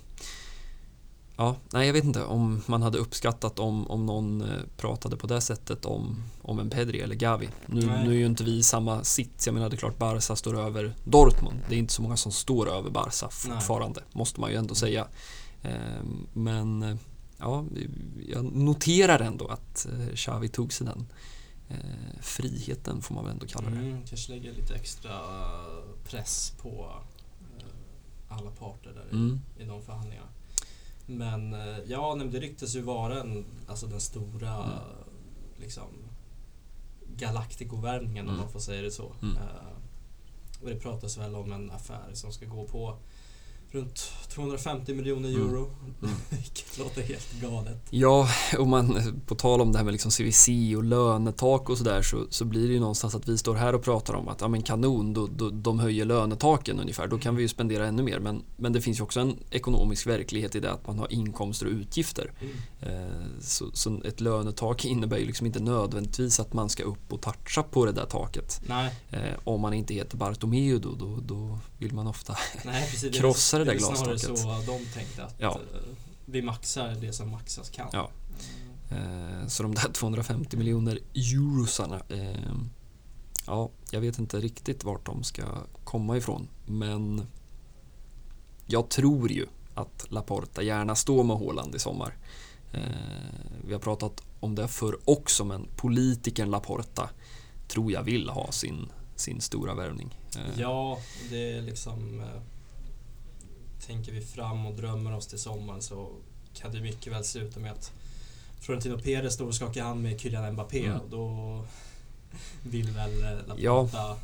Ja, 1.37 1.57
nej 1.73 1.87
jag 1.87 1.93
vet 1.93 2.05
inte 2.05 2.25
om 2.25 2.63
man 2.67 2.83
hade 2.83 2.99
uppskattat 2.99 3.59
om, 3.59 3.91
om 3.91 4.07
någon 4.07 4.41
eh, 4.41 4.63
pratade 4.77 5.17
på 5.17 5.27
det 5.27 5.41
sättet 5.41 5.85
om, 5.85 6.23
om 6.43 6.59
en 6.59 6.71
Pedri 6.71 7.01
eller 7.01 7.15
Gavi. 7.15 7.49
Nu, 7.67 7.81
nu 7.87 8.11
är 8.11 8.19
ju 8.19 8.27
inte 8.27 8.45
vi 8.45 8.59
i 8.59 8.63
samma 8.63 9.05
sits. 9.05 9.47
Jag 9.47 9.55
menar 9.55 9.69
det 9.69 9.77
är 9.77 9.79
klart 9.79 9.99
Barca 9.99 10.37
står 10.37 10.61
över 10.61 10.95
Dortmund. 11.05 11.59
Det 11.69 11.75
är 11.75 11.79
inte 11.79 11.93
så 11.93 12.03
många 12.03 12.17
som 12.17 12.33
står 12.33 12.71
över 12.71 12.91
Barca 12.91 13.29
fortfarande, 13.29 14.01
nej. 14.01 14.11
måste 14.13 14.41
man 14.41 14.51
ju 14.51 14.57
ändå 14.57 14.75
säga. 14.75 15.07
Ehm, 15.63 16.27
men 16.33 16.99
ja, 17.39 17.65
jag 18.29 18.45
noterar 18.45 19.21
ändå 19.21 19.47
att 19.47 19.87
eh, 19.87 20.15
Xavi 20.15 20.49
tog 20.49 20.73
sig 20.73 20.87
den 20.87 21.07
eh, 21.73 22.21
friheten 22.21 23.03
får 23.03 23.15
man 23.15 23.25
väl 23.25 23.33
ändå 23.33 23.47
kalla 23.47 23.71
det. 23.71 23.77
Mm, 23.77 24.07
kanske 24.07 24.33
lägga 24.33 24.53
lite 24.53 24.75
extra 24.75 25.21
press 26.05 26.55
på 26.63 27.03
eh, 27.59 27.65
alla 28.29 28.51
parter 28.51 28.93
där 28.93 29.19
mm. 29.19 29.41
i, 29.59 29.63
i 29.63 29.67
de 29.67 29.83
förhandlingarna. 29.83 30.29
Men 31.07 31.55
eh, 31.55 31.79
ja, 31.87 32.15
det 32.33 32.41
ryktas 32.41 32.77
ju 32.77 32.81
vara 32.81 33.21
en, 33.21 33.45
alltså 33.67 33.87
den 33.87 34.01
stora 34.01 34.55
mm. 34.55 34.79
liksom, 35.57 35.89
galaktikovärvningen 37.17 38.25
mm. 38.25 38.35
om 38.35 38.41
man 38.41 38.53
får 38.53 38.61
säga 38.61 38.83
det 38.83 38.91
så. 38.91 39.13
Mm. 39.23 39.37
Uh, 39.37 39.43
och 40.63 40.69
det 40.69 40.77
pratas 40.77 41.19
väl 41.19 41.35
om 41.35 41.53
en 41.53 41.71
affär 41.71 42.11
som 42.13 42.33
ska 42.33 42.47
gå 42.47 42.67
på 42.67 42.99
runt 43.73 44.13
250 44.29 44.95
miljoner 44.95 45.29
mm. 45.29 45.41
euro. 45.41 45.71
Mm. 46.03 46.15
Vilket 46.29 46.79
låter 46.79 47.03
helt 47.03 47.33
galet. 47.41 47.87
Ja, 47.91 48.29
och 48.59 48.67
man, 48.67 48.99
på 49.27 49.35
tal 49.35 49.61
om 49.61 49.73
det 49.73 49.79
här 49.79 49.85
med 49.85 49.93
liksom 49.93 50.11
CVC 50.11 50.49
och 50.77 50.85
lönetak 50.85 51.71
och 51.71 51.79
sådär 51.79 52.03
så, 52.03 52.27
så 52.31 52.45
blir 52.45 52.67
det 52.67 52.73
ju 52.73 52.81
någonstans 52.81 53.15
att 53.15 53.29
vi 53.29 53.39
står 53.39 53.55
här 53.55 53.75
och 53.75 53.83
pratar 53.83 54.15
om 54.15 54.29
att 54.29 54.41
ja, 54.41 54.49
men 54.49 54.63
kanon, 54.63 55.13
då, 55.13 55.29
då, 55.37 55.51
de 55.51 55.79
höjer 55.79 56.05
lönetaken 56.05 56.81
ungefär. 56.81 57.07
Då 57.07 57.19
kan 57.19 57.37
vi 57.37 57.43
ju 57.43 57.49
spendera 57.49 57.87
ännu 57.87 58.03
mer. 58.03 58.19
Men, 58.19 58.43
men 58.57 58.73
det 58.73 58.81
finns 58.81 58.99
ju 58.99 59.03
också 59.03 59.21
en 59.21 59.37
ekonomisk 59.51 60.07
verklighet 60.07 60.55
i 60.55 60.61
det 60.61 60.73
att 60.73 60.87
man 60.87 60.99
har 60.99 61.13
inkomster 61.13 61.67
och 61.67 61.73
utgifter. 61.73 62.33
Mm. 62.41 62.53
Eh, 62.81 63.41
så, 63.41 63.71
så, 63.73 64.01
ett 64.05 64.21
lönetak 64.21 64.85
innebär 64.85 65.19
ju 65.19 65.27
liksom 65.27 65.47
inte 65.47 65.61
nödvändigtvis 65.61 66.41
att 66.41 66.53
man 66.53 66.69
ska 66.69 66.83
upp 66.83 67.13
och 67.13 67.21
toucha 67.21 67.63
på 67.63 67.87
det 67.87 67.93
där 67.93 68.07
taket. 68.07 68.61
Eh, 69.11 69.19
om 69.45 69.61
man 69.61 69.73
inte 69.73 69.95
heter 69.95 70.17
Bartomeu 70.17 70.79
då, 70.79 70.95
då, 70.95 71.19
då 71.23 71.59
vill 71.79 71.95
man 71.95 72.07
ofta 72.07 72.37
krossa 73.13 73.62
det 73.64 73.70
där 73.70 73.79
glastaket. 73.79 74.22
Det 74.22 74.29
är 74.29 74.37
snarare 74.37 74.64
så 74.64 74.72
de 74.72 74.87
tänkte 74.87 75.25
att 75.25 75.35
ja. 75.38 75.51
Eh, 75.75 75.81
vi 76.25 76.42
maxar 76.42 76.96
det 77.01 77.12
som 77.12 77.31
maxas 77.31 77.70
kan. 77.70 77.88
Ja. 77.92 78.11
Eh, 78.90 79.46
så 79.46 79.62
de 79.62 79.75
där 79.75 79.88
250 79.92 80.57
miljoner 80.57 80.98
eurosarna 81.14 82.03
eh, 82.09 82.53
Ja, 83.46 83.70
jag 83.90 84.01
vet 84.01 84.18
inte 84.18 84.40
riktigt 84.40 84.85
vart 84.85 85.07
de 85.07 85.22
ska 85.22 85.42
komma 85.85 86.16
ifrån 86.16 86.48
men 86.66 87.27
jag 88.66 88.88
tror 88.88 89.33
ju 89.33 89.46
att 89.75 90.07
Laporta 90.09 90.62
gärna 90.62 90.94
står 90.94 91.25
med 91.25 91.37
Håland 91.37 91.75
i 91.75 91.79
sommar. 91.79 92.16
Vi 93.64 93.72
har 93.72 93.81
pratat 93.81 94.20
om 94.40 94.55
det 94.55 94.68
förr 94.68 94.98
också 95.05 95.44
men 95.44 95.68
politikern 95.77 96.51
Laporta 96.51 97.11
tror 97.68 97.92
jag 97.92 98.03
vill 98.03 98.29
ha 98.29 98.53
sin, 98.53 98.88
sin 99.16 99.40
stora 99.40 99.75
värvning. 99.75 100.18
Ja, 100.57 100.98
det 101.31 101.53
är 101.53 101.62
liksom 101.62 102.22
tänker 103.87 104.12
vi 104.12 104.21
fram 104.21 104.66
och 104.66 104.75
drömmer 104.75 105.16
oss 105.16 105.27
till 105.27 105.38
sommaren 105.38 105.83
så 105.83 106.09
kan 106.55 106.73
det 106.73 106.81
mycket 106.81 107.12
väl 107.12 107.25
sluta 107.25 107.61
med 107.61 107.73
att 107.73 107.92
Florentino 108.61 108.99
Perez 108.99 109.35
står 109.35 109.47
och 109.47 109.55
skakar 109.55 109.83
hand 109.83 110.03
med 110.03 110.21
Kylian 110.21 110.53
Mbappé 110.53 110.85
mm. 110.85 111.01
och 111.01 111.09
då 111.09 111.64
vill 112.62 112.90
väl 112.90 113.21
Laporta 113.21 113.62
ja. 113.62 114.16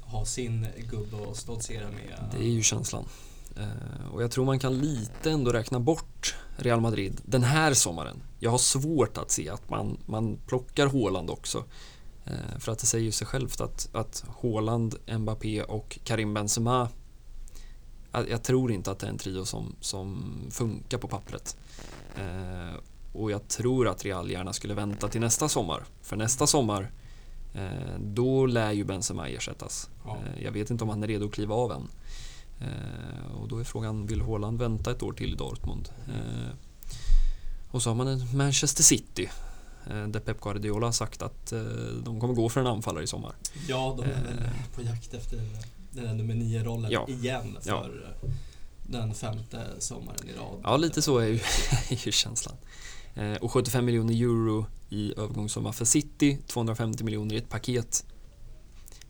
ha 0.00 0.24
sin 0.24 0.66
gubbe 0.90 1.16
och 1.16 1.36
stoltsera 1.36 1.90
med. 1.90 2.18
Det 2.32 2.38
är 2.38 2.50
ju 2.50 2.62
känslan. 2.62 3.04
Eh, 3.56 4.12
och 4.12 4.22
jag 4.22 4.30
tror 4.30 4.44
man 4.44 4.58
kan 4.58 4.78
lite 4.78 5.30
ändå 5.30 5.52
räkna 5.52 5.80
bort 5.80 6.34
Real 6.56 6.80
Madrid 6.80 7.20
den 7.24 7.42
här 7.42 7.74
sommaren. 7.74 8.22
Jag 8.38 8.50
har 8.50 8.58
svårt 8.58 9.18
att 9.18 9.30
se 9.30 9.48
att 9.48 9.70
man, 9.70 9.98
man 10.06 10.38
plockar 10.46 10.86
Håland 10.86 11.30
också. 11.30 11.64
Eh, 12.24 12.58
för 12.58 12.72
att 12.72 12.78
det 12.78 12.86
säger 12.86 13.04
ju 13.04 13.12
sig 13.12 13.26
självt 13.26 13.60
att, 13.60 13.88
att 13.92 14.24
Haaland, 14.42 14.94
Mbappé 15.18 15.62
och 15.62 15.98
Karim 16.04 16.34
Benzema 16.34 16.88
jag 18.12 18.42
tror 18.42 18.72
inte 18.72 18.90
att 18.90 18.98
det 18.98 19.06
är 19.06 19.10
en 19.10 19.18
trio 19.18 19.44
som, 19.44 19.74
som 19.80 20.34
funkar 20.50 20.98
på 20.98 21.08
pappret. 21.08 21.56
Eh, 22.16 22.74
och 23.12 23.30
jag 23.30 23.48
tror 23.48 23.88
att 23.88 24.04
Real 24.04 24.30
gärna 24.30 24.52
skulle 24.52 24.74
vänta 24.74 25.08
till 25.08 25.20
nästa 25.20 25.48
sommar. 25.48 25.84
För 26.02 26.16
nästa 26.16 26.46
sommar 26.46 26.90
Eh, 27.54 27.98
då 27.98 28.46
lär 28.46 28.72
ju 28.72 28.84
Benzema 28.84 29.28
ersättas. 29.28 29.90
Ja. 30.04 30.16
Eh, 30.16 30.44
jag 30.44 30.52
vet 30.52 30.70
inte 30.70 30.84
om 30.84 30.90
han 30.90 31.02
är 31.02 31.06
redo 31.06 31.26
att 31.26 31.32
kliva 31.32 31.54
av 31.54 31.72
än. 31.72 31.88
Eh, 32.60 33.40
och 33.40 33.48
då 33.48 33.58
är 33.58 33.64
frågan, 33.64 34.06
vill 34.06 34.22
Haaland 34.22 34.58
vänta 34.58 34.90
ett 34.90 35.02
år 35.02 35.12
till 35.12 35.32
i 35.32 35.36
Dortmund? 35.36 35.88
Eh, 36.08 36.54
och 37.70 37.82
så 37.82 37.90
har 37.90 37.94
man 37.94 38.08
en 38.08 38.36
Manchester 38.36 38.82
City. 38.82 39.30
Eh, 39.90 40.06
där 40.06 40.20
Pep 40.20 40.40
Guardiola 40.40 40.86
har 40.86 40.92
sagt 40.92 41.22
att 41.22 41.52
de 42.04 42.20
kommer 42.20 42.34
gå 42.34 42.48
för 42.48 42.60
en 42.60 42.66
anfallare 42.66 43.04
i 43.04 43.06
sommar. 43.06 43.32
Ja, 43.68 43.94
de 43.98 44.02
är 44.02 44.22
väl 44.22 44.50
på 44.74 44.82
jakt 44.82 45.14
efter 45.14 45.40
den 45.90 46.04
där 46.04 46.14
nummer 46.14 46.34
nio-rollen 46.34 46.90
Ja. 46.90 47.08
igen 47.08 47.58
för 47.62 47.70
Ja. 47.70 47.84
eh, 47.84 48.30
den 48.86 49.14
femte 49.14 49.66
sommaren 49.78 50.28
i 50.28 50.32
rad. 50.32 50.60
Ja, 50.62 50.76
lite 50.76 51.02
så 51.02 51.18
är 51.18 51.26
ju, 51.26 51.34
är 51.90 52.06
ju 52.06 52.12
känslan. 52.12 52.56
Eh, 53.14 53.32
och 53.34 53.52
75 53.52 53.84
miljoner 53.84 54.14
euro 54.14 54.66
i 54.90 55.12
övergångssumma 55.16 55.72
för 55.72 55.84
City, 55.84 56.38
250 56.46 57.04
miljoner 57.04 57.34
i 57.34 57.38
ett 57.38 57.48
paket. 57.48 58.04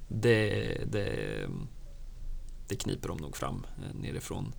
Det, 0.08 0.50
det, 0.92 1.46
det 2.68 2.76
kniper 2.76 3.08
de 3.08 3.16
nog 3.18 3.36
fram 3.36 3.66
eh, 3.78 4.00
nerifrån 4.00 4.52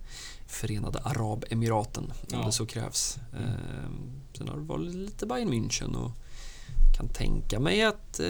Förenade 0.46 0.98
Arabemiraten 0.98 2.04
om 2.04 2.26
Ja. 2.30 2.46
det 2.46 2.52
så 2.52 2.66
krävs. 2.66 3.18
Mm. 3.36 3.48
Eh, 3.48 3.90
sen 4.38 4.48
har 4.48 4.56
det 4.56 4.62
varit 4.62 4.94
lite 4.94 5.26
Bayern 5.26 5.52
München 5.52 5.96
och 5.96 6.10
kan 6.96 7.08
tänka 7.08 7.60
mig 7.60 7.82
att 7.82 8.20
eh, 8.20 8.26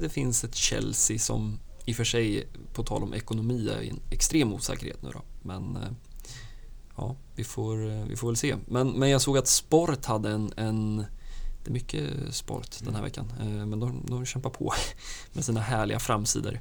det 0.00 0.10
finns 0.12 0.44
ett 0.44 0.54
Chelsea 0.54 1.18
som 1.18 1.58
i 1.86 1.92
och 1.92 1.96
för 1.96 2.04
sig, 2.04 2.48
på 2.72 2.82
tal 2.82 3.02
om 3.02 3.14
ekonomi, 3.14 3.68
är 3.68 3.90
en 3.90 4.00
extrem 4.10 4.52
osäkerhet 4.52 5.02
nu 5.02 5.10
då. 5.12 5.22
Men 5.42 5.76
eh, 5.76 5.88
ja, 6.96 7.16
vi 7.34 7.44
får, 7.44 7.90
eh, 7.90 8.04
vi 8.04 8.16
får 8.16 8.28
väl 8.28 8.36
se. 8.36 8.56
Men, 8.66 8.90
men 8.90 9.10
jag 9.10 9.20
såg 9.20 9.38
att 9.38 9.48
Sport 9.48 10.04
hade 10.04 10.30
en, 10.30 10.52
en 10.56 11.04
det 11.64 11.70
är 11.70 11.72
mycket 11.72 12.10
sport 12.30 12.76
den 12.80 12.94
här 12.94 13.02
veckan, 13.02 13.32
eh, 13.40 13.46
men 13.46 13.80
de, 13.80 14.02
de 14.06 14.26
kämpar 14.26 14.50
på 14.50 14.72
med 15.32 15.44
sina 15.44 15.60
härliga 15.60 15.98
framsidor. 15.98 16.60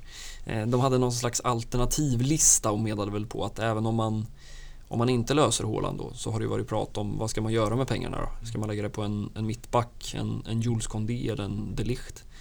De 0.68 0.80
hade 0.80 0.98
någon 0.98 1.14
slags 1.14 1.40
alternativlista 1.40 2.72
och 2.72 2.80
menade 2.80 3.12
väl 3.12 3.26
på 3.26 3.46
att 3.46 3.60
även 3.60 3.86
om 3.86 3.96
man 3.96 4.26
om 4.88 4.98
man 4.98 5.10
inte 5.10 5.34
löser 5.34 5.64
Haaland 5.64 5.98
då 5.98 6.14
så 6.14 6.32
har 6.32 6.40
det 6.40 6.44
ju 6.44 6.50
varit 6.50 6.68
prat 6.68 6.98
om 6.98 7.18
vad 7.18 7.30
ska 7.30 7.42
man 7.42 7.54
göra 7.54 7.76
med 7.76 7.88
pengarna 7.88 8.18
då? 8.18 8.48
Ska 8.48 8.58
man 8.58 8.70
lägga 8.70 8.84
det 8.84 8.90
på 8.90 9.02
en, 9.02 9.30
en 9.36 9.46
mittback, 9.46 10.14
en, 10.18 10.44
en 10.48 10.62
Jules 10.62 10.88
Condé 10.88 11.30
eller 11.30 11.44
en 11.44 11.76
de 11.76 11.84
Ligt? 11.84 12.24
Eh, 12.24 12.35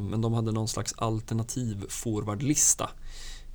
Men 0.00 0.20
de 0.20 0.32
hade 0.32 0.52
någon 0.52 0.68
slags 0.68 0.94
alternativ 0.96 1.84
forwardlista. 1.88 2.90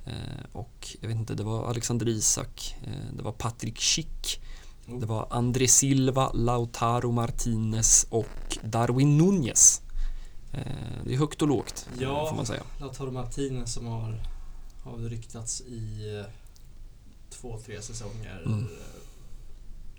Eh, 0.06 0.12
Och 0.52 0.96
jag 1.00 1.08
vet 1.08 1.16
inte, 1.16 1.34
det 1.34 1.42
var 1.44 1.66
Alexander 1.68 2.08
Isak, 2.08 2.76
eh, 2.82 3.14
det 3.16 3.22
var 3.22 3.32
Patrik 3.32 3.78
Schick, 3.80 4.40
Oh. 4.88 5.00
det 5.00 5.06
var 5.06 5.26
André 5.30 5.68
Silva, 5.68 6.32
Lautaro 6.32 7.10
Martinez 7.12 8.06
och 8.10 8.58
Darwin 8.64 9.18
Nunez. 9.18 9.82
Eh, 10.52 10.60
Det 11.04 11.14
är 11.14 11.18
högt 11.18 11.42
och 11.42 11.48
lågt, 11.48 11.88
eh, 11.96 12.02
Ja. 12.02 12.26
får 12.28 12.36
man 12.36 12.46
säga. 12.46 12.62
Lautaro 12.80 13.10
Martinez 13.10 13.72
som 13.72 13.86
har, 13.86 14.22
har 14.84 14.98
ryktats 14.98 15.60
i 15.60 16.14
eh, 16.20 16.26
två, 17.30 17.58
tre 17.66 17.82
säsonger. 17.82 18.42
Mm. 18.46 18.58
Eh, 18.60 18.66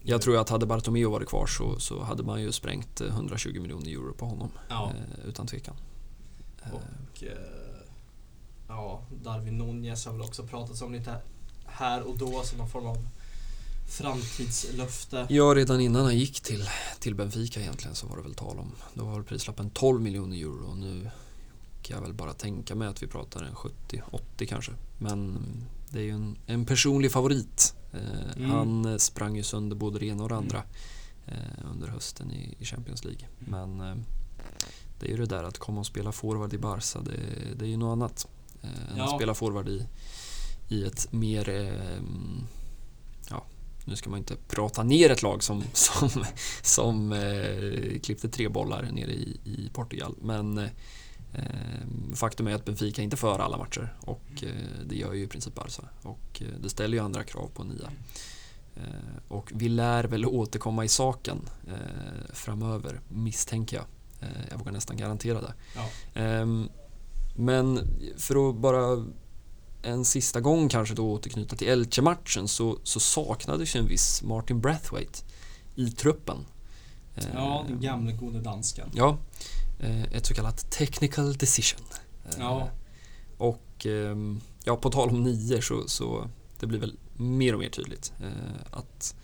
Jag 0.03 0.21
tror 0.21 0.37
att 0.37 0.49
hade 0.49 0.65
Bartomeu 0.65 1.05
varit 1.05 1.27
kvar 1.29 1.47
så, 1.47 1.79
så 1.79 2.03
hade 2.03 2.23
man 2.23 2.41
ju 2.41 2.51
sprängt 2.51 3.01
eh, 3.01 3.07
120 3.07 3.59
miljoner 3.61 3.89
euro 3.91 4.13
på 4.13 4.25
honom. 4.25 4.49
Ja, 4.69 4.91
Eh, 4.95 5.29
Utan 5.29 5.47
tvekan. 5.47 5.75
Och 6.73 7.23
eh, 7.23 7.77
ja, 8.67 9.01
Darwin 9.23 9.57
Nunez 9.57 10.05
har 10.05 10.13
väl 10.13 10.21
också 10.21 10.43
pratats 10.43 10.81
om 10.81 10.93
lite 10.93 11.15
här 11.65 12.01
och 12.01 12.17
då 12.17 12.43
som 12.43 12.57
någon 12.57 12.69
form 12.69 12.85
av 12.85 12.97
framtidslöfte. 13.89 15.27
Ja, 15.29 15.43
redan 15.43 15.81
innan 15.81 16.03
han 16.03 16.17
gick 16.17 16.41
till, 16.41 16.69
till 16.99 17.15
Benfica 17.15 17.59
egentligen 17.59 17.95
så 17.95 18.07
var 18.07 18.17
det 18.17 18.23
väl 18.23 18.35
tal 18.35 18.59
om, 18.59 18.71
då 18.93 19.05
var 19.05 19.21
prislappen 19.21 19.69
12 19.69 20.01
miljoner 20.01 20.37
euro 20.37 20.65
och 20.65 20.77
nu 20.77 21.09
kan 21.81 21.95
jag 21.95 22.01
väl 22.01 22.13
bara 22.13 22.33
tänka 22.33 22.75
mig 22.75 22.87
att 22.87 23.03
vi 23.03 23.07
pratar 23.07 23.43
en 23.43 23.55
70-80 23.55 24.45
kanske. 24.45 24.71
Men 24.97 25.37
det 25.89 25.99
är 25.99 26.03
ju 26.03 26.11
en, 26.11 26.37
en 26.45 26.65
personlig 26.65 27.11
favorit. 27.11 27.75
Eh, 27.93 27.99
Mm. 28.37 28.51
Han 28.51 28.99
sprang 28.99 29.35
ju 29.35 29.43
sönder 29.43 29.75
både 29.75 29.99
det 29.99 30.05
ena 30.05 30.23
och 30.23 30.29
det 30.29 30.35
andra 30.35 30.63
eh, 31.25 31.71
under 31.71 31.87
hösten 31.87 32.31
i, 32.31 32.55
i 32.59 32.65
Champions 32.65 33.03
League. 33.03 33.27
Men 33.39 33.79
eh, 33.81 33.95
det 34.99 35.05
är 35.05 35.09
ju 35.11 35.17
det 35.17 35.25
där 35.25 35.43
att 35.43 35.57
komma 35.57 35.79
och 35.79 35.85
spela 35.85 36.11
forward 36.11 36.53
i 36.53 36.57
Barca, 36.57 36.99
det, 37.01 37.19
det 37.55 37.65
är 37.65 37.69
ju 37.69 37.77
något 37.77 37.91
annat. 37.95 38.27
Eh, 38.61 38.69
än 38.91 38.97
Ja. 38.97 39.03
att 39.03 39.15
spela 39.15 39.33
forward 39.33 39.67
i, 39.69 39.87
i 40.69 40.83
ett 40.85 41.11
mer 41.11 41.49
eh, 41.49 42.01
ja, 43.29 43.43
nu 43.85 43.95
ska 43.95 44.09
man 44.09 44.19
inte 44.19 44.35
prata 44.47 44.83
ner 44.83 45.09
ett 45.09 45.21
lag 45.21 45.43
som, 45.43 45.63
som, 45.73 46.09
som 46.61 47.11
eh, 47.11 47.99
klippte 47.99 48.29
tre 48.29 48.49
bollar 48.49 48.83
nere 48.91 49.11
i, 49.11 49.39
i 49.43 49.69
Portugal. 49.73 50.15
Men 50.21 50.57
eh, 50.57 50.69
faktum 52.13 52.47
är 52.47 52.53
att 52.55 52.65
Benfica 52.65 53.01
inte 53.01 53.17
för 53.17 53.39
alla 53.39 53.57
matcher 53.57 53.93
och 54.01 54.43
eh, 54.43 54.85
det 54.89 54.95
gör 54.95 55.13
ju 55.13 55.23
i 55.23 55.27
princip 55.27 55.55
Barca. 55.55 55.83
Och 56.01 56.41
eh, 56.41 56.59
det 56.61 56.69
ställer 56.69 56.97
ju 56.97 57.03
andra 57.03 57.23
krav 57.23 57.49
på 57.53 57.63
nia. 57.63 57.89
Och 59.27 59.51
vi 59.55 59.69
lär 59.69 60.03
väl 60.03 60.25
återkomma 60.25 60.85
i 60.85 60.87
saken 60.87 61.37
framöver, 62.33 62.99
misstänker 63.09 63.77
jag. 63.77 63.85
Eh, 64.21 64.27
jag 64.51 64.57
vågar 64.57 64.71
nästan 64.71 64.97
garantera 64.97 65.41
det. 65.41 65.53
Ja. 65.75 65.89
Ehm, 66.21 66.69
Men 67.35 67.87
för 68.17 68.49
att 68.49 68.55
bara 68.55 69.05
en 69.81 70.05
sista 70.05 70.41
gång 70.41 70.69
kanske 70.69 70.95
då 70.95 71.11
återknyta 71.11 71.55
till 71.55 71.67
Elche-matchen 71.67 72.47
så, 72.47 72.79
så 72.83 72.99
saknades 72.99 73.75
ju 73.75 73.79
en 73.79 73.87
viss 73.87 74.23
Martin 74.23 74.61
Brathwaite 74.61 75.19
i 75.75 75.91
truppen. 75.91 76.37
ja, 77.33 77.61
Ehm, 77.61 77.67
den 77.67 77.81
gamle 77.81 78.11
gode 78.13 78.39
dansken. 78.41 78.89
Ja, 78.93 79.17
eh, 79.79 80.03
ett 80.03 80.25
så 80.25 80.33
kallat 80.33 80.71
technical 80.71 81.33
decision. 81.37 81.81
Eh, 82.25 82.31
Ja. 82.39 82.69
Och 83.37 83.85
ehm, 83.85 84.41
ja, 84.63 84.75
på 84.75 84.89
tal 84.89 85.09
om 85.09 85.23
nior 85.23 85.61
så, 85.61 85.87
så 85.87 86.29
det 86.59 86.67
blir 86.67 86.79
väl 86.79 86.97
mer 87.17 87.53
och 87.53 87.59
mer 87.59 87.69
tydligt 87.69 88.13
att 88.71 89.15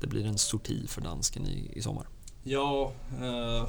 det 0.00 0.06
blir 0.06 0.26
en 0.26 0.38
sorti 0.38 0.88
för 0.88 1.00
dansken 1.00 1.46
i, 1.46 1.70
i 1.74 1.82
sommar. 1.82 2.06
Ja, 2.42 2.92
eh, 3.22 3.68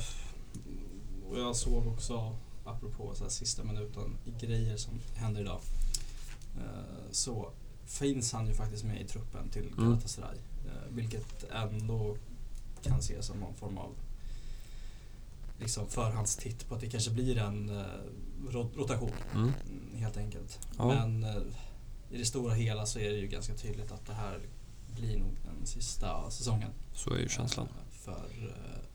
och 1.30 1.40
jag 1.40 1.56
såg 1.56 1.88
också, 1.88 2.36
apropå 2.66 3.12
så 3.16 3.24
här 3.24 3.32
sista 3.32 3.64
minuten 3.64 4.18
grejer 4.40 4.78
som 4.78 4.94
händer 5.16 5.42
idag, 5.42 5.60
eh, 6.58 7.12
så 7.12 7.52
finns 7.86 8.34
han 8.34 8.48
ju 8.48 8.54
faktiskt 8.54 8.84
med 8.84 9.02
i 9.02 9.08
truppen 9.08 9.50
till 9.50 9.68
Mm. 9.68 9.86
Galatasaray. 9.86 10.38
Eh, 10.66 10.90
vilket 10.96 11.44
ändå 11.52 12.18
kan 12.84 13.00
ses 13.00 13.26
som 13.26 13.40
någon 13.40 13.54
form 13.56 13.78
av 13.78 13.92
liksom 15.60 15.88
förhandstitt 15.88 16.68
på 16.70 16.76
att 16.76 16.82
det 16.82 16.90
kanske 16.90 17.12
blir 17.12 17.38
en 17.38 17.70
rot- 18.50 18.76
rotation. 18.78 19.12
Mm. 19.34 19.44
Mm, 19.70 19.96
helt 19.96 20.18
enkelt. 20.18 20.60
Ja. 20.78 20.88
Men 20.88 21.24
eh, 21.24 21.42
i 22.12 22.18
det 22.18 22.26
stora 22.26 22.54
hela 22.54 22.86
så 22.86 23.00
är 23.00 23.10
det 23.10 23.18
ju 23.18 23.28
ganska 23.28 23.54
tydligt 23.56 23.92
att 23.92 24.06
det 24.06 24.14
här 24.14 24.40
blir 24.96 25.20
nog 25.20 25.32
den 25.46 25.66
sista 25.66 26.30
säsongen. 26.32 26.70
Så 26.94 27.14
är 27.14 27.18
ju 27.20 27.30
känslan. 27.30 27.68
eh, 27.68 27.92
För 27.92 28.26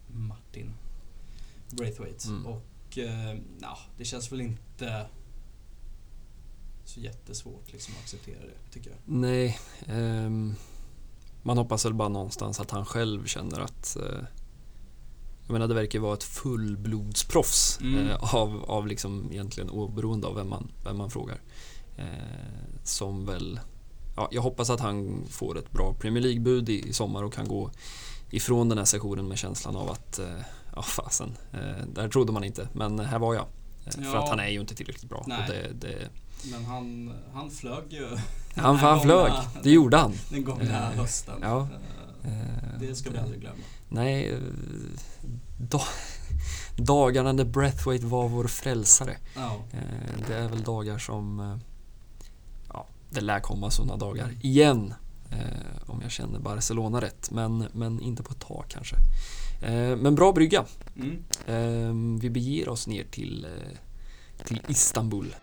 Martin 0.06 0.72
Braithwaite. 1.72 2.28
Mm. 2.28 2.46
Och 2.46 2.98
eh, 2.98 3.38
ja, 3.60 3.78
det 3.98 4.04
känns 4.04 4.32
väl 4.32 4.40
inte 4.40 5.06
så 6.84 7.00
jättesvårt 7.00 7.72
liksom 7.72 7.94
att 7.94 8.00
acceptera 8.02 8.40
det, 8.40 8.72
tycker 8.72 8.90
jag. 8.90 8.98
Nej, 9.04 9.58
ehm, 9.86 10.54
man 11.42 11.58
hoppas 11.58 11.84
väl 11.84 11.94
bara 11.94 12.08
någonstans 12.08 12.60
att 12.60 12.70
han 12.70 12.84
själv 12.86 13.26
känner 13.26 13.60
att 13.60 13.96
eh, 13.96 14.24
jag 15.46 15.52
menar 15.52 15.68
det 15.68 15.74
verkar 15.74 15.98
vara 15.98 16.14
ett 16.14 16.22
fullblodsproffs 16.24 17.78
Mm. 17.80 18.06
eh, 18.08 18.34
av, 18.34 18.64
av 18.64 18.86
liksom 18.86 19.28
egentligen 19.32 19.70
oberoende 19.70 20.26
av 20.26 20.34
vem 20.34 20.48
man, 20.48 20.72
vem 20.84 20.96
man 20.98 21.10
frågar. 21.10 21.40
Eh, 21.96 22.04
som 22.84 23.26
väl, 23.26 23.60
ja, 24.16 24.28
jag 24.32 24.42
hoppas 24.42 24.70
att 24.70 24.80
han 24.80 25.24
får 25.30 25.58
ett 25.58 25.70
bra 25.70 25.94
Premier 26.00 26.22
League-bud 26.22 26.68
i, 26.68 26.88
i 26.88 26.92
sommar 26.92 27.22
och 27.24 27.32
kan 27.32 27.48
gå 27.48 27.70
ifrån 28.30 28.68
den 28.68 28.78
här 28.78 28.84
sessionen 28.84 29.28
med 29.28 29.38
känslan 29.38 29.76
av 29.76 29.90
att, 29.90 30.18
eh, 30.18 30.40
ja 30.76 30.82
fasen, 30.82 31.36
eh, 31.52 31.86
där 31.94 32.08
trodde 32.08 32.32
man 32.32 32.44
inte, 32.44 32.68
men 32.72 32.98
här 32.98 33.18
var 33.18 33.34
jag. 33.34 33.46
Eh, 33.86 33.92
För 33.92 34.02
Ja. 34.02 34.22
att 34.22 34.28
han 34.28 34.40
är 34.40 34.48
ju 34.48 34.60
inte 34.60 34.74
tillräckligt 34.74 35.08
bra. 35.08 35.24
Det, 35.48 35.72
det, 35.80 36.08
Men 36.52 36.64
han, 36.64 37.12
han 37.32 37.50
flög 37.50 37.84
ju 37.92 38.06
han, 38.56 38.76
han 38.76 39.00
flög, 39.00 39.30
gångna- 39.32 39.44
det 39.62 39.70
gjorde 39.70 39.96
han. 39.96 40.12
den 40.30 40.44
gångna 40.44 40.90
Eh, 40.92 40.98
hösten. 40.98 41.34
ja. 41.42 41.60
Eh, 41.60 41.76
Eh, 42.24 42.78
Det 42.80 42.94
ska 42.94 43.10
vi 43.10 43.18
aldrig 43.18 43.40
glömma. 43.40 43.56
Nej, 43.88 44.30
eh, 44.32 44.38
da, 45.58 45.82
dagarna 46.76 47.32
när 47.32 47.44
Breathwaite 47.44 48.06
var 48.06 48.28
vår 48.28 48.44
frälsare. 48.44 49.16
Ja. 49.36 49.56
Eh, 49.72 50.26
Det 50.28 50.34
är 50.34 50.48
väl 50.48 50.62
dagar 50.62 50.98
som... 50.98 51.40
eh, 51.40 51.56
Ja, 52.72 52.86
det 53.10 53.20
lär 53.20 53.40
komma 53.40 53.70
sådana 53.70 53.96
dagar 53.96 54.34
igen. 54.42 54.94
eh, 55.30 55.90
Om 55.90 56.00
jag 56.02 56.10
känner 56.10 56.38
Barcelona 56.38 57.00
rätt, 57.00 57.30
men, 57.30 57.66
men 57.72 58.00
inte 58.00 58.22
på 58.22 58.32
ett 58.32 58.40
tag 58.40 58.64
kanske. 58.68 58.96
Eh, 59.62 59.96
Men 59.96 60.14
bra 60.14 60.32
brygga. 60.32 60.64
Mm. 60.96 61.24
Eh, 61.46 62.20
Vi 62.20 62.30
beger 62.30 62.68
oss 62.68 62.86
ner 62.86 63.04
till, 63.04 63.44
eh, 63.44 64.44
till 64.44 64.60
Istanbul. 64.68 65.34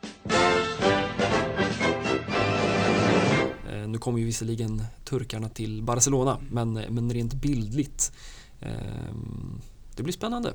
Eh, 3.70 3.88
Nu 3.88 3.97
kommer 3.97 4.20
ju 4.20 4.26
visserligen 4.26 4.84
turkarna 5.05 5.49
till 5.49 5.84
Barcelona, 5.84 6.38
men, 6.51 6.74
men 6.74 7.13
rent 7.13 7.34
bildligt. 7.34 8.11
eh, 8.59 9.13
Det 9.95 10.03
blir 10.03 10.13
spännande. 10.13 10.53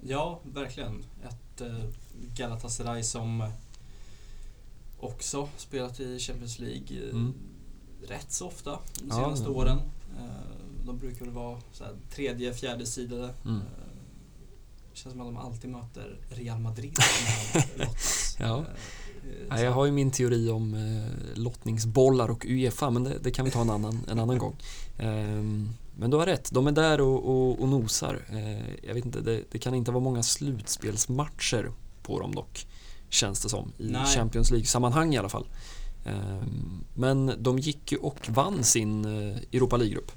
Ja, 0.00 0.40
verkligen. 0.54 1.04
Ett 1.28 1.62
Galatasaray 2.36 3.02
som 3.02 3.50
också 5.00 5.48
spelat 5.56 6.00
i 6.00 6.18
Champions 6.18 6.58
League 6.58 7.10
Mm. 7.12 7.34
rätt 8.08 8.32
så 8.32 8.46
ofta 8.46 8.78
de 8.94 9.10
senaste 9.10 9.44
ja. 9.46 9.50
åren. 9.50 9.78
De 10.86 10.98
brukar 10.98 11.24
väl 11.24 11.34
vara 11.34 11.60
så 11.72 11.84
tredje, 12.10 12.54
fjärde 12.54 12.86
sidade. 12.86 13.34
Mm. 13.44 13.56
Eh, 13.56 13.62
känns 14.92 15.12
som 15.12 15.20
att 15.20 15.26
de 15.26 15.36
alltid 15.36 15.70
möter 15.70 16.20
Real 16.28 16.60
Madrid. 16.60 16.98
Ja. 18.38 18.58
Eh, 18.58 18.64
Ja, 19.48 19.60
jag 19.60 19.72
har 19.72 19.86
ju 19.86 19.92
min 19.92 20.10
teori 20.10 20.50
om 20.50 20.74
eh, 20.74 21.38
lottningsbollar 21.38 22.30
och 22.30 22.46
Uefa, 22.48 22.90
men 22.90 23.04
det, 23.04 23.18
det 23.22 23.30
kan 23.30 23.44
vi 23.44 23.50
ta 23.50 23.60
en 23.60 23.70
annan, 23.70 24.00
en 24.08 24.18
annan 24.18 24.38
gång. 24.38 24.56
Ehm, 24.98 25.68
men 25.96 26.10
du 26.10 26.16
har 26.16 26.26
rätt, 26.26 26.50
de 26.52 26.66
är 26.66 26.72
där 26.72 27.00
och, 27.00 27.28
och, 27.30 27.60
och 27.60 27.68
nosar. 27.68 28.20
Jag 28.82 28.94
vet 28.94 29.04
inte, 29.04 29.20
det, 29.20 29.42
det 29.50 29.58
kan 29.58 29.74
inte 29.74 29.90
vara 29.90 30.02
många 30.04 30.22
slutspelsmatcher 30.22 31.70
på 32.02 32.20
dem 32.20 32.34
dock, 32.34 32.66
känns 33.08 33.40
det 33.42 33.48
som. 33.48 33.72
I 33.78 33.90
Nej. 33.90 34.06
Champions 34.06 34.50
League-sammanhang 34.50 35.14
i 35.14 35.18
alla 35.18 35.28
fall. 35.28 35.46
Ehm, 36.06 36.84
men 36.94 37.32
de 37.38 37.58
gick 37.58 37.92
ju 37.92 37.98
och 37.98 38.28
vann 38.28 38.64
sin 38.64 39.04
Europa 39.04 39.76
League-grupp. 39.76 40.12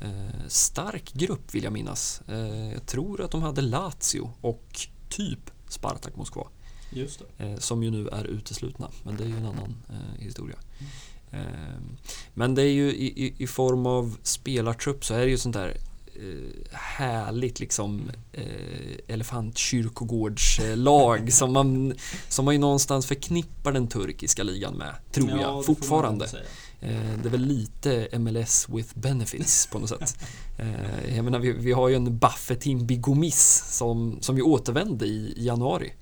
Eh, 0.00 0.46
stark 0.48 1.12
grupp 1.12 1.54
vill 1.54 1.64
jag 1.64 1.72
minnas. 1.72 2.22
Eh, 2.28 2.72
jag 2.72 2.86
tror 2.86 3.20
att 3.20 3.30
de 3.30 3.42
hade 3.42 3.60
Lazio 3.60 4.30
och 4.40 4.80
typ 5.08 5.50
Spartak 5.68 6.16
Moskva. 6.16 6.46
Just. 6.90 7.22
Eh, 7.38 7.56
som 7.56 7.82
ju 7.82 7.90
nu 7.90 8.08
är 8.08 8.24
uteslutna, 8.24 8.90
men 9.02 9.16
det 9.16 9.24
är 9.24 9.28
ju 9.28 9.36
en 9.36 9.46
annan 9.46 9.76
eh, 9.88 10.20
historia. 10.24 10.56
Eh, 11.30 11.40
men 12.34 12.54
det 12.54 12.62
är 12.62 12.72
ju 12.72 12.94
i, 12.94 13.24
i, 13.26 13.34
i 13.38 13.46
form 13.46 13.86
av 13.86 14.16
spelartrupp 14.22 15.04
så 15.04 15.14
är 15.14 15.18
det 15.18 15.30
ju 15.30 15.38
sånt 15.38 15.54
där 15.54 15.76
härligt 16.72 17.60
liksom 17.60 18.10
eh, 18.32 18.44
elefantkyrkogårdslag 19.08 21.32
som, 21.32 21.52
man, 21.52 21.94
som 22.28 22.44
man 22.44 22.54
ju 22.54 22.58
någonstans 22.60 23.06
förknippar 23.06 23.72
den 23.72 23.88
turkiska 23.88 24.42
ligan 24.42 24.74
med, 24.74 24.94
tror 25.12 25.30
Ja, 25.30 25.40
jag, 25.40 25.64
fortfarande. 25.64 26.28
Eh, 26.86 27.18
det 27.22 27.28
är 27.28 27.30
väl 27.30 27.46
lite 27.46 28.18
MLS 28.18 28.68
with 28.68 28.98
benefits 28.98 29.66
på 29.72 29.78
något 29.78 29.88
sätt. 29.88 30.18
Eh, 30.58 31.16
jag 31.16 31.24
menar, 31.24 31.38
vi, 31.38 31.52
vi 31.52 31.72
har 31.72 31.88
ju 31.88 31.94
en 31.94 32.18
Buffetin 32.18 33.00
Gomis 33.00 33.64
som, 33.66 34.18
som 34.20 34.36
ju 34.36 34.42
återvände 34.42 35.06
i, 35.06 35.34
i 35.36 35.44
januari. 35.46 35.94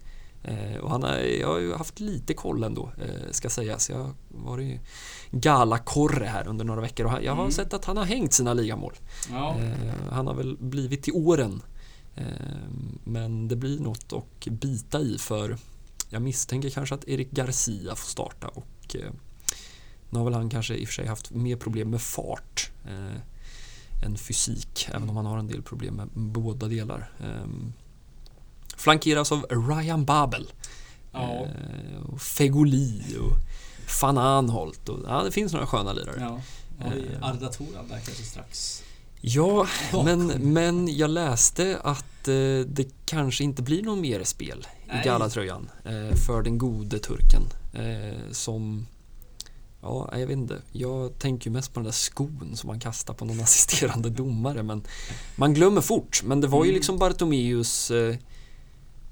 Eh, 0.42 0.76
och 0.76 0.90
han 0.90 1.02
har, 1.02 1.16
jag 1.40 1.48
har 1.48 1.58
ju 1.58 1.74
haft 1.74 2.00
lite 2.00 2.34
koll 2.34 2.62
ändå, 2.64 2.92
ska 3.30 3.50
sägas. 3.50 3.90
Jag 3.90 3.96
har 3.98 4.14
varit 4.28 4.80
galakorre 5.30 6.24
här 6.24 6.48
under 6.48 6.64
några 6.64 6.80
veckor 6.80 7.06
och 7.06 7.22
jag 7.22 7.32
har 7.32 7.42
Mm. 7.42 7.52
sett 7.52 7.74
att 7.74 7.84
han 7.84 7.96
har 7.96 8.04
hängt 8.04 8.32
sina 8.32 8.54
ligamål. 8.54 8.92
Ja, 9.30 9.56
han 10.10 10.26
har 10.26 10.34
väl 10.34 10.56
blivit 10.60 11.02
till 11.02 11.12
åren. 11.12 11.62
Men 13.04 13.48
det 13.48 13.56
blir 13.56 13.78
något 13.80 14.12
att 14.12 14.46
bita 14.46 15.00
i 15.00 15.18
för 15.18 15.56
jag 16.08 16.22
misstänker 16.22 16.70
kanske 16.70 16.94
att 16.94 17.08
Erik 17.08 17.30
Garcia 17.30 17.94
får 17.94 18.06
starta 18.10 18.48
och 18.48 18.96
nu 20.14 20.18
har 20.18 20.24
väl 20.24 20.34
han 20.34 20.50
kanske 20.50 20.74
i 20.74 20.84
och 20.84 20.88
för 20.88 20.94
sig 20.94 21.06
haft 21.06 21.30
mer 21.30 21.56
problem 21.56 21.90
med 21.90 22.02
fart 22.02 22.70
eh, 22.86 24.06
än 24.06 24.16
fysik, 24.18 24.88
även 24.94 25.08
om 25.08 25.16
han 25.16 25.26
har 25.26 25.38
en 25.38 25.46
del 25.46 25.62
problem 25.62 25.94
med 25.94 26.08
båda 26.14 26.68
delar. 26.68 27.12
Eh, 27.20 27.46
flankeras 28.76 29.32
av 29.32 29.46
Ryan 29.50 30.04
Babel, 30.04 30.52
ja. 31.12 31.44
eh, 31.44 32.12
och 32.12 32.22
Fegoli 32.22 33.16
och 33.20 33.36
Van 34.02 34.18
Anholt. 34.18 34.88
Och, 34.88 34.98
ja, 35.06 35.22
det 35.22 35.30
finns 35.30 35.52
några 35.52 35.66
sköna 35.66 35.92
lirare. 35.92 36.16
ja. 36.20 36.40
Vi 36.78 36.84
Eh. 36.84 37.28
Arda 37.28 37.48
Toran 37.48 37.88
där 37.88 38.00
kanske 38.00 38.22
strax? 38.22 38.82
Ja, 39.20 39.66
men, 40.04 40.26
men 40.26 40.96
jag 40.96 41.10
läste 41.10 41.80
att 41.84 42.28
eh, 42.28 42.66
det 42.66 42.88
kanske 43.06 43.44
inte 43.44 43.62
blir 43.62 43.82
någon 43.82 44.00
mer 44.00 44.24
spel 44.24 44.66
Nej. 44.88 45.00
i 45.00 45.04
Galatröjan 45.04 45.70
eh, 45.84 46.16
för 46.26 46.42
den 46.42 46.58
gode 46.58 46.98
turken. 46.98 47.42
Eh, 47.72 48.32
som, 48.32 48.86
ja, 49.84 50.08
jag 50.18 50.26
vet 50.26 50.36
inte. 50.38 50.62
Jag 50.72 51.18
tänker 51.18 51.50
mest 51.50 51.72
på 51.74 51.80
den 51.80 51.84
där 51.84 51.92
skon 51.92 52.50
som 52.54 52.68
man 52.68 52.80
kastar 52.80 53.14
på 53.14 53.24
någon 53.24 53.40
assisterande 53.48 54.10
domare. 54.10 54.62
Men 54.62 54.82
man 55.36 55.54
glömmer 55.54 55.80
fort. 55.80 56.22
Men 56.24 56.40
det 56.40 56.46
var 56.46 56.64
ju 56.64 56.68
Mm. 56.70 56.74
liksom 56.74 56.98
Bartomeus 56.98 57.90
eh, 57.90 58.16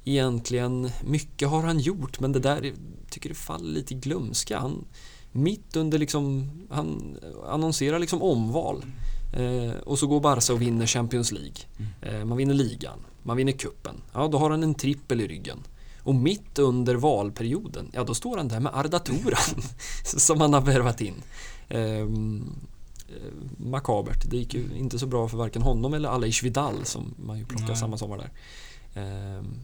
egentligen, 0.04 0.90
mycket 1.04 1.48
har 1.48 1.62
han 1.62 1.78
gjort 1.80 2.20
men 2.20 2.32
det 2.32 2.38
där 2.40 2.64
är- 2.64 2.74
tycker 3.10 3.28
det 3.28 3.34
faller 3.34 3.72
lite 3.74 3.94
i 3.94 3.96
glömska. 3.96 4.58
Han, 4.58 4.84
mitt 5.32 5.76
under 5.76 5.98
liksom, 5.98 6.50
han 6.70 7.18
annonserar 7.48 7.98
liksom 7.98 8.22
omval. 8.22 8.84
Eh, 9.36 9.70
och 9.84 9.98
så 9.98 10.06
går 10.06 10.20
Barca 10.20 10.52
och 10.52 10.62
vinner 10.62 10.86
Champions 10.86 11.32
League. 11.32 11.56
Eh, 12.02 12.24
man 12.24 12.36
vinner 12.38 12.54
ligan, 12.54 12.98
man 13.22 13.36
vinner 13.36 13.52
kuppen. 13.52 13.94
Ja, 14.12 14.28
då 14.28 14.38
har 14.38 14.50
han 14.50 14.62
en 14.62 14.74
trippel 14.74 15.20
i 15.20 15.26
ryggen. 15.26 15.58
Och 16.03 16.14
mitt 16.14 16.59
under 16.59 16.94
valperioden, 16.94 17.90
ja 17.92 18.05
då 18.05 18.14
står 18.14 18.36
han 18.36 18.48
där 18.48 18.61
med 18.61 18.74
Arda 18.74 18.98
Turan 18.98 19.62
som 20.05 20.40
han 20.40 20.53
har 20.53 20.61
värvat 20.61 21.00
in. 21.00 21.22
Ehm, 21.68 22.53
eh, 23.09 23.32
makabert. 23.57 24.30
Det 24.30 24.36
gick 24.36 24.55
ju 24.55 24.64
inte 24.76 24.98
så 24.98 25.07
bra 25.07 25.28
för 25.28 25.36
varken 25.36 25.62
honom 25.62 25.94
eller 25.94 26.09
Aleix 26.09 26.42
Vidal 26.42 26.84
som 26.84 27.14
man 27.16 27.38
ju 27.38 27.44
plockade 27.44 27.68
Nej. 27.72 27.80
samma 27.80 27.98
sommar 27.98 28.18
där. 28.18 28.30
Ehm, 29.03 29.55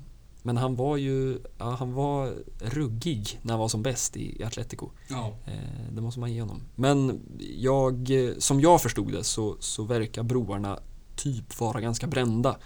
men 0.42 0.56
han 0.56 0.76
var 0.76 0.96
ju, 0.96 1.38
ja, 1.58 1.70
han 1.78 1.92
var 1.92 2.34
ruggig 2.60 3.38
när 3.42 3.52
han 3.52 3.60
var 3.60 3.68
som 3.68 3.82
bäst 3.82 4.16
i, 4.16 4.40
i 4.40 4.44
Atletico. 4.44 4.90
Ja. 5.08 5.32
Eh, 5.46 5.92
det 5.92 6.00
måste 6.00 6.20
man 6.20 6.32
ge 6.32 6.40
honom. 6.40 6.62
Men 6.74 7.20
jag, 7.56 8.10
som 8.38 8.60
jag 8.60 8.82
förstod 8.82 9.12
det 9.12 9.24
så, 9.24 9.56
så 9.60 9.82
verkar 9.84 10.22
broarna 10.22 10.78
typ 11.16 11.60
vara 11.60 11.80
ganska 11.80 12.06
brända 12.06 12.56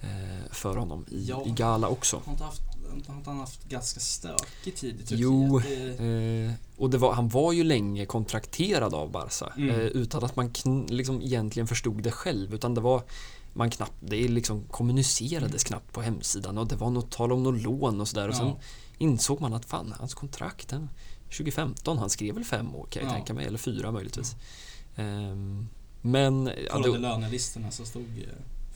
eh, 0.00 0.50
för 0.52 0.76
honom 0.76 1.04
i, 1.10 1.24
Ja. 1.28 1.42
i 1.46 1.50
Gala 1.50 1.88
också. 1.88 2.22
Har 2.24 2.32
inte, 2.32 2.44
haft, 2.44 2.62
har 3.06 3.22
han 3.24 3.38
haft 3.40 3.64
ganska 3.68 4.00
stökig 4.00 4.76
tid 4.76 4.94
i 4.94 4.98
Turkiet? 4.98 5.20
Jo, 5.20 5.60
Eh, 5.60 6.52
och 6.76 6.90
det 6.90 6.98
var, 6.98 7.12
han 7.12 7.28
var 7.28 7.52
ju 7.52 7.64
länge 7.64 8.06
kontrakterad 8.06 8.94
av 8.94 9.10
Barca 9.10 9.52
Mm. 9.56 9.70
eh, 9.70 9.76
utan 9.76 10.24
att 10.24 10.36
man 10.36 10.52
liksom 10.88 11.22
egentligen 11.22 11.66
förstod 11.66 12.02
det 12.02 12.10
själv 12.10 12.54
utan 12.54 12.74
det 12.74 12.80
var 12.80 13.02
man 13.52 13.70
knappt, 13.70 13.92
det 14.00 14.28
liksom 14.28 14.64
kommunicerades 14.70 15.64
knappt 15.64 15.92
på 15.92 16.02
hemsidan 16.02 16.58
och 16.58 16.68
det 16.68 16.76
var 16.76 16.90
något 16.90 17.10
tal 17.10 17.32
om 17.32 17.42
något 17.42 17.62
lån 17.62 18.00
och 18.00 18.08
sådär 18.08 18.28
och 18.28 18.36
sen 18.36 18.46
Ja. 18.46 18.58
insåg 18.98 19.40
man 19.40 19.54
att 19.54 19.64
fan, 19.64 19.94
hans 19.98 20.14
kontrakt 20.14 20.68
den 20.68 20.88
2015, 21.24 21.98
han 21.98 22.10
skrev 22.10 22.34
väl 22.34 22.44
fem 22.44 22.74
år 22.74 22.86
kan 22.90 23.02
jag 23.02 23.10
Ja. 23.10 23.14
tänka 23.14 23.34
mig, 23.34 23.46
eller 23.46 23.58
fyra 23.58 23.92
möjligtvis. 23.92 24.36
Ehm, 24.96 25.68
men 26.02 26.46
ja, 26.66 26.72
Kollade 26.72 26.92
då, 26.92 26.98
lönelistorna 26.98 27.70
så 27.70 27.84
stod 27.84 28.04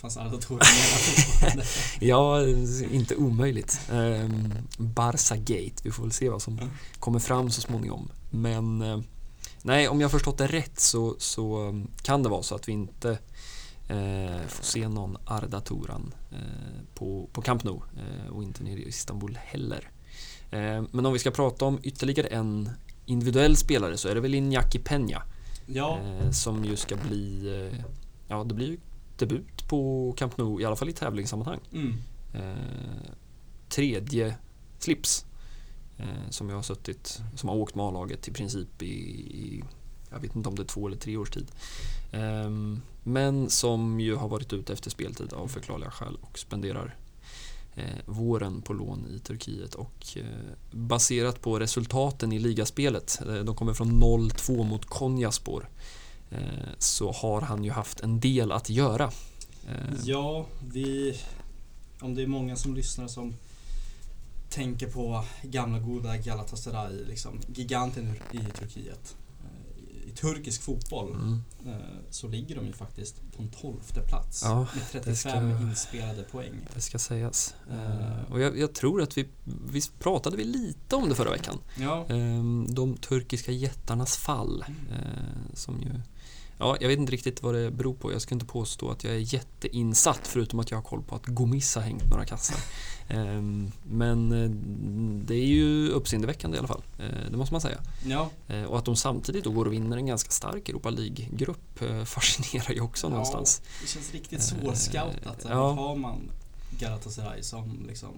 Arda 0.03 0.37
Toran 0.39 0.59
med 0.59 1.01
fortfarande. 1.17 1.65
ja, 2.01 2.47
inte 2.91 3.17
omöjligt. 3.17 3.81
Um, 3.91 4.53
Barca 4.79 5.37
Gate, 5.37 5.75
vi 5.83 5.91
får 5.91 6.03
väl 6.03 6.13
se 6.13 6.29
vad 6.29 6.43
som 6.43 6.59
Mm. 6.59 6.71
kommer 6.99 7.19
fram 7.19 7.51
så 7.51 7.61
småningom. 7.61 8.09
Men 8.31 8.83
eh, 8.83 9.01
nej, 9.63 9.89
om 9.89 10.01
jag 10.01 10.11
förstått 10.11 10.39
det 10.39 10.47
rätt 10.47 10.81
så, 10.81 11.17
så 11.19 11.69
um, 11.69 11.91
kan 12.03 12.23
det 12.23 12.29
vara 12.29 12.43
så 12.43 12.55
att 12.55 12.69
vi 12.69 12.73
inte 12.73 13.11
eh, 13.89 14.47
får 14.49 14.65
se 14.65 14.89
någon 14.89 15.17
Arda 15.25 15.61
Turan 15.61 16.15
eh, 16.33 16.39
på, 16.95 17.29
på 17.33 17.43
Camp 17.43 17.65
Nou 17.65 17.81
eh, 17.97 18.33
och 18.33 18.43
inte 18.43 18.63
nere 18.65 18.79
i 18.81 18.89
Istanbul 18.89 19.39
heller. 19.43 19.91
Eh, 20.51 20.83
men 20.91 21.07
om 21.07 21.13
vi 21.13 21.19
ska 21.19 21.31
prata 21.31 21.65
om 21.65 21.79
ytterligare 21.83 22.27
en 22.27 22.71
individuell 23.07 23.57
spelare 23.57 23.97
så 23.97 24.09
är 24.09 24.15
det 24.15 24.21
väl 24.21 24.35
Iñaki 24.35 24.83
Peña 24.83 25.23
Ja, 25.67 25.99
eh, 25.99 26.31
som 26.31 26.65
ju 26.65 26.77
ska 26.77 26.97
bli, 26.97 27.49
eh, 27.73 27.81
ja 28.29 28.45
det 28.45 28.55
blir 28.55 28.67
ju 28.69 28.79
debut 29.19 29.62
på 29.73 30.15
Camp 30.17 30.37
Nou 30.37 30.61
i 30.61 30.65
alla 30.65 30.77
fall 30.77 30.89
i 30.89 30.93
tävlingssammanhang. 30.93 31.61
mm. 31.73 31.95
Eh, 32.35 33.11
tredje 33.69 34.35
slips 34.79 35.25
eh, 35.97 36.31
som 36.31 36.49
jag 36.49 36.57
har 36.57 36.63
suttit, 36.63 37.23
som 37.37 37.49
har 37.49 37.57
åkt 37.57 37.75
med 37.75 37.85
A-laget 37.85 38.29
i 38.29 38.33
princip 38.33 38.83
i, 38.83 38.87
i, 38.87 39.65
jag 40.11 40.21
vet 40.21 40.37
inte 40.37 40.49
om 40.49 40.55
det 40.55 40.63
är 40.63 40.67
två 40.67 40.87
eller 40.87 40.97
tre 40.97 41.17
års 41.17 41.31
tid. 41.31 41.47
Ehm, 42.13 42.81
men 43.03 43.51
som 43.51 44.01
ju 44.01 44.15
har 44.15 44.29
varit 44.29 44.53
ute 44.53 44.73
efter 44.73 44.91
speltid 44.91 45.33
av 45.33 45.49
förklarliga 45.49 45.91
skäl 45.91 46.19
och 46.21 46.39
spenderar 46.39 46.97
eh, 47.75 47.99
våren 48.07 48.63
på 48.63 48.73
lån 48.73 49.07
i 49.17 49.19
Turkiet 49.19 49.75
och 49.75 50.17
eh, 50.17 50.25
baserat 50.71 51.41
på 51.41 51.59
resultaten 51.59 52.33
i 52.33 52.39
ligaspelet, 52.39 53.21
eh, 53.27 53.35
de 53.35 53.57
kommer 53.57 53.75
från 53.75 54.03
0-2 54.03 54.65
mot 54.65 54.85
Konyaspor, 54.85 55.69
eh, 56.31 56.69
så 56.79 57.13
har 57.13 57.41
han 57.41 57.65
ju 57.65 57.71
haft 57.71 58.01
en 58.01 58.21
del 58.21 58.53
att 58.53 58.71
göra. 58.71 59.11
Eh, 59.69 59.95
ja, 60.05 60.47
vi... 60.73 61.19
Om 62.01 62.15
det 62.15 62.23
är 62.23 62.27
många 62.27 62.57
som 62.57 62.75
lyssnar 62.75 63.09
som 63.09 63.35
tänker 64.51 64.87
på 64.91 65.25
gamla 65.43 65.79
goda 65.79 66.17
Galatasaray, 66.17 67.05
liksom 67.05 67.41
giganten 67.55 68.15
i 68.33 68.39
Turkiet. 68.59 69.17
eh, 69.45 70.09
I 70.09 70.13
turkisk 70.13 70.63
fotboll. 70.63 71.13
mm. 71.13 71.41
eh, 71.67 71.77
så 72.11 72.29
ligger 72.29 72.57
de 72.57 72.67
ju 72.67 72.73
faktiskt 72.73 73.15
på 73.37 73.43
en 73.43 73.49
tolfte 73.49 74.01
plats 74.01 74.43
Ja, 74.45 74.59
med 74.75 74.83
det 74.93 75.01
35 75.01 75.15
ska- 75.17 75.63
inspelade 75.63 76.23
poäng. 76.23 76.53
Det 76.75 76.81
ska 76.81 76.99
sägas. 76.99 77.55
Eh, 77.71 78.33
Och 78.33 78.41
jag, 78.41 78.59
jag 78.59 78.75
tror 78.75 79.03
att 79.03 79.19
vi, 79.19 79.29
visst 79.71 79.99
pratade 79.99 80.37
vi 80.37 80.45
lite 80.45 80.97
om 80.97 81.09
det 81.09 81.15
förra 81.15 81.31
veckan? 81.31 81.59
Ja, 81.79 82.07
Ehm, 82.09 82.67
De 82.75 82.97
turkiska 82.97 83.53
jättarnas 83.53 84.17
fall. 84.17 84.65
eh, 84.91 85.55
Som 85.55 85.83
ju, 85.83 85.91
ja, 86.63 86.77
jag 86.81 86.89
vet 86.89 86.99
inte 86.99 87.13
riktigt 87.13 87.43
vad 87.43 87.55
det 87.55 87.71
beror 87.71 87.95
på. 87.95 88.13
Jag 88.13 88.23
ska 88.23 88.35
inte 88.35 88.47
påstå 88.47 88.91
att 88.91 89.05
jag 89.05 89.15
är 89.15 89.35
jätteinsatt 89.35 90.21
förutom 90.27 90.61
att 90.61 90.71
jag 90.71 90.79
har 90.79 90.83
koll 90.83 91.03
på 91.03 91.15
att 91.17 91.27
Gomis 91.27 91.75
har 91.75 91.83
hängt 91.83 92.11
några 92.11 92.25
kassar. 92.25 92.57
Ehm, 93.09 93.73
Men 93.83 94.33
eh, 94.33 94.51
det 95.27 95.35
är 95.35 95.47
ju 95.47 95.89
uppseendeväckande 95.89 96.57
i 96.57 96.59
alla 96.59 96.69
fall. 96.69 96.83
Eh, 96.99 97.31
Det 97.31 97.37
måste 97.37 97.55
man 97.55 97.61
säga. 97.61 97.79
ja, 98.07 98.31
Eh, 98.49 98.63
Och 98.65 98.79
att 98.79 98.85
de 98.85 98.97
samtidigt 98.97 99.45
då 99.45 99.51
går 99.51 99.67
och 99.67 99.73
vinner 99.73 99.97
en 99.97 100.07
ganska 100.07 100.31
stark 100.31 100.69
Europa 100.69 100.91
League-grupp 100.91 101.79
fascinerar 102.05 102.73
ju 102.73 102.81
också 102.81 103.07
Ja. 103.07 103.11
någonstans. 103.11 103.63
det 103.83 103.89
känns 103.89 104.13
riktigt 104.13 104.43
svårscoutat. 104.43 105.47
ja. 105.49 105.73
Har 105.73 105.97
man 105.97 106.19
Galatasaray 106.79 107.43
som 107.43 107.85
liksom 107.89 108.09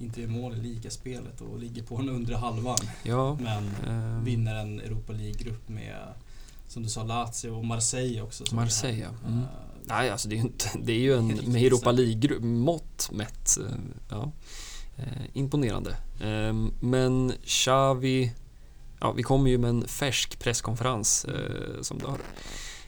inte 0.00 0.20
gör 0.20 0.28
mål 0.28 0.52
i 0.54 0.60
ligaspelet 0.60 1.40
och 1.40 1.58
ligger 1.58 1.82
på 1.82 1.96
den 1.96 2.08
undre 2.08 2.34
halvan 2.36 2.78
Ja, 3.02 3.38
men 3.40 3.70
ehm, 3.88 4.24
vinner 4.24 4.54
en 4.54 4.80
Europa 4.80 5.12
League-grupp 5.12 5.68
med 5.68 5.96
som 6.68 6.82
du 6.82 6.88
sa 6.88 7.02
Lazio 7.02 7.50
och 7.50 7.64
Marseille 7.64 8.20
också. 8.22 8.44
Marseille, 8.54 9.00
ja. 9.02 9.28
Mm. 9.28 9.38
Eh, 9.42 9.46
Nej, 9.86 10.10
alltså 10.10 10.28
det 10.28 10.34
är 10.34 10.36
ju, 10.36 10.42
inte, 10.42 10.70
det 10.82 10.92
är 10.92 10.98
ju 10.98 11.16
en 11.16 11.26
med 11.26 11.62
Europa 11.62 11.92
League-mått 11.92 13.08
mätt. 13.12 13.58
eh, 13.58 13.76
Ja, 14.10 14.32
eh, 14.96 15.22
imponerande. 15.32 15.90
Eh, 16.20 16.54
Men 16.80 17.32
Xavi, 17.44 18.32
ja, 19.00 19.12
vi 19.12 19.22
kommer 19.22 19.50
ju 19.50 19.58
med 19.58 19.70
en 19.70 19.88
färsk 19.88 20.38
presskonferens 20.38 21.24
eh, 21.24 21.82
som 21.82 21.98
det 21.98 22.06
har 22.06 22.18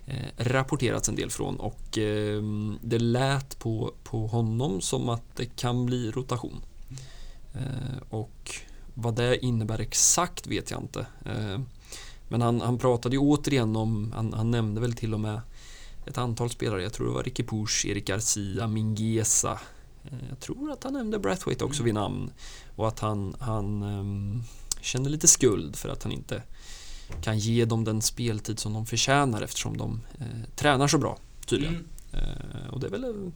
eh, 0.07 0.27
rapporterats 0.37 1.09
en 1.09 1.17
del 1.17 1.31
från 1.31 1.57
och 1.57 1.99
eh, 1.99 2.43
det 2.83 2.99
lät 2.99 3.59
på, 3.59 3.95
på 4.05 4.27
honom 4.27 4.81
som 4.81 5.09
att 5.09 5.37
det 5.37 5.57
kan 5.57 5.87
bli 5.87 6.11
rotation. 6.11 6.63
Eh, 7.55 7.99
och 8.11 8.51
vad 8.95 9.15
det 9.17 9.45
innebär 9.45 9.79
exakt 9.81 10.47
vet 10.47 10.71
jag 10.71 10.81
inte. 10.83 11.07
Men 12.29 12.43
han, 12.43 12.61
han 12.61 12.79
pratade 12.79 13.17
ju 13.17 13.21
återigen 13.21 13.77
om, 13.77 14.13
han, 14.15 14.33
han 14.33 14.51
nämnde 14.51 14.81
väl 14.81 14.93
till 14.93 15.15
och 15.15 15.21
med 15.21 15.41
ett 16.07 16.19
antal 16.19 16.51
spelare. 16.51 16.83
Jag 16.83 16.93
tror 16.93 17.07
det 17.07 17.13
var 17.13 17.23
Ricky 17.23 17.43
Push, 17.43 17.87
Erik 17.87 18.07
Garcia, 18.07 18.67
Mingueza. 18.67 19.59
Eh, 20.05 20.29
Jag 20.29 20.41
tror 20.41 20.73
att 20.73 20.85
han 20.85 20.93
nämnde 20.93 21.19
Brathwaite 21.19 21.65
också 21.65 21.83
vid 21.83 21.95
namn. 21.95 22.31
Och 22.77 22.89
att 22.89 23.01
han, 23.01 23.37
han 23.41 23.83
ehm, 23.83 24.43
känner 24.81 25.11
lite 25.11 25.29
skuld 25.29 25.77
för 25.77 25.89
att 25.89 26.03
han 26.03 26.13
inte 26.13 26.43
kan 27.23 27.39
ge 27.39 27.65
dem 27.65 27.85
den 27.85 28.03
speltid 28.03 28.59
som 28.59 28.73
de 28.73 28.87
förtjänar 28.87 29.43
eftersom 29.43 29.77
de 29.77 30.01
eh, 30.19 30.51
tränar 30.57 30.89
så 30.89 30.99
bra, 30.99 31.19
tydligen. 31.47 31.75
Mm. 31.75 31.87
Eh, 32.13 32.69
och 32.71 32.81
det 32.81 32.87
är 32.87 32.91
väl 32.91 33.05
eh, 33.05 33.33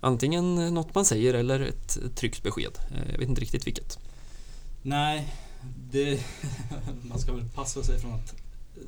antingen 0.00 0.74
något 0.74 0.94
man 0.94 1.04
säger 1.04 1.34
eller 1.34 1.60
ett, 1.60 1.96
ett 1.96 2.16
tryggt 2.16 2.42
besked. 2.42 2.78
Eh, 2.90 3.12
jag 3.12 3.18
vet 3.18 3.28
inte 3.28 3.40
riktigt 3.40 3.66
vilket. 3.66 3.98
Nej, 4.82 5.34
det, 5.90 6.20
man 7.02 7.18
ska 7.18 7.32
väl 7.32 7.48
passa 7.54 7.82
sig 7.82 7.98
från 8.00 8.12
att 8.12 8.34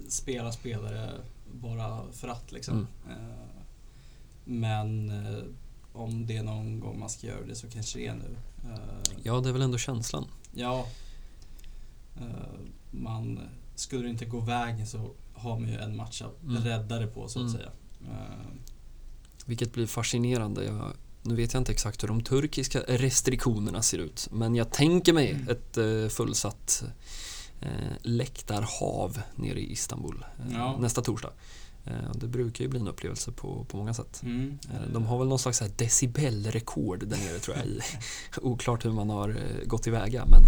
spela 0.08 0.52
spelare 0.52 1.10
bara 1.52 2.12
för 2.12 2.28
att 2.28 2.52
liksom. 2.52 2.74
Mm. 3.06 3.18
Eh, 3.20 3.34
Men 4.44 5.10
eh, 5.10 5.42
om 5.92 6.26
det 6.26 6.36
är 6.36 6.42
någon 6.42 6.80
gång 6.80 6.98
man 6.98 7.10
ska 7.10 7.26
göra 7.26 7.46
det 7.46 7.54
så 7.54 7.68
kanske 7.70 7.98
det 7.98 8.06
är 8.06 8.14
nu. 8.14 8.36
Eh, 8.70 8.78
Ja, 9.22 9.40
det 9.40 9.48
är 9.48 9.52
väl 9.52 9.62
ändå 9.62 9.78
känslan. 9.78 10.24
Ja, 10.54 10.86
man, 12.90 13.40
skulle 13.74 14.02
det 14.02 14.10
inte 14.10 14.24
gå 14.24 14.40
vägen 14.40 14.86
så 14.86 15.10
har 15.34 15.58
man 15.60 15.68
ju 15.68 15.76
en 15.78 15.96
match 15.96 16.22
att 16.22 16.42
Mm. 16.42 16.62
rädda 16.62 16.98
det 16.98 17.06
på 17.06 17.28
så 17.28 17.38
att 17.38 17.42
Mm. 17.48 17.52
säga. 17.56 17.70
Vilket 19.46 19.72
blir 19.72 19.86
fascinerande. 19.86 20.64
Jag, 20.64 20.92
nu 21.24 21.34
vet 21.34 21.52
jag 21.54 21.60
inte 21.60 21.72
exakt 21.72 22.02
hur 22.02 22.08
de 22.08 22.22
turkiska 22.22 22.80
restriktionerna 22.88 23.82
ser 23.82 23.98
ut. 23.98 24.28
Men 24.32 24.54
jag 24.54 24.70
tänker 24.70 25.12
mig 25.12 25.30
Mm. 25.30 25.48
ett 25.48 25.76
eh, 25.76 26.08
fullsatt 26.08 26.84
eh, 27.60 27.68
läktarhav 28.02 29.20
nere 29.34 29.60
i 29.60 29.72
Istanbul 29.72 30.24
eh, 30.38 30.52
Ja. 30.56 30.76
nästa 30.80 31.02
torsdag. 31.02 31.30
Eh, 31.86 32.12
det 32.14 32.26
brukar 32.26 32.64
ju 32.64 32.70
bli 32.70 32.80
en 32.80 32.88
upplevelse 32.88 33.32
på, 33.32 33.64
på 33.68 33.76
många 33.76 33.94
sätt. 33.94 34.20
Mm. 34.22 34.58
Eh, 34.72 34.92
De 34.92 35.06
har 35.06 35.18
väl 35.18 35.28
någon 35.28 35.38
slags 35.38 35.62
decibelrekord 35.76 37.06
där 37.06 37.16
nere 37.16 37.38
tror 37.38 37.56
jag. 37.56 37.66
I. 37.66 37.80
Oklart 38.42 38.84
hur 38.84 38.90
man 38.92 39.10
har 39.10 39.28
eh, 39.28 39.66
gått 39.66 39.82
tillväga 39.82 40.24
men 40.26 40.42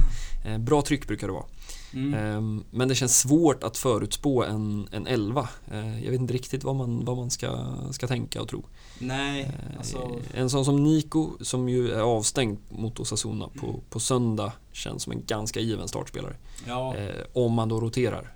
bra 0.65 0.83
tryck 0.83 1.07
brukar 1.07 1.27
det 1.27 1.33
vara. 1.33 1.45
Mm. 1.93 2.15
Ehm, 2.15 2.65
Men 2.71 2.89
det 2.89 2.95
känns 2.95 3.19
svårt 3.21 3.65
att 3.65 3.77
förutspå 3.77 4.45
en, 4.45 4.89
en 4.93 5.07
11. 5.07 5.49
Eh, 5.71 6.05
Jag 6.05 6.11
vet 6.11 6.21
inte 6.21 6.35
riktigt 6.35 6.65
vad 6.65 6.77
man, 6.77 7.05
vad 7.05 7.17
man 7.17 7.31
ska, 7.31 7.75
ska 7.91 8.07
tänka 8.07 8.43
och 8.43 8.49
tro. 8.49 8.65
Nej, 8.99 9.51
alltså... 9.79 10.21
En 10.35 10.51
sån 10.51 10.65
som 10.65 10.85
Nico 10.85 11.31
som 11.41 11.69
ju 11.69 11.91
är 11.91 12.01
avstängd 12.01 12.59
mot 12.71 13.01
Osasuna 13.01 13.49
på, 13.49 13.67
Mm. 13.67 13.81
på 13.91 14.01
söndag 14.01 14.53
känns 14.73 15.03
som 15.03 15.13
en 15.13 15.23
ganska 15.27 15.61
given 15.61 15.89
startspelare. 15.89 16.37
Ja, 16.67 16.95
om 17.33 17.53
man 17.53 17.69
då 17.69 17.81
roterar. 17.81 18.33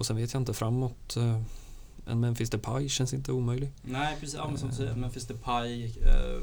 Och 0.00 0.06
sen 0.06 0.16
vet 0.16 0.32
jag 0.34 0.40
inte 0.40 0.54
framåt. 0.54 1.16
Eh, 1.16 1.40
en 2.06 2.20
Memphis 2.20 2.50
Depay 2.50 2.88
känns 2.88 3.14
inte 3.14 3.32
omöjlig. 3.32 3.72
nej 3.82 4.16
precis. 4.20 4.34
Ja, 4.36 4.48
men 4.48 4.58
som 4.58 4.68
du 4.68 4.74
Eh. 4.74 4.78
säger, 4.78 4.94
Memphis 4.94 5.26
Depay, 5.26 5.84
eh, 5.84 6.40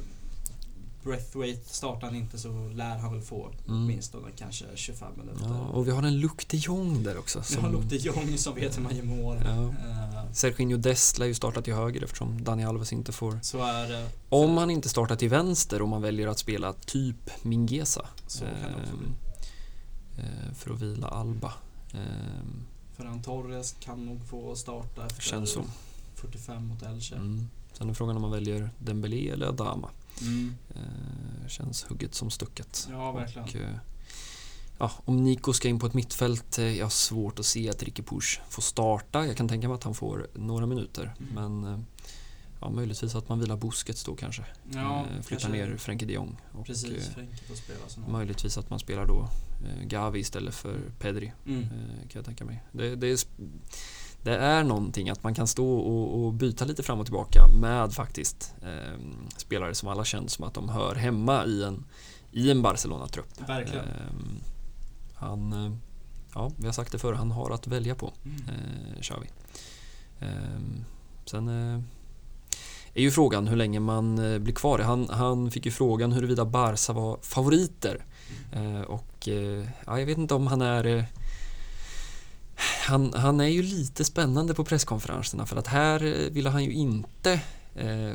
Breathwaite 1.04 1.74
startar 1.74 2.08
han 2.08 2.16
inte 2.16 2.38
så 2.38 2.70
lär 2.70 2.98
han 2.98 3.14
väl 3.14 3.22
få 3.22 3.46
Mm. 3.46 3.84
åtminstone 3.84 4.28
kanske 4.38 4.66
25 4.76 5.12
minuter. 5.18 5.46
Ja, 5.50 5.60
och 5.60 5.88
vi 5.88 5.92
har 5.92 6.04
en 6.04 6.20
Luc 6.20 6.32
de 6.48 6.58
Jong 6.58 7.04
där 7.04 7.18
också. 7.18 7.42
Vi 7.50 7.62
har 7.62 7.70
Luke 7.72 7.88
de 7.88 7.98
Jong 7.98 8.38
som 8.38 8.56
vet 8.56 8.78
hur 8.78 8.82
man 8.84 8.96
gör 8.96 9.04
mål. 9.04 9.38
Ja. 9.46 9.64
Eh, 9.64 10.32
Serginho 10.34 10.78
Dest 10.78 11.20
lär 11.20 11.26
ju 11.26 11.34
starta 11.34 11.62
till 11.62 11.74
höger 11.74 12.04
eftersom 12.04 12.44
Dani 12.44 12.66
Alves 12.66 12.94
inte 12.94 13.12
får. 13.12 13.40
så 13.42 13.58
är 13.64 13.90
det. 13.90 14.10
Om 14.30 14.58
han 14.58 14.70
inte 14.70 14.90
startar 14.90 15.16
till 15.16 15.30
vänster 15.30 15.82
och 15.82 15.88
man 15.90 16.02
väljer 16.02 16.28
att 16.28 16.40
spela 16.40 16.74
typ 16.74 17.44
Mingesa. 17.44 18.06
Så 18.28 18.40
kan 18.40 18.50
det 18.76 18.82
också 18.82 18.94
ehm, 18.94 19.00
bli. 19.00 20.56
För 20.56 20.74
att 20.74 20.82
vila 20.82 21.08
Alba. 21.08 21.54
Ehm, 21.94 22.67
Ferran 22.98 23.22
Torres 23.22 23.76
kan 23.80 24.06
nog 24.06 24.26
få 24.30 24.56
starta 24.56 25.06
efter 25.06 25.22
Känns 25.22 25.52
så. 25.52 25.64
45 26.16 26.68
mot 26.68 26.84
Elche. 26.84 27.16
Mm. 27.16 27.50
Sen 27.74 27.90
är 27.90 27.94
frågan 27.94 28.16
om 28.16 28.22
man 28.22 28.32
väljer 28.32 28.70
Dembélé 28.80 29.30
eller 29.30 29.48
Adama. 29.48 29.90
Mm. 30.22 30.56
Eh, 30.76 31.48
känns 31.48 31.84
hugget 31.84 32.16
som 32.16 32.30
stucket. 32.30 32.88
Ja, 32.92 33.12
verkligen. 33.12 33.48
Och, 33.48 33.56
eh, 33.56 33.78
ja, 34.78 34.92
om 35.06 35.24
Nico 35.24 35.54
ska 35.54 35.68
in 35.68 35.80
på 35.80 35.88
ett 35.88 35.94
mittfält, 35.94 36.58
eh, 36.58 36.78
jag 36.78 36.86
har 36.86 36.90
svårt 36.90 37.40
att 37.40 37.46
se 37.46 37.70
att 37.70 37.84
Ricky 37.84 38.04
Push 38.04 38.40
får 38.50 38.62
starta. 38.62 39.26
Jag 39.26 39.38
kan 39.38 39.48
tänka 39.48 39.68
mig 39.68 39.76
att 39.76 39.84
han 39.84 39.96
får 39.96 40.28
några 40.34 40.66
minuter. 40.66 41.16
Mm. 41.20 41.34
Men 41.34 41.86
ja, 42.62 42.70
möjligtvis 42.70 43.16
att 43.16 43.30
man 43.30 43.40
vilar 43.40 43.58
Busquets 43.58 44.04
då 44.04 44.16
kanske. 44.16 44.46
Ja, 44.74 45.06
eh, 45.16 45.22
flyttar 45.22 45.50
ner 45.50 45.78
Frenkie 45.78 46.08
de 46.08 46.14
Jong. 46.14 46.38
Och, 46.54 46.66
Precis, 46.66 47.10
eh, 47.18 48.08
möjligtvis 48.10 48.58
att 48.58 48.70
man 48.70 48.80
spelar 48.80 49.06
då 49.06 49.30
eh, 49.66 49.84
Gavi 49.88 50.20
istället 50.20 50.56
för 50.56 50.80
Pedri. 51.00 51.34
mm. 51.46 51.62
Eh, 51.64 52.00
kan 52.00 52.10
jag 52.14 52.26
tänka 52.26 52.46
mig. 52.46 52.64
Det, 52.72 52.96
det, 52.96 53.08
är, 53.08 53.20
det 54.24 54.38
är 54.38 54.64
någonting 54.64 55.10
att 55.10 55.24
man 55.24 55.34
kan 55.34 55.48
stå 55.48 55.78
och, 55.78 56.26
och 56.26 56.34
byta 56.34 56.66
lite 56.66 56.84
fram 56.84 57.00
och 57.00 57.06
tillbaka 57.06 57.48
med 57.62 57.94
faktiskt 57.94 58.54
eh, 58.62 59.00
spelare 59.38 59.76
som 59.76 59.90
alla 59.90 60.06
känns 60.06 60.34
som 60.34 60.46
att 60.46 60.54
de 60.54 60.70
hör 60.70 60.96
hemma 60.96 61.46
i 61.46 61.64
en, 61.64 61.86
i 62.32 62.52
en 62.52 62.62
Barcelona-trupp. 62.62 63.42
Verkligen. 63.50 63.86
Eh, 63.86 63.92
han, 65.16 65.80
ja, 66.34 66.52
vi 66.58 66.66
har 66.66 66.74
sagt 66.74 66.92
det 66.92 67.00
förr, 67.00 67.14
han 67.14 67.32
har 67.32 67.52
att 67.52 67.68
välja 67.68 67.96
på, 67.96 68.14
Mm. 68.26 69.02
Xavi. 69.02 69.28
Eh, 70.20 70.30
sen 71.26 71.48
är 72.98 73.02
ju 73.02 73.12
frågan 73.12 73.48
hur 73.48 73.56
länge 73.56 73.80
man 73.80 74.34
eh, 74.34 74.40
blir 74.40 74.54
kvar. 74.54 74.80
Han, 74.80 75.10
han 75.10 75.52
fick 75.52 75.66
ju 75.66 75.72
frågan 75.72 76.12
huruvida 76.12 76.46
Barca 76.46 76.94
var 76.94 77.18
favoriter. 77.22 78.06
Eh, 78.52 78.82
och 78.82 79.28
eh, 79.28 79.68
ja, 79.86 80.00
jag 80.00 80.06
vet 80.06 80.18
inte 80.18 80.34
om 80.34 80.48
han 80.48 80.62
är 80.62 81.06
han, 82.88 83.14
han 83.14 83.42
är 83.42 83.48
ju 83.48 83.62
lite 83.62 84.06
spännande 84.06 84.54
på 84.54 84.64
presskonferenserna 84.64 85.46
för 85.46 85.56
att 85.56 85.68
här 85.68 86.30
ville 86.30 86.50
han 86.50 86.64
ju 86.64 86.72
inte 86.72 87.40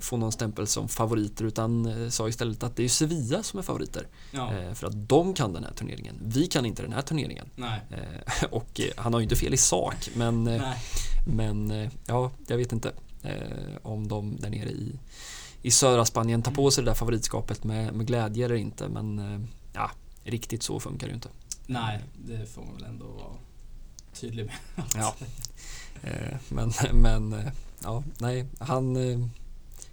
få 0.01 0.17
någon 0.17 0.33
stämpel 0.33 0.67
som 0.67 0.89
favoriter 0.89 1.45
utan 1.45 2.11
sa 2.11 2.29
istället 2.29 2.63
att 2.63 2.77
det 2.77 2.85
är 2.85 2.89
Sevilla 2.89 3.43
som 3.43 3.59
är 3.59 3.63
favoriter. 3.63 4.07
Ja, 4.31 4.53
för 4.75 4.87
att 4.87 5.09
de 5.09 5.35
kan 5.35 5.53
den 5.53 5.65
här 5.65 5.73
turneringen. 5.73 6.19
Vi 6.23 6.47
kan 6.47 6.67
inte 6.67 6.83
den 6.83 6.93
här 6.93 7.03
turneringen. 7.03 7.47
nej. 7.55 7.81
Och 8.51 8.81
han 8.97 9.13
har 9.13 9.21
ju 9.21 9.25
inte 9.25 9.37
fel 9.37 9.55
i 9.55 9.57
sak 9.57 10.11
men, 10.15 10.45
nej. 10.45 10.77
men 11.27 11.91
ja, 12.07 12.31
jag 12.47 12.57
vet 12.57 12.73
inte 12.73 12.93
om 13.83 14.09
de 14.09 14.37
där 14.37 14.51
nere 14.51 14.69
i, 14.71 14.99
i 15.63 15.71
södra 15.71 16.05
Spanien 16.05 16.43
tar 16.43 16.53
på 16.53 16.71
sig 16.71 16.85
det 16.85 16.91
där 16.91 16.95
favoritskapet 16.95 17.65
med, 17.65 17.95
med 17.95 18.07
glädje 18.07 18.45
eller 18.45 18.55
inte 18.55 18.89
men 18.89 19.19
eh, 19.19 19.41
ja, 19.73 19.91
riktigt 20.25 20.63
så 20.63 20.81
funkar 20.81 21.07
det 21.07 21.11
ju 21.11 21.15
inte. 21.15 21.29
Nej, 21.67 22.01
det 22.27 22.47
får 22.47 22.63
man 22.63 22.75
väl 22.75 22.85
ändå 22.85 23.07
vara 23.07 23.33
tydlig 24.21 24.47
med. 24.47 24.55
Ja. 24.95 25.15
Eh, 26.03 26.37
men, 26.49 26.73
men 26.93 27.33
eh, 27.33 27.53
ja, 27.83 28.03
nej, 28.19 28.47
han... 28.59 28.97
eh, 28.97 29.27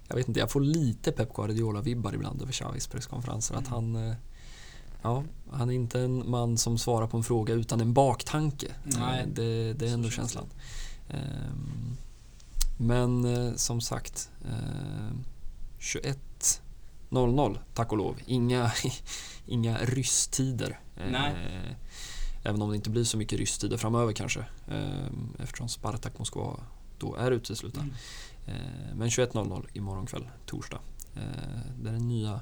Jag 0.08 0.16
vet 0.16 0.28
inte, 0.28 0.40
jag 0.40 0.50
får 0.50 0.60
lite 0.60 1.12
Pep 1.12 1.32
Guardiola-vibbar 1.34 2.14
ibland 2.14 2.42
över 2.42 2.52
Xavis 2.52 2.86
presskonferenser. 2.86 3.54
Att 3.54 3.68
Mm. 3.68 3.72
han... 3.94 4.08
eh, 4.08 4.14
ja, 5.02 5.24
han 5.50 5.70
är 5.70 5.74
inte 5.74 6.00
en 6.00 6.30
man 6.30 6.58
som 6.58 6.78
svarar 6.78 7.06
på 7.06 7.16
en 7.16 7.22
fråga 7.22 7.54
utan 7.54 7.80
en 7.80 7.92
baktanke. 7.92 8.66
Nej, 8.84 9.20
Eh, 9.20 9.26
det, 9.28 9.72
det 9.72 9.88
är 9.88 9.92
ändå 9.94 10.10
känns 10.10 10.32
känslan. 10.32 10.46
Men 12.82 13.24
eh, 13.24 13.54
som 13.54 13.80
sagt, 13.80 14.30
eh, 14.44 15.10
21.00 15.78 17.58
tack 17.74 17.92
och 17.92 17.98
lov. 17.98 18.16
Inga, 18.26 18.72
inga 19.46 19.78
rysstider. 19.78 20.80
Eh, 20.96 21.10
Nej. 21.10 21.34
Även 22.44 22.62
om 22.62 22.70
det 22.70 22.76
inte 22.76 22.90
blir 22.90 23.04
så 23.04 23.16
mycket 23.16 23.38
rysstider 23.38 23.76
framöver 23.76 24.12
kanske. 24.12 24.40
eh, 24.68 25.06
Eftersom 25.38 25.68
Spartak 25.68 26.18
Moskva 26.18 26.56
då 26.98 27.14
är 27.16 27.30
uteslutna. 27.30 27.82
Mm. 27.82 27.94
Eh, 28.46 28.94
Men 28.96 29.08
21.00 29.08 29.66
imorgon 29.72 30.06
kväll, 30.06 30.28
torsdag. 30.46 30.78
Det 31.82 31.88
är 31.88 31.92
den 31.92 32.08
nya, 32.08 32.40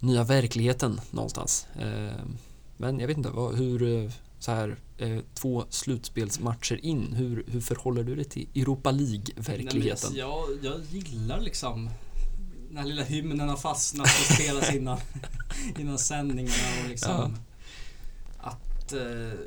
nya 0.00 0.24
verkligheten 0.24 1.00
någonstans. 1.10 1.66
Men 2.76 3.00
jag 3.00 3.06
vet 3.08 3.16
inte, 3.16 3.30
vad, 3.30 3.54
hur, 3.54 4.12
så 4.42 4.52
här, 4.52 4.76
eh, 4.98 5.18
två 5.34 5.64
slutspelsmatcher 5.70 6.84
in, 6.84 7.12
hur, 7.12 7.44
hur 7.46 7.60
förhåller 7.60 8.04
du 8.04 8.14
dig 8.14 8.24
till 8.24 8.48
Europa 8.54 8.90
League-verkligheten? 8.90 10.10
Men 10.10 10.18
jag, 10.18 10.44
jag 10.62 10.80
gillar 10.90 11.40
liksom 11.40 11.90
den 12.68 12.76
här 12.76 12.84
lilla 12.84 13.02
hymnen 13.02 13.48
har 13.48 13.56
fastnat 13.56 14.06
och 14.06 14.34
spelas 14.34 14.74
innan, 14.74 14.98
innan 15.78 15.98
sändningarna 15.98 16.82
och 16.82 16.88
liksom 16.88 17.36
att 18.38 18.92
eh, 18.92 19.38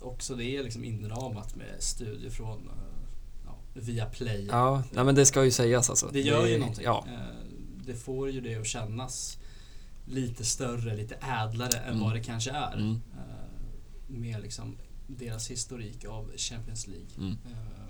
också 0.00 0.34
det 0.34 0.44
är 0.56 0.62
liksom 0.64 0.84
inramat 0.84 1.56
med 1.56 1.74
studier 1.78 2.30
från 2.30 2.58
eh, 2.58 2.74
ja, 3.44 3.56
via 3.74 4.06
Play. 4.06 4.46
Ja, 4.50 4.82
nej, 4.92 5.04
men 5.04 5.14
det 5.14 5.26
ska 5.26 5.44
ju 5.44 5.50
sägas 5.50 5.90
alltså. 5.90 6.10
Det 6.12 6.20
gör 6.20 6.46
ju 6.46 6.58
någonting. 6.58 6.84
Ja, 6.84 7.04
Eh, 7.08 7.46
Det 7.86 7.94
får 7.94 8.30
ju 8.30 8.40
det 8.40 8.54
att 8.56 8.66
kännas 8.66 9.38
lite 10.06 10.44
större, 10.44 10.96
lite 10.96 11.14
ädlare 11.14 11.78
än 11.78 11.88
Mm. 11.88 12.00
vad 12.00 12.14
det 12.14 12.22
kanske 12.22 12.50
är. 12.50 12.72
Mm. 12.76 13.00
Med 14.14 14.42
liksom 14.42 14.76
deras 15.06 15.50
historik 15.50 16.04
av 16.04 16.30
Champions 16.36 16.86
League. 16.86 17.06
Mm. 17.18 17.30
Eh, 17.32 17.86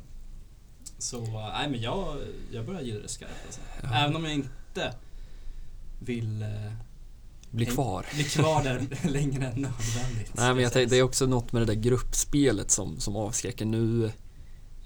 Så 0.99 1.21
nej 1.53 1.71
men 1.71 1.81
jag, 1.81 2.17
jag 2.53 2.67
börjar 2.67 2.81
gilla 2.81 3.01
det 3.03 3.09
skarpt 3.09 3.33
alltså. 3.47 3.61
Ja. 3.83 3.95
Även 3.95 4.17
om 4.17 4.25
jag 4.25 4.35
inte 4.35 4.95
vill 6.01 6.43
eh, 6.43 6.73
bli 7.51 7.67
kvar. 7.67 8.07
bli 8.15 8.25
kvar 8.25 8.63
där 8.65 8.87
längre 9.09 9.47
än 9.47 9.61
nödvändigt. 9.63 10.33
Nej, 10.35 10.55
men 10.55 10.63
jag 10.63 10.73
tänkte, 10.73 10.95
det 10.95 10.99
är 10.99 11.03
också 11.03 11.27
något 11.27 11.53
med 11.53 11.63
det 11.63 11.67
där 11.67 11.81
gruppspelet 11.81 12.71
som, 12.71 13.01
som 13.01 13.17
avskräcker 13.17 13.65
nu. 13.65 14.13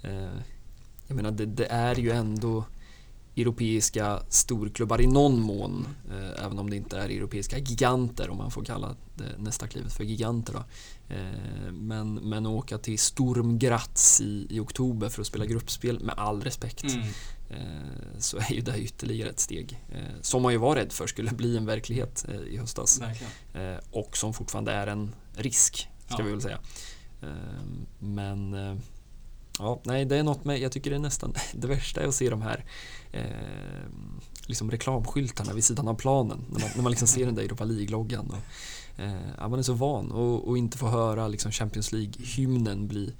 Eh, 0.02 0.38
jag 1.06 1.14
menar, 1.16 1.30
det, 1.30 1.46
det 1.46 1.66
är 1.66 1.94
ju 1.96 2.10
ändå 2.10 2.64
europeiska 3.38 4.22
storklubbar 4.28 5.00
i 5.00 5.06
någon 5.06 5.40
mån, 5.40 5.88
eh, 6.10 6.44
även 6.44 6.58
om 6.58 6.70
det 6.70 6.76
inte 6.76 6.98
är 6.98 7.08
europeiska 7.08 7.58
giganter, 7.58 8.30
om 8.30 8.36
man 8.36 8.50
får 8.50 8.64
kalla 8.64 8.96
det 9.14 9.38
nästa 9.38 9.66
klivet 9.66 9.92
för 9.92 10.04
giganter. 10.04 10.52
Då. 10.52 10.64
Eh, 11.14 11.72
men, 11.72 12.14
men 12.14 12.46
att 12.46 12.52
åka 12.52 12.78
till 12.78 12.98
Sturm 12.98 13.58
Graz 13.58 14.20
i, 14.20 14.46
i 14.50 14.60
oktober 14.60 15.08
för 15.08 15.20
att 15.20 15.26
spela 15.26 15.46
gruppspel, 15.46 16.00
med 16.00 16.14
all 16.18 16.42
respekt, 16.42 16.84
Mm. 16.84 17.08
eh, 17.50 18.18
så 18.18 18.36
är 18.38 18.52
ju 18.52 18.60
det 18.60 18.78
ytterligare 18.78 19.30
ett 19.30 19.40
steg. 19.40 19.84
Eh, 19.92 20.20
som 20.20 20.42
man 20.42 20.52
ju 20.52 20.58
var 20.58 20.74
rädd 20.76 20.92
för 20.92 21.06
skulle 21.06 21.30
bli 21.30 21.56
en 21.56 21.66
verklighet 21.66 22.26
eh, 22.28 22.40
i 22.54 22.56
höstas. 22.56 23.00
Eh, 23.54 23.76
och 23.90 24.16
som 24.16 24.34
fortfarande 24.34 24.72
är 24.72 24.86
en 24.86 25.14
risk, 25.36 25.88
ska 26.06 26.16
Ja. 26.18 26.24
vi 26.24 26.30
väl 26.30 26.40
säga. 26.42 26.58
Men 27.98 28.52
ja, 29.58 29.80
nej, 29.84 30.04
det 30.04 30.16
är 30.16 30.22
något 30.22 30.44
med, 30.44 30.58
jag 30.60 30.72
tycker 30.72 30.90
det 30.90 30.96
är 30.96 31.00
nästan 31.00 31.34
det 31.52 31.66
värsta 31.66 32.00
är 32.02 32.06
att 32.08 32.14
se 32.14 32.30
de 32.30 32.42
här 32.42 32.64
eh, 33.12 33.22
liksom 34.46 34.70
reklamskyltarna 34.70 35.52
vid 35.52 35.64
sidan 35.64 35.88
av 35.88 35.94
planen. 35.94 36.44
När 36.50 36.60
man, 36.60 36.68
när 36.74 36.82
man 36.82 36.90
liksom 36.92 37.08
ser 37.08 37.26
den 37.26 37.34
där 37.34 37.42
Europa 37.42 37.64
League-loggan. 37.64 38.32
Eh, 38.96 39.48
man 39.48 39.58
är 39.58 39.62
så 39.62 39.72
van 39.72 40.12
och, 40.12 40.48
och 40.48 40.58
inte 40.58 40.78
få 40.78 40.86
höra 40.88 41.28
liksom 41.28 41.52
Champions 41.52 41.92
League-hymnen 41.92 42.88
bli 42.88 43.12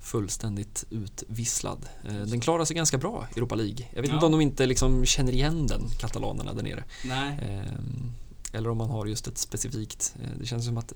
fullständigt 0.00 0.84
utvisslad. 0.90 1.88
Eh, 2.08 2.14
den 2.14 2.40
klarar 2.40 2.64
sig 2.64 2.76
ganska 2.76 2.98
bra, 2.98 3.26
Europa 3.36 3.54
League. 3.54 3.86
Jag 3.94 4.02
vet 4.02 4.08
Ja. 4.08 4.14
inte 4.14 4.26
om 4.26 4.32
de 4.32 4.40
inte 4.40 4.66
liksom 4.66 5.04
känner 5.04 5.32
igen 5.32 5.66
den, 5.66 5.82
katalanerna 5.98 6.52
där 6.54 6.62
nere. 6.62 6.84
Nej. 7.04 7.38
Ehm, 7.42 8.12
Eller 8.54 8.70
om 8.70 8.78
man 8.78 8.90
har 8.90 9.06
just 9.06 9.26
ett 9.28 9.38
specifikt, 9.38 10.14
eh, 10.22 10.28
det 10.40 10.46
känns 10.46 10.64
som 10.64 10.78
att 10.78 10.92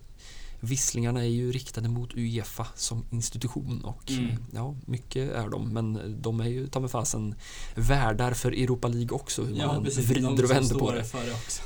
visslingarna 0.60 1.20
är 1.20 1.28
ju 1.28 1.52
riktade 1.52 1.88
mot 1.88 2.14
Uefa 2.16 2.66
som 2.74 3.04
institution 3.10 3.84
och 3.84 4.10
Mm. 4.10 4.24
eh, 4.30 4.36
ja, 4.54 4.74
mycket 4.86 5.32
är 5.32 5.48
de 5.48 5.68
men 5.68 6.16
de 6.22 6.40
är 6.40 6.48
ju 6.48 6.66
ta 6.66 6.80
mig 6.80 6.88
fasen 6.90 7.34
värdar 7.74 8.32
för 8.32 8.52
Europa 8.52 8.88
League 8.88 9.10
också 9.16 9.42
hur 9.44 9.56
Ja 9.56 9.66
man 9.66 9.84
precis, 9.84 10.10
vrider 10.10 10.36
de 10.36 10.42
och 10.44 10.50
vänder 10.50 10.74
på 10.78 10.92
det. 10.92 11.04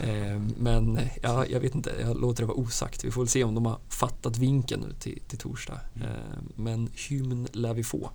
Ehm, 0.05 0.55
Men 0.59 0.97
eh, 0.97 1.09
ja, 1.23 1.47
jag 1.47 1.61
vet 1.61 1.75
inte, 1.75 1.93
jag 2.01 2.21
låter 2.21 2.43
det 2.43 2.47
vara 2.47 2.57
osagt. 2.59 3.05
Vi 3.05 3.11
får 3.11 3.21
väl 3.21 3.29
se 3.29 3.45
om 3.45 3.55
de 3.55 3.67
har 3.67 3.79
fattat 3.89 4.39
vinkeln 4.39 4.85
nu 4.89 4.95
till, 4.95 5.21
till 5.29 5.39
torsdag. 5.39 5.81
Mm. 5.97 6.09
Ehm, 6.09 6.53
Men 6.55 6.91
hymn 7.09 7.49
lär 7.53 7.75
vi 7.75 7.85
få. 7.85 8.11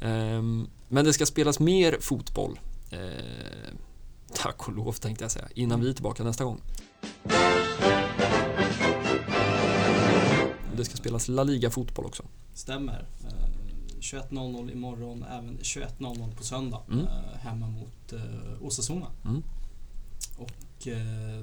Ehm, 0.00 0.66
Men 0.88 1.04
det 1.04 1.12
ska 1.12 1.26
spelas 1.26 1.60
mer 1.60 1.96
fotboll. 2.00 2.58
Ehm, 2.90 3.76
Tack 4.34 4.68
och 4.68 4.74
lov 4.74 4.92
tänkte 4.92 5.24
jag 5.24 5.30
säga, 5.32 5.48
innan 5.54 5.80
vi 5.80 5.88
är 5.88 5.92
tillbaka 5.92 6.24
nästa 6.24 6.44
gång. 6.44 6.60
Det 10.76 10.84
ska 10.84 10.96
spelas 10.96 11.28
La 11.28 11.42
Liga-fotboll 11.44 12.04
också. 12.06 12.22
Stämmer. 12.54 13.06
Eh, 13.24 13.48
21.00 14.00 14.72
imorgon, 14.72 15.22
även 15.30 15.58
21.00 15.58 16.36
på 16.36 16.44
söndag. 16.44 16.82
Mm. 16.92 17.04
eh, 17.06 17.38
Hemma 17.40 17.66
mot 17.66 18.12
eh, 18.12 18.62
Osasuna. 18.62 19.06
Mm. 19.24 19.42
Och 20.38 20.86
eh, 20.88 21.42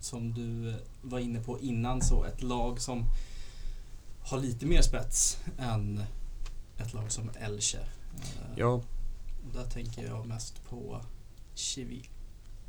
som 0.00 0.34
du 0.34 0.74
var 1.02 1.18
inne 1.18 1.40
på 1.40 1.60
innan 1.60 2.02
så 2.02 2.24
ett 2.24 2.42
lag 2.42 2.80
som 2.80 3.04
har 4.22 4.38
lite 4.40 4.66
mer 4.66 4.82
spets 4.82 5.38
än 5.58 6.02
ett 6.78 6.94
lag 6.94 7.12
som 7.12 7.30
Elche. 7.40 7.78
Eh, 7.78 8.52
Ja, 8.56 8.80
Där 9.54 9.64
tänker 9.64 10.04
jag 10.06 10.26
mest 10.26 10.64
på 10.68 11.00
Chivi 11.54 12.08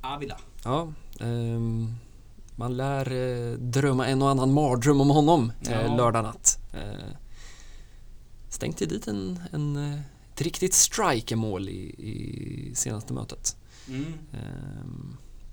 Avila. 0.02 0.38
ja 0.64 0.94
ehm, 1.20 1.96
man 2.56 2.78
lär 2.78 3.12
eh, 3.12 3.58
drömma 3.58 4.08
en 4.08 4.22
och 4.22 4.30
annan 4.30 4.54
mardröm 4.54 5.02
om 5.02 5.10
honom 5.10 5.52
eh, 5.68 5.82
Ja. 5.82 5.96
lördag 5.96 6.24
natt. 6.24 6.60
Eh, 6.74 7.16
stänkte 8.50 8.86
dit 8.86 9.08
en, 9.08 9.40
en, 9.52 9.76
eh, 9.94 10.00
ett 10.34 10.42
riktigt 10.42 10.74
striker-mål 10.74 11.70
i, 11.70 11.80
i 11.98 12.72
senaste 12.76 13.14
mötet. 13.14 13.56
Mm. 13.88 14.14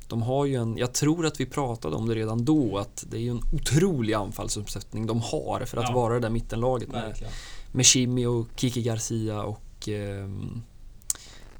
De 0.08 0.22
har 0.22 0.44
ju 0.46 0.54
en, 0.54 0.76
jag 0.76 0.92
tror 0.92 1.26
att 1.26 1.40
vi 1.40 1.46
pratade 1.46 1.96
om 1.96 2.08
det 2.08 2.14
redan 2.14 2.44
då, 2.44 2.78
att 2.78 3.04
det 3.10 3.16
är 3.16 3.20
ju 3.20 3.30
en 3.30 3.40
otrolig 3.52 4.14
anfallsuppsättning 4.14 5.06
de 5.06 5.20
har 5.20 5.64
för 5.66 5.76
att 5.78 5.88
Ja. 5.88 5.94
vara 5.94 6.14
det 6.14 6.20
där 6.20 6.30
mittenlaget 6.30 6.88
med, 6.88 7.02
Verkligen. 7.02 7.32
med 7.72 7.86
Kimi 7.86 8.26
och 8.26 8.48
Kiki 8.56 8.82
Garcia 8.82 9.42
och 9.42 9.88
ehm, 9.88 10.62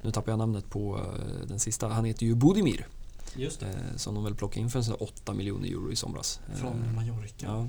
nu 0.01 0.11
tappar 0.11 0.31
jag 0.31 0.39
namnet 0.39 0.69
på 0.69 0.97
eh, 0.97 1.47
den 1.47 1.59
sista, 1.59 1.87
han 1.87 2.05
heter 2.05 2.25
ju 2.25 2.35
Budimir 2.35 2.87
Just 3.35 3.59
det. 3.59 3.65
eh, 3.67 3.95
som 3.97 4.15
de 4.15 4.23
väl 4.23 4.35
plockade 4.35 4.61
in 4.61 4.69
för 4.69 4.79
en 4.79 4.85
sån 4.85 4.93
där 4.99 5.03
8 5.03 5.33
miljoner 5.33 5.67
euro 5.69 5.91
i 5.91 5.95
somras. 5.95 6.39
Eh, 6.51 6.55
Från 6.59 6.95
Mallorca. 6.95 7.45
Ja. 7.45 7.67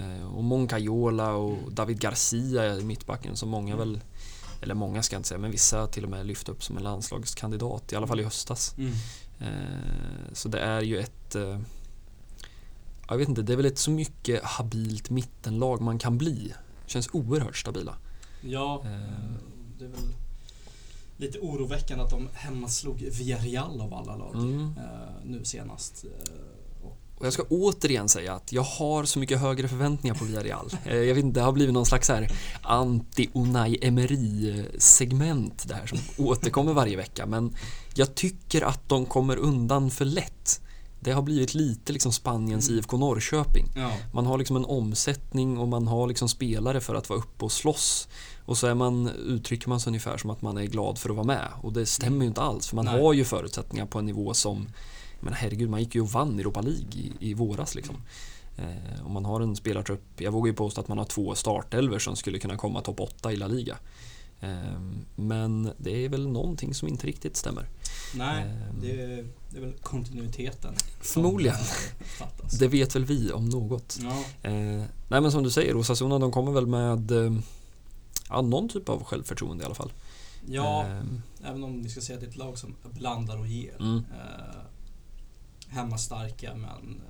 Eh, 0.00 0.34
Och 0.36 0.44
Moncayola 0.44 1.32
och 1.34 1.72
David 1.72 2.00
Garcia 2.00 2.76
i 2.78 2.84
mittbacken 2.84 3.36
som 3.36 3.48
många 3.48 3.76
väl, 3.76 4.00
eller 4.62 4.74
många 4.74 5.02
ska 5.02 5.14
jag 5.14 5.18
inte 5.18 5.28
säga, 5.28 5.38
men 5.38 5.50
vissa 5.50 5.86
till 5.86 6.04
och 6.04 6.10
med 6.10 6.26
lyft 6.26 6.48
upp 6.48 6.64
som 6.64 6.76
en 6.76 6.82
landslagskandidat, 6.82 7.92
i 7.92 7.96
alla 7.96 8.06
fall 8.06 8.20
i 8.20 8.24
höstas. 8.24 8.74
Mm. 8.78 8.92
Så 10.32 10.48
det 10.48 10.60
är 10.60 10.80
ju 10.82 10.98
ett 10.98 11.36
Jag 13.08 13.16
vet 13.16 13.28
inte, 13.28 13.42
det 13.42 13.52
är 13.52 13.56
väl 13.56 13.66
ett 13.66 13.78
så 13.78 13.90
mycket 13.90 14.44
habilt 14.44 15.10
mittenlag 15.10 15.80
man 15.80 15.98
kan 15.98 16.18
bli. 16.18 16.54
Känns 16.86 17.08
oerhört 17.12 17.56
stabila. 17.56 17.96
Ja, 18.40 18.80
det 19.78 19.84
är 19.84 19.88
väl 19.88 20.00
lite 21.16 21.38
oroväckande 21.38 22.04
att 22.04 22.10
de 22.10 22.28
hemmaslog 22.34 22.98
Villarreal 22.98 23.80
av 23.80 23.94
alla 23.94 24.16
lag 24.16 24.34
Mm. 24.34 24.60
eh, 24.60 25.24
nu 25.24 25.44
senast. 25.44 26.04
Eh, 26.04 26.86
och, 27.18 27.26
jag 27.26 27.32
ska 27.32 27.42
återigen 27.42 28.08
säga 28.08 28.34
att 28.34 28.52
jag 28.52 28.62
har 28.62 29.04
så 29.04 29.18
mycket 29.18 29.40
högre 29.40 29.68
förväntningar 29.68 30.14
på 30.14 30.24
Villarreal. 30.24 30.70
Eh, 30.84 30.96
Jag 30.96 31.14
vet 31.14 31.24
inte, 31.24 31.40
det 31.40 31.44
har 31.44 31.52
blivit 31.52 31.74
någon 31.74 31.86
slags 31.86 32.10
anti-Unai 32.62 33.78
Emery-segment 33.82 35.64
det 35.68 35.74
här 35.74 35.86
som 35.86 35.98
återkommer 36.26 36.72
varje 36.72 36.96
vecka. 36.96 37.26
Men 37.26 37.54
jag 37.94 38.14
tycker 38.14 38.62
att 38.62 38.88
de 38.88 39.06
kommer 39.06 39.36
undan 39.36 39.90
för 39.90 40.04
lätt. 40.04 40.60
Det 41.04 41.12
har 41.12 41.22
blivit 41.22 41.54
lite 41.54 41.92
liksom 41.92 42.12
Spaniens 42.12 42.68
Mm. 42.68 42.78
IFK 42.78 42.96
Norrköping. 42.96 43.66
ja, 43.76 43.92
Man 44.12 44.26
har 44.26 44.38
liksom 44.38 44.56
en 44.56 44.64
omsättning 44.64 45.58
och 45.58 45.68
man 45.68 45.88
har 45.88 46.06
liksom 46.06 46.28
spelare 46.28 46.80
för 46.80 46.94
att 46.94 47.08
vara 47.08 47.18
uppe 47.18 47.44
och 47.44 47.52
slåss. 47.52 48.08
Och 48.44 48.58
så 48.58 48.66
är 48.66 48.74
man, 48.74 49.08
uttrycker 49.08 49.68
man 49.68 49.80
sig 49.80 49.90
ungefär 49.90 50.16
som 50.16 50.30
att 50.30 50.42
man 50.42 50.58
är 50.58 50.64
glad 50.64 50.98
för 50.98 51.10
att 51.10 51.16
vara 51.16 51.26
med. 51.26 51.48
Och 51.62 51.72
det 51.72 51.86
stämmer 51.86 52.20
ju 52.20 52.26
inte 52.28 52.40
alls 52.40 52.66
för 52.68 52.76
man 52.76 52.84
Nej. 52.84 53.02
har 53.02 53.12
ju 53.12 53.24
förutsättningar 53.24 53.86
på 53.86 53.98
en 53.98 54.06
nivå 54.06 54.34
som 54.34 54.68
men 55.20 55.32
herregud, 55.32 55.70
man 55.70 55.80
gick 55.80 55.94
ju 55.94 56.00
och 56.00 56.08
vann 56.10 56.38
Europa 56.38 56.60
League 56.60 56.84
i, 56.94 57.12
i 57.20 57.34
våras 57.34 57.74
liksom. 57.74 57.96
Eh, 58.56 59.04
och 59.04 59.10
man 59.10 59.24
har 59.24 59.40
en 59.40 59.56
spelartrupp, 59.56 60.02
jag 60.16 60.32
vågar 60.32 60.46
ju 60.46 60.54
påstå 60.56 60.80
att 60.80 60.88
man 60.88 60.98
har 60.98 61.04
två 61.04 61.34
startelver 61.34 61.98
som 61.98 62.16
skulle 62.16 62.38
kunna 62.38 62.56
komma 62.56 62.80
topp 62.80 63.00
8 63.00 63.32
i 63.32 63.36
La 63.36 63.46
Liga. 63.46 63.76
Eh, 64.40 64.80
men 65.16 65.70
det 65.78 66.04
är 66.04 66.08
väl 66.08 66.28
någonting 66.28 66.74
som 66.74 66.88
inte 66.88 67.06
riktigt 67.06 67.36
stämmer. 67.36 67.68
Nej, 68.16 68.42
Ehm. 68.42 68.80
det, 68.80 69.00
är, 69.02 69.26
det 69.50 69.56
är 69.56 69.60
väl 69.60 69.72
kontinuiteten. 69.82 70.74
Förmodligen. 71.00 71.56
Det 72.58 72.68
vet 72.68 72.94
väl 72.96 73.04
vi 73.04 73.32
om 73.32 73.48
något. 73.48 73.98
Ja, 74.02 74.24
Eh, 74.50 74.82
nej 75.08 75.20
men 75.20 75.32
som 75.32 75.42
du 75.42 75.50
säger, 75.50 75.76
Osasuna 75.76 76.18
de 76.18 76.32
kommer 76.32 76.52
väl 76.52 76.66
med 76.66 77.10
eh, 77.10 77.32
ja, 78.28 78.40
någon 78.42 78.68
typ 78.68 78.88
av 78.88 79.04
självförtroende 79.04 79.62
i 79.62 79.66
alla 79.66 79.74
fall. 79.74 79.92
ja 80.48 80.86
Eh, 80.86 81.02
även 81.50 81.64
om 81.64 81.82
vi 81.82 81.88
ska 81.88 82.00
säga 82.00 82.14
att 82.16 82.20
det 82.20 82.26
är 82.26 82.30
ett 82.30 82.36
lag 82.36 82.58
som 82.58 82.74
blandar 82.90 83.38
och 83.38 83.46
ger. 83.46 83.76
mm, 83.80 83.96
Eh, 83.96 84.60
hemmastarka 85.68 86.54
men 86.54 87.00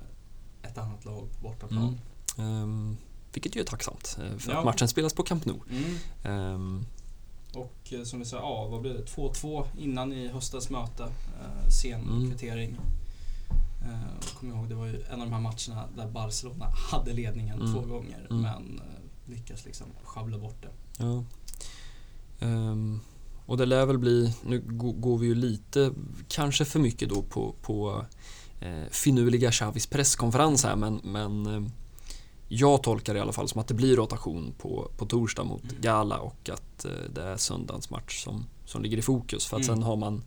ett 0.63 0.77
annat 0.77 1.05
lag 1.05 1.27
på 1.33 1.39
bortaplan. 1.47 1.99
mm. 2.37 2.91
Eh, 2.91 2.97
vilket 3.33 3.55
ju 3.55 3.61
är 3.61 3.65
tacksamt 3.65 4.17
eh, 4.23 4.37
för 4.37 4.51
Ja. 4.51 4.57
att 4.59 4.65
matchen 4.65 4.87
spelas 4.87 5.13
på 5.13 5.23
Camp 5.23 5.45
Nou. 5.45 5.59
Mm. 5.69 5.95
Eh, 6.23 6.83
Och 7.55 7.93
eh, 7.93 8.03
som 8.03 8.19
vi 8.19 8.25
sa, 8.25 8.37
ja 8.37 8.67
vad 8.71 8.81
blev 8.81 8.93
det? 8.93 9.03
2-2 9.03 9.65
innan 9.77 10.13
i 10.13 10.27
höstens 10.27 10.69
möte. 10.69 11.03
Eh, 11.03 11.69
sen 11.69 12.01
Mm. 12.01 12.29
kvittering. 12.31 12.77
Eh, 13.81 14.35
kom 14.39 14.49
ihåg, 14.49 14.69
det 14.69 14.75
var 14.75 14.85
ju 14.85 15.01
en 15.03 15.21
av 15.21 15.27
de 15.27 15.33
här 15.33 15.41
matcherna 15.41 15.87
där 15.97 16.07
Barcelona 16.11 16.65
hade 16.91 17.13
ledningen 17.13 17.61
Mm. 17.61 17.73
två 17.73 17.81
gånger 17.81 18.27
Mm. 18.29 18.41
men 18.41 18.79
eh, 18.79 19.31
lyckas 19.35 19.65
liksom 19.65 19.87
sjabbla 20.03 20.37
bort 20.37 20.61
det. 20.61 21.03
Ja. 21.03 21.23
Ehm, 22.39 22.99
och 23.45 23.57
det 23.57 23.65
lär 23.65 23.85
väl 23.85 23.97
bli, 23.97 24.35
nu 24.45 24.61
gå- 24.65 24.91
går 24.91 25.17
vi 25.17 25.27
ju 25.27 25.35
lite, 25.35 25.91
kanske 26.27 26.65
för 26.65 26.79
mycket 26.79 27.09
då 27.09 27.21
på, 27.21 27.55
på 27.61 28.05
eh, 28.61 28.83
finurliga 28.91 29.51
Xavis 29.51 29.87
presskonferens 29.87 30.63
här 30.63 30.75
men, 30.75 31.01
men 31.03 31.45
eh, 31.45 31.63
jag 32.47 32.83
tolkar 32.83 33.13
det 33.13 33.17
i 33.17 33.21
alla 33.21 33.31
fall 33.31 33.49
som 33.49 33.61
att 33.61 33.67
det 33.67 33.73
blir 33.73 33.95
rotation 33.95 34.53
på, 34.57 34.91
på 34.97 35.05
torsdag 35.05 35.43
mot 35.43 35.63
Mm. 35.63 35.75
Gala 35.81 36.17
och 36.19 36.49
att 36.49 36.85
eh, 36.85 36.91
det 37.15 37.21
är 37.23 37.37
söndagens 37.37 37.89
match 37.89 38.23
som, 38.23 38.45
som 38.65 38.81
ligger 38.81 38.97
i 38.97 39.01
fokus. 39.01 39.45
För 39.45 39.57
att 39.57 39.63
Mm. 39.63 39.75
sen 39.75 39.83
har 39.83 39.95
man 39.95 40.23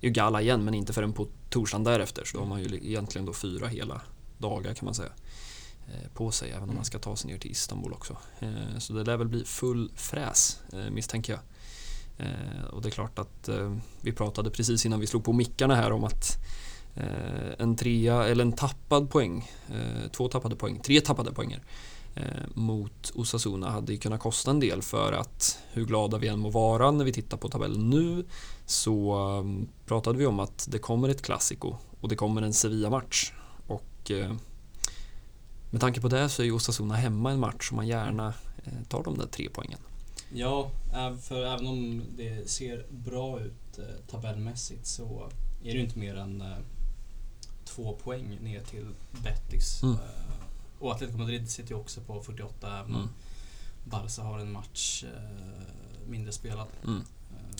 ju 0.00 0.10
Gala 0.10 0.40
igen 0.42 0.64
men 0.64 0.74
inte 0.74 0.92
förrän 0.92 1.12
på 1.12 1.26
torsdagen 1.50 1.84
därefter 1.84 2.24
så 2.24 2.36
då 2.36 2.42
har 2.42 2.48
man 2.48 2.60
ju 2.62 2.76
egentligen 2.76 3.26
då 3.26 3.32
fyra 3.32 3.66
hela 3.68 4.00
dagar 4.38 4.74
kan 4.74 4.84
man 4.84 4.94
säga 4.94 5.12
eh, 5.88 6.10
på 6.14 6.30
sig 6.30 6.48
även 6.50 6.62
om 6.62 6.68
Mm. 6.68 6.76
man 6.76 6.84
ska 6.84 6.98
ta 6.98 7.16
sig 7.16 7.30
ner 7.30 7.38
till 7.38 7.50
Istanbul 7.50 7.92
också. 7.92 8.16
Eh, 8.40 8.78
Så 8.78 8.92
det 8.92 9.04
lär 9.04 9.16
väl 9.16 9.28
bli 9.28 9.44
full 9.44 9.92
fräs 9.96 10.60
misstänker 10.90 11.32
jag. 11.32 11.40
Och 12.72 12.82
det 12.82 12.88
är 12.88 12.90
klart 12.90 13.18
att 13.18 13.48
vi 14.00 14.12
pratade 14.12 14.50
precis 14.50 14.86
innan 14.86 15.00
vi 15.00 15.06
slog 15.06 15.24
på 15.24 15.32
mickarna 15.32 15.74
här 15.74 15.92
om 15.92 16.04
att 16.04 16.36
Eh, 16.94 17.52
en 17.58 17.76
trea 17.76 18.26
eller 18.26 18.44
en 18.44 18.52
tappad 18.52 19.10
poäng, 19.10 19.50
eh, 19.68 20.10
två 20.10 20.28
tappade 20.28 20.56
poäng, 20.56 20.80
tre 20.80 21.00
tappade 21.00 21.32
poänger 21.32 21.62
eh, 22.14 22.24
mot 22.54 23.12
Osasuna 23.14 23.70
hade 23.70 23.92
ju 23.92 23.98
kunnat 23.98 24.20
kosta 24.20 24.50
en 24.50 24.60
del 24.60 24.82
för 24.82 25.12
att 25.12 25.58
hur 25.72 25.84
glada 25.84 26.18
vi 26.18 26.28
än 26.28 26.38
må 26.38 26.50
vara 26.50 26.90
när 26.90 27.04
vi 27.04 27.12
tittar 27.12 27.36
på 27.36 27.48
tabellen 27.48 27.90
nu 27.90 28.24
så 28.66 29.12
eh, 29.38 29.66
pratade 29.86 30.18
vi 30.18 30.26
om 30.26 30.40
att 30.40 30.66
det 30.70 30.78
kommer 30.78 31.08
ett 31.08 31.22
klassiko 31.22 31.76
och 32.00 32.08
det 32.08 32.16
kommer 32.16 32.42
en 32.42 32.52
Sevilla-match 32.52 33.32
och 33.66 34.10
eh, 34.10 34.32
med 35.70 35.80
tanke 35.80 36.00
på 36.00 36.08
det 36.08 36.28
så 36.28 36.42
är 36.42 36.46
ju 36.46 36.52
Osasuna 36.52 36.94
hemma 36.94 37.30
en 37.30 37.40
match 37.40 37.68
som 37.68 37.76
man 37.76 37.86
gärna 37.86 38.34
eh, 38.64 38.72
tar 38.88 39.02
de 39.02 39.18
där 39.18 39.26
tre 39.26 39.48
poängen. 39.52 39.78
Ja, 40.34 40.70
för 41.22 41.44
även 41.44 41.66
om 41.66 42.02
det 42.16 42.50
ser 42.50 42.86
bra 42.90 43.40
ut 43.40 43.78
eh, 43.78 43.84
tabellmässigt 44.10 44.86
så 44.86 45.28
är 45.62 45.66
det 45.66 45.72
ju 45.72 45.80
inte 45.80 45.98
mer 45.98 46.14
än 46.14 46.40
eh, 46.40 46.56
två 47.74 47.92
poäng 48.04 48.38
ner 48.42 48.60
till 48.60 48.86
Betis. 49.22 49.82
Mm. 49.82 49.94
Eh, 49.94 50.00
och 50.78 50.92
Atletico 50.92 51.18
Madrid 51.18 51.50
sitter 51.50 51.70
ju 51.70 51.76
också 51.76 52.00
på 52.00 52.22
48 52.22 52.78
även 52.78 52.94
om 52.94 53.00
Mm. 53.00 53.08
Barca 53.84 54.22
har 54.22 54.38
en 54.38 54.52
match 54.52 55.04
eh, 55.04 56.08
mindre 56.10 56.32
spelad. 56.32 56.66
Mm. 56.84 56.96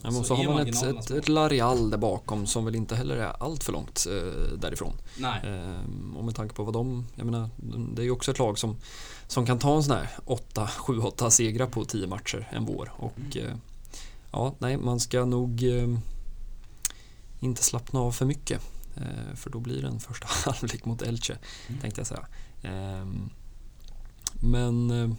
Eh, 0.04 0.10
men 0.12 0.24
så 0.24 0.34
har 0.34 0.44
är 0.44 0.48
man 0.48 0.68
ett, 0.68 0.82
ett, 0.82 1.10
ett 1.10 1.28
Larial 1.28 1.90
där 1.90 1.98
bakom 1.98 2.46
som 2.46 2.64
väl 2.64 2.74
inte 2.74 2.96
heller 2.96 3.16
är 3.16 3.42
allt 3.42 3.64
för 3.64 3.72
långt 3.72 4.06
eh, 4.10 4.58
därifrån. 4.58 4.92
Nej, 5.18 5.40
Ehm, 5.44 6.16
och 6.16 6.24
med 6.24 6.34
tanke 6.34 6.54
på 6.54 6.64
vad 6.64 6.74
de, 6.74 7.06
jag 7.16 7.26
menar, 7.26 7.50
det 7.94 8.02
är 8.02 8.04
ju 8.04 8.10
också 8.10 8.30
ett 8.30 8.38
lag 8.38 8.58
som, 8.58 8.76
som 9.26 9.46
kan 9.46 9.58
ta 9.58 9.76
en 9.76 9.82
sån 9.82 9.96
här 9.96 10.10
8, 10.24 10.66
7-8 10.66 11.30
segrar 11.30 11.66
på 11.66 11.84
10 11.84 12.06
matcher 12.06 12.48
en 12.52 12.64
vår. 12.64 12.92
Och 12.96 13.18
Mm. 13.18 13.46
eh, 13.46 13.56
ja, 14.32 14.54
nej, 14.58 14.76
man 14.76 15.00
ska 15.00 15.24
nog 15.24 15.62
eh, 15.62 15.98
inte 17.40 17.62
slappna 17.62 18.00
av 18.00 18.12
för 18.12 18.24
mycket. 18.26 18.60
Eh, 18.96 19.34
för 19.34 19.50
då 19.50 19.60
blir 19.60 19.82
det 19.82 19.88
en 19.88 20.00
första 20.00 20.26
halvlek 20.50 20.84
mot 20.84 21.02
Elche, 21.02 21.36
Mm. 21.68 21.80
tänkte 21.80 22.00
jag 22.00 22.06
säga. 22.06 22.26
Ehm, 22.62 23.30
men 24.40 24.90
eh, 24.90 25.10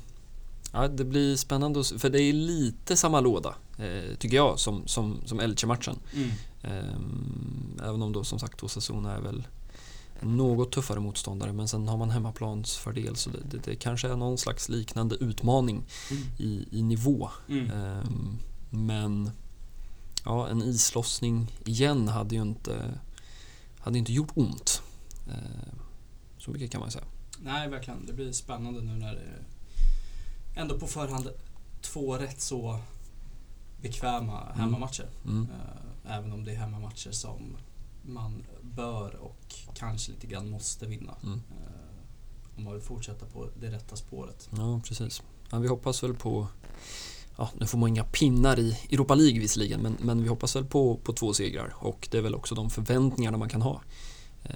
ja, 0.74 0.88
det 0.88 1.06
blir 1.06 1.36
spännande, 1.36 1.84
för 1.84 2.10
det 2.10 2.22
är 2.22 2.34
lite 2.34 2.98
samma 2.98 3.20
låda, 3.20 3.56
eh, 3.78 4.16
tycker 4.20 4.36
jag, 4.38 4.60
som, 4.60 4.88
som, 4.88 5.22
som 5.26 5.40
Elche-matchen. 5.40 6.00
mm. 6.14 6.30
Ehm, 6.62 7.80
Även 7.84 8.02
om 8.02 8.12
då 8.14 8.24
som 8.24 8.40
sagt 8.40 8.64
Osasuna 8.64 9.16
är 9.16 9.22
väl 9.22 9.48
något 10.22 10.72
tuffare 10.72 11.00
motståndare 11.00 11.54
men 11.54 11.68
sen 11.68 11.88
har 11.88 11.98
man 11.98 12.10
hemmaplansfördel 12.10 13.16
så 13.16 13.30
det, 13.30 13.38
det, 13.52 13.58
det 13.64 13.76
kanske 13.76 14.08
är 14.10 14.16
någon 14.16 14.38
slags 14.38 14.70
liknande 14.70 15.16
utmaning 15.16 15.84
Mm. 16.12 16.24
i, 16.38 16.68
i 16.72 16.82
nivå. 16.84 17.30
Mm. 17.50 17.72
Ehm, 17.72 18.38
Men 18.70 19.32
ja, 20.26 20.48
en 20.48 20.62
islossning 20.64 21.52
igen 21.66 22.08
hade 22.08 22.36
ju 22.36 22.42
inte, 22.42 23.00
hade 23.84 23.98
inte 23.98 24.14
gjort 24.14 24.32
ont. 24.36 24.82
Ehm, 25.28 25.80
Så 26.38 26.52
mycket 26.52 26.72
kan 26.72 26.82
man 26.82 26.92
säga. 26.92 27.06
Nej, 27.40 27.70
verkligen. 27.70 28.06
Det 28.06 28.14
blir 28.14 28.32
spännande 28.32 28.82
nu 28.82 28.92
när 28.96 29.14
det 29.16 29.46
ändå 30.56 30.80
på 30.80 30.88
förhand 30.88 31.30
två 31.82 32.18
rätt 32.18 32.42
så 32.42 32.80
bekväma 33.82 34.52
hemmamatcher. 34.56 35.10
Mm. 35.26 35.42
Eh, 35.52 36.12
Även 36.18 36.32
om 36.32 36.44
det 36.44 36.52
är 36.52 36.56
hemmamatcher 36.56 37.12
som 37.12 37.58
man 38.02 38.44
bör 38.62 39.16
och 39.16 39.56
kanske 39.74 40.12
lite 40.12 40.28
grann 40.28 40.50
måste 40.50 40.86
vinna. 40.86 41.16
Mm. 41.24 41.42
Eh, 41.52 42.58
Om 42.58 42.64
man 42.64 42.74
vill 42.74 42.82
fortsätta 42.82 43.26
på 43.26 43.50
det 43.60 43.72
rätta 43.72 43.96
spåret. 43.96 44.50
Ja, 44.58 44.82
precis. 44.88 45.22
Ja, 45.52 45.60
vi 45.60 45.68
hoppas 45.68 46.04
väl 46.04 46.14
på 46.14 46.48
Ja, 47.38 47.50
nu 47.60 47.66
får 47.66 47.78
man 47.78 47.90
inga 47.90 48.04
pinnar 48.04 48.60
i 48.60 48.78
Europa 48.92 49.16
League 49.16 49.40
visserligen 49.40 49.82
men, 49.82 49.98
men 50.00 50.24
vi 50.24 50.30
hoppas 50.30 50.56
väl 50.56 50.66
på, 50.66 50.98
på 51.04 51.14
två 51.14 51.34
segrar 51.34 51.74
och 51.80 52.08
det 52.12 52.18
är 52.18 52.22
väl 52.22 52.36
också 52.36 52.56
de 52.56 52.70
förväntningarna 52.70 53.38
man 53.38 53.50
kan 53.50 53.62
ha 53.62 53.82
eh, 54.44 54.54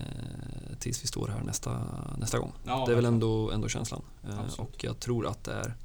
tills 0.79 1.03
vi 1.03 1.07
står 1.07 1.27
här 1.27 1.43
nästa, 1.43 1.79
nästa 2.17 2.39
gång. 2.39 2.51
Ja, 2.65 2.83
det 2.85 2.91
är 2.91 2.95
väl 2.95 3.05
ändå, 3.05 3.51
ändå 3.51 3.67
känslan. 3.67 4.01
Eh, 4.23 4.59
och 4.59 4.83
jag 4.83 4.99
tror 4.99 5.27
att 5.27 5.43
det 5.43 5.53
är 5.53 5.75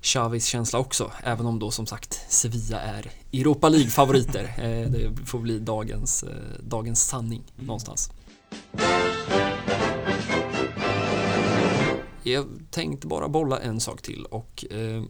Xavis 0.00 0.46
känsla 0.46 0.78
också, 0.78 1.10
även 1.22 1.46
om 1.46 1.58
då 1.58 1.70
som 1.70 1.86
sagt 1.86 2.20
Sevilla 2.28 2.80
är 2.80 3.10
Europa 3.32 3.68
League-favoriter. 3.68 4.44
eh, 4.58 4.90
det 4.90 5.26
får 5.26 5.38
bli 5.38 5.58
dagens, 5.58 6.22
eh, 6.22 6.30
dagens 6.60 7.06
sanning 7.08 7.42
Mm. 7.54 7.66
någonstans. 7.66 8.10
Jag 12.22 12.46
tänkte 12.70 13.06
bara 13.06 13.28
bolla 13.28 13.60
en 13.60 13.80
sak 13.80 14.02
till 14.02 14.24
och 14.24 14.64
eh, 14.70 15.02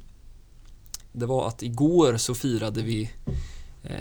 det 1.14 1.26
var 1.26 1.48
att 1.48 1.62
igår 1.62 2.16
så 2.16 2.34
firade 2.34 2.82
vi 2.82 3.10
eh, 3.82 3.96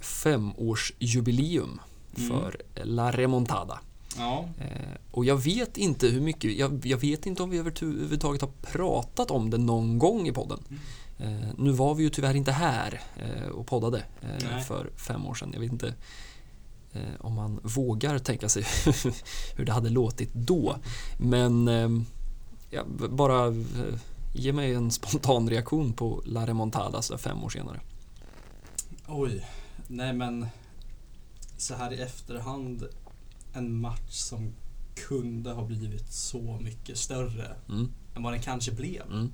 femårsjubileum 0.00 1.80
Mm. 2.18 2.28
för 2.30 2.62
La 2.82 3.10
Remontada. 3.12 3.80
Ja, 4.18 4.48
Eh, 4.60 4.96
och 5.10 5.24
jag 5.24 5.36
vet 5.36 5.76
inte 5.78 6.06
hur 6.08 6.20
mycket, 6.20 6.58
jag, 6.58 6.86
jag 6.86 6.98
vet 6.98 7.26
inte 7.26 7.42
om 7.42 7.50
vi 7.50 7.58
överhuvudtaget 7.58 8.40
har 8.40 8.50
pratat 8.62 9.30
om 9.30 9.50
det 9.50 9.58
någon 9.58 9.98
gång 9.98 10.28
i 10.28 10.32
podden. 10.32 10.58
Eh, 11.18 11.48
nu 11.58 11.70
var 11.70 11.94
vi 11.94 12.02
ju 12.02 12.10
tyvärr 12.10 12.34
inte 12.34 12.52
här 12.52 13.00
eh, 13.16 13.48
och 13.48 13.66
poddade 13.66 14.02
eh, 14.22 14.58
för 14.60 14.90
fem 14.96 15.26
år 15.26 15.34
sedan. 15.34 15.50
Jag 15.52 15.60
vet 15.60 15.72
inte 15.72 15.94
eh, 16.92 17.00
om 17.20 17.34
man 17.34 17.60
vågar 17.62 18.18
tänka 18.18 18.48
sig 18.48 18.64
hur 19.56 19.64
det 19.64 19.72
hade 19.72 19.90
låtit 19.90 20.34
då. 20.34 20.76
Men 21.18 21.68
eh, 21.68 21.88
ja, 22.70 22.82
bara 23.10 23.52
ge 24.34 24.52
mig 24.52 24.74
en 24.74 24.90
spontan 24.90 25.50
reaktion 25.50 25.92
på 25.92 26.22
La 26.26 26.46
Remontada 26.46 27.02
så 27.02 27.12
där 27.12 27.18
fem 27.18 27.44
år 27.44 27.48
senare. 27.48 27.80
oj. 29.08 29.46
Nej 29.88 30.12
men 30.12 30.46
så 31.58 31.74
här 31.74 31.92
i 31.92 32.00
efterhand 32.00 32.88
en 33.52 33.80
match 33.80 34.10
som 34.10 34.52
kunde 35.08 35.52
ha 35.52 35.64
blivit 35.64 36.12
så 36.12 36.58
mycket 36.62 36.98
större 36.98 37.56
Mm, 37.68 37.92
än 38.16 38.22
vad 38.22 38.32
den 38.32 38.42
kanske 38.42 38.72
blev. 38.72 39.02
mm, 39.02 39.32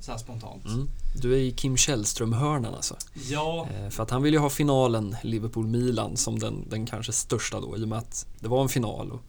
Så 0.00 0.10
här 0.12 0.18
spontant. 0.18 0.64
mm. 0.66 0.88
Du 1.22 1.32
är 1.34 1.38
i 1.38 1.50
Kim 1.52 1.76
Källström-hörnan 1.76 2.74
alltså. 2.74 2.96
Ja, 3.30 3.66
Eh, 3.72 3.90
För 3.90 4.02
att 4.02 4.10
han 4.10 4.22
ville 4.22 4.36
ju 4.36 4.40
ha 4.40 4.50
finalen 4.50 5.16
Liverpool-Milan 5.22 6.16
som 6.16 6.38
den, 6.38 6.68
den 6.68 6.86
kanske 6.86 7.12
största 7.12 7.60
då 7.60 7.76
i 7.76 7.84
och 7.84 7.88
med 7.88 7.98
att 7.98 8.26
det 8.40 8.48
var 8.48 8.62
en 8.62 8.68
final. 8.68 9.10
Och, 9.12 9.20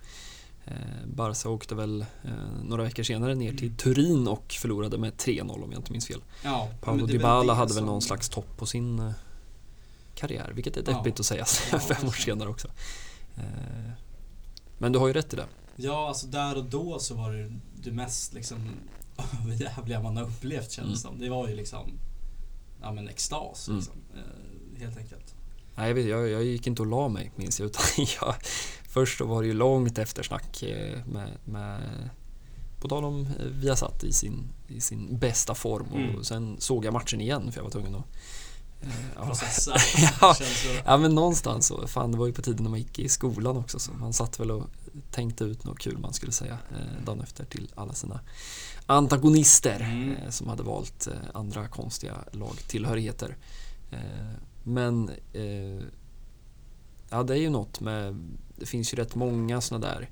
Barca 1.05 1.49
åkte 1.49 1.75
väl 1.75 2.01
eh, 2.23 2.31
några 2.63 2.83
veckor 2.83 3.03
senare 3.03 3.35
ner 3.35 3.53
till 3.53 3.63
Mm. 3.67 3.77
Turin 3.77 4.27
och 4.27 4.51
förlorade 4.59 4.97
med 4.97 5.13
3-0 5.13 5.63
om 5.63 5.71
jag 5.71 5.79
inte 5.79 5.91
minns 5.91 6.05
fel. 6.07 6.21
ja. 6.43 6.69
Paolo 6.81 7.05
Dybala 7.05 7.53
hade 7.53 7.73
väl 7.73 7.83
någon 7.85 8.01
slags 8.01 8.29
topp 8.29 8.57
på 8.57 8.65
sin 8.65 8.99
eh, 8.99 9.11
karriär, 10.15 10.51
vilket 10.55 10.77
är 10.77 10.83
Ja. 10.91 10.97
deppigt 10.97 11.19
att 11.19 11.25
säga 11.25 11.45
Ja, 11.71 11.79
fem 11.79 12.07
år 12.07 12.11
senare 12.11 12.49
också. 12.49 12.67
Eh, 13.37 13.91
Men 14.77 14.91
du 14.91 14.99
har 14.99 15.07
ju 15.07 15.13
rätt 15.13 15.33
i 15.33 15.35
det. 15.35 15.45
Ja, 15.75 16.07
alltså 16.07 16.27
där 16.27 16.57
och 16.57 16.65
då 16.65 16.99
så 16.99 17.15
var 17.15 17.31
det 17.33 17.51
det 17.83 17.91
mest 17.91 18.33
liksom 18.33 18.57
överjävliga 19.43 20.01
man 20.01 20.17
har 20.17 20.23
upplevt 20.23 20.71
känns 20.71 20.91
det 20.91 20.97
som. 20.97 21.19
Det 21.19 21.29
var 21.29 21.47
ju 21.47 21.55
liksom 21.55 21.91
ja 22.81 22.91
men 22.91 23.07
extas 23.09 23.67
Mm. 23.67 23.79
liksom, 23.79 23.95
eh, 24.15 24.81
helt 24.81 24.97
enkelt. 24.97 25.35
Nej, 25.75 26.07
jag, 26.09 26.29
jag 26.29 26.43
gick 26.43 26.67
inte 26.67 26.81
och 26.81 26.87
la 26.87 27.07
mig 27.07 27.31
minns 27.35 27.59
jag. 27.59 27.65
Utan 27.65 27.83
jag 28.21 28.35
först 28.89 29.17
så 29.17 29.25
var 29.25 29.41
det 29.41 29.47
ju 29.47 29.53
långt 29.53 29.97
eftersnack 29.97 30.63
eh, 30.63 31.05
med, 31.05 31.29
med 31.45 31.81
på 32.81 32.87
tal 32.87 33.05
om 33.05 33.21
eh, 33.39 33.45
Viasat 33.45 34.03
i 34.03 34.13
sin, 34.13 34.47
i 34.67 34.81
sin 34.81 35.17
bästa 35.17 35.55
form 35.55 35.87
Mm. 35.95 36.15
och 36.15 36.25
sen 36.25 36.55
såg 36.59 36.85
jag 36.85 36.93
matchen 36.93 37.21
igen 37.21 37.51
för 37.51 37.59
jag 37.59 37.63
var 37.63 37.71
tvungen 37.71 37.95
att 37.95 38.05
eh, 38.81 38.89
ja. 39.15 39.25
Processa 39.25 39.73
Ja. 40.21 40.35
ja 40.85 40.97
men 40.97 41.15
någonstans 41.15 41.67
så, 41.67 41.87
fan 41.87 42.11
det 42.11 42.17
var 42.17 42.27
ju 42.27 42.33
på 42.33 42.41
tiden 42.41 42.63
när 42.63 42.69
man 42.69 42.79
gick 42.79 42.99
i 42.99 43.09
skolan 43.09 43.57
också 43.57 43.79
så 43.79 43.91
man 43.93 44.13
satt 44.13 44.39
väl 44.39 44.51
och 44.51 44.63
tänkte 45.11 45.43
ut 45.43 45.63
något 45.63 45.79
kul 45.79 45.97
man 45.97 46.13
skulle 46.13 46.31
säga 46.31 46.57
eh, 46.71 47.05
dagen 47.05 47.21
efter 47.21 47.45
till 47.45 47.71
alla 47.75 47.93
sina 47.93 48.19
antagonister 48.85 49.79
Mm. 49.79 50.11
eh, 50.15 50.29
som 50.29 50.47
hade 50.47 50.63
valt 50.63 51.07
eh, 51.07 51.13
andra 51.33 51.67
konstiga 51.67 52.15
lagtillhörigheter. 52.31 53.37
Men 54.63 55.11
ja 57.09 57.23
det 57.23 57.33
är 57.33 57.37
ju 57.37 57.49
något 57.49 57.79
med, 57.79 58.15
det 58.55 58.65
finns 58.65 58.93
ju 58.93 58.97
rätt 58.97 59.15
många 59.15 59.61
sådana 59.61 59.87
där 59.87 60.09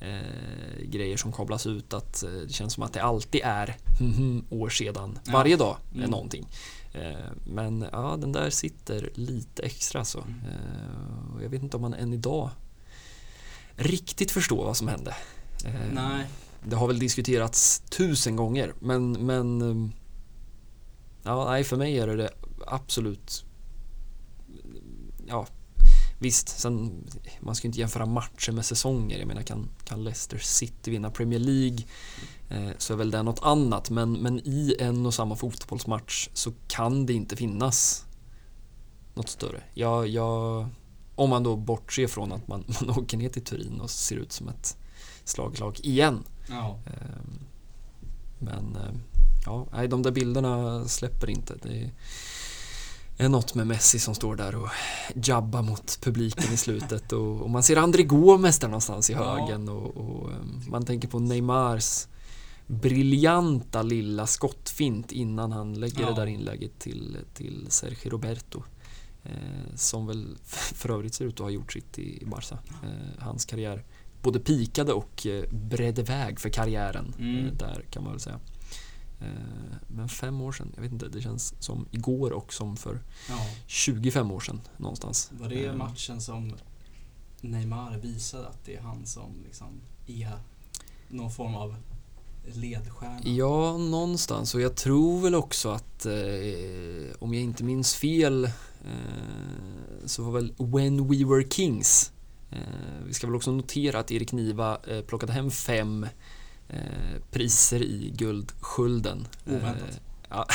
eh, 0.00 0.82
grejer 0.84 1.16
som 1.16 1.32
kablas 1.32 1.66
ut 1.66 1.94
att 1.94 2.22
eh, 2.22 2.30
det 2.30 2.52
känns 2.52 2.72
som 2.72 2.82
att 2.82 2.92
det 2.92 3.02
alltid 3.02 3.40
är 3.44 3.76
år 4.50 4.68
sedan. 4.68 5.18
Ja. 5.24 5.32
Varje 5.32 5.56
dag 5.56 5.76
är 5.92 5.96
Mm. 5.98 6.10
någonting. 6.10 6.46
Eh, 6.92 7.30
men 7.46 7.86
ja, 7.92 8.16
den 8.20 8.32
där 8.32 8.50
sitter 8.50 9.10
lite 9.14 9.62
extra 9.62 10.04
så. 10.04 10.20
Mm. 10.20 10.40
Eh, 10.44 11.42
jag 11.42 11.48
vet 11.48 11.62
inte 11.62 11.76
om 11.76 11.80
man 11.82 11.94
än 11.94 12.12
idag 12.12 12.50
riktigt 13.76 14.30
förstår 14.30 14.64
vad 14.64 14.76
som 14.76 14.88
hände. 14.88 15.14
Eh, 15.64 15.74
Nej, 15.92 16.26
det 16.66 16.76
har 16.76 16.86
väl 16.86 16.98
diskuterats 16.98 17.80
tusen 17.80 18.36
gånger 18.36 18.72
men, 18.80 19.12
men 19.12 19.62
eh, 19.62 19.90
ja, 21.22 21.44
nej, 21.50 21.64
för 21.64 21.76
mig 21.76 21.98
är 21.98 22.06
det 22.06 22.16
det 22.16 22.30
absolut 22.66 23.44
ja, 25.26 25.46
visst, 26.24 26.48
sen, 26.48 27.04
man 27.40 27.54
ska 27.54 27.66
ju 27.66 27.68
inte 27.68 27.80
jämföra 27.80 28.06
matcher 28.06 28.52
med 28.52 28.64
säsonger. 28.64 29.18
Jag 29.18 29.28
menar, 29.28 29.42
kan, 29.42 29.68
kan 29.84 30.04
Leicester 30.04 30.38
City 30.38 30.90
vinna 30.90 31.10
Premier 31.10 31.40
League 31.40 31.78
eh, 32.48 32.70
så 32.78 32.92
är 32.92 32.96
väl 32.96 33.10
det 33.10 33.22
något 33.22 33.42
annat. 33.42 33.90
Men, 33.90 34.12
men 34.12 34.38
i 34.38 34.76
en 34.78 35.06
och 35.06 35.14
samma 35.14 35.36
fotbollsmatch 35.36 36.28
så 36.32 36.52
kan 36.68 37.06
det 37.06 37.12
inte 37.12 37.36
finnas 37.36 38.04
något 39.14 39.28
större. 39.28 39.62
Jag, 39.74 40.08
jag, 40.08 40.68
om 41.14 41.30
man 41.30 41.42
då 41.42 41.56
bortser 41.56 42.06
från 42.06 42.32
att 42.32 42.48
man, 42.48 42.64
man 42.80 42.90
åker 42.98 43.16
ner 43.16 43.28
till 43.28 43.44
Turin 43.44 43.80
och 43.80 43.90
ser 43.90 44.16
ut 44.16 44.32
som 44.32 44.48
ett 44.48 44.76
slaglag 45.24 45.80
igen. 45.82 46.24
ja. 46.48 46.78
Ehm, 46.86 47.38
Men 48.38 48.76
eh, 48.76 48.94
ja, 49.46 49.66
nej, 49.72 49.88
de 49.88 50.02
där 50.02 50.10
bilderna 50.10 50.84
släpper 50.88 51.30
inte. 51.30 51.54
Det 51.62 51.90
är 53.18 53.28
något 53.28 53.54
med 53.54 53.66
Messi 53.66 53.98
som 53.98 54.14
står 54.14 54.36
där 54.36 54.54
och 54.54 54.68
jabbar 55.14 55.62
mot 55.62 55.98
publiken 56.02 56.52
i 56.52 56.56
slutet 56.56 57.12
och, 57.12 57.40
och 57.42 57.50
man 57.50 57.62
ser 57.62 57.76
André 57.76 58.02
Gomes 58.02 58.58
där 58.58 58.68
någonstans 58.68 59.10
i 59.10 59.14
högen 59.14 59.68
och, 59.68 59.96
och 59.96 60.32
ehm, 60.32 60.60
man 60.68 60.84
tänker 60.84 61.08
på 61.08 61.18
Neymars 61.18 62.06
briljanta 62.66 63.82
lilla 63.82 64.26
skottfint 64.26 65.12
innan 65.12 65.52
han 65.52 65.74
lägger 65.74 66.00
Ja. 66.02 66.08
det 66.10 66.14
där 66.14 66.26
inlägget 66.26 66.78
till, 66.78 67.16
till 67.34 67.66
Sergio 67.68 68.10
Roberto. 68.10 68.62
Eh, 69.24 69.74
som 69.74 70.06
väl 70.06 70.36
för 70.74 70.90
övrigt 70.90 71.14
ser 71.14 71.24
ut 71.24 71.34
att 71.34 71.40
ha 71.40 71.50
gjort 71.50 71.72
sitt 71.72 71.98
i, 71.98 72.22
i 72.22 72.24
Barca. 72.26 72.58
Eh, 72.82 73.22
hans 73.24 73.44
karriär 73.44 73.84
både 74.22 74.38
pikade 74.40 74.92
och 74.92 75.26
eh, 75.26 75.44
bredde 75.50 76.02
väg 76.02 76.40
för 76.40 76.48
karriären 76.48 77.14
Mm. 77.18 77.46
eh, 77.46 77.52
där 77.52 77.84
kan 77.90 78.02
man 78.02 78.12
väl 78.12 78.20
säga. 78.20 78.40
Eh, 79.20 79.26
men 79.88 80.08
fem 80.08 80.40
år 80.40 80.52
sedan, 80.52 80.72
jag 80.74 80.82
vet 80.82 80.92
inte, 80.92 81.08
det 81.08 81.20
känns 81.20 81.54
som 81.58 81.86
igår 81.90 82.30
och 82.32 82.52
som 82.52 82.76
för 82.76 83.00
ja. 83.28 83.46
25 83.66 84.30
år 84.30 84.40
sedan 84.40 84.60
någonstans. 84.76 85.30
Var 85.40 85.48
det 85.48 85.66
Eh, 85.66 85.74
matchen 85.74 86.20
som 86.20 86.54
Neymar 87.40 87.98
visade 87.98 88.48
att 88.48 88.64
det 88.64 88.76
är 88.76 88.80
han 88.80 89.06
som 89.06 89.30
liksom 89.44 89.68
är 90.06 90.32
någon 91.08 91.30
form 91.30 91.54
av 91.54 91.76
ledstjärna? 92.44 93.20
Ja, 93.24 93.76
någonstans 93.78 94.54
och 94.54 94.60
jag 94.60 94.76
tror 94.76 95.20
väl 95.20 95.34
också 95.34 95.68
att 95.68 96.06
eh, 96.06 96.12
om 97.18 97.34
jag 97.34 97.42
inte 97.42 97.64
minns 97.64 97.94
fel 97.94 98.44
eh, 98.44 98.50
så 100.06 100.22
var 100.22 100.32
väl 100.32 100.54
When 100.58 101.08
We 101.08 101.24
Were 101.24 101.50
Kings 101.50 102.12
eh, 102.50 102.58
vi 103.06 103.14
ska 103.14 103.26
väl 103.26 103.36
också 103.36 103.50
notera 103.50 103.98
att 103.98 104.10
Erik 104.10 104.32
Niva 104.32 104.78
eh, 104.88 105.00
plockade 105.00 105.32
hem 105.32 105.50
fem 105.50 106.06
priser 107.30 107.82
i 107.82 108.12
Guldskölden. 108.16 109.26
Oväntat. 109.46 109.88
Eh, 109.90 109.96
ja, 110.28 110.46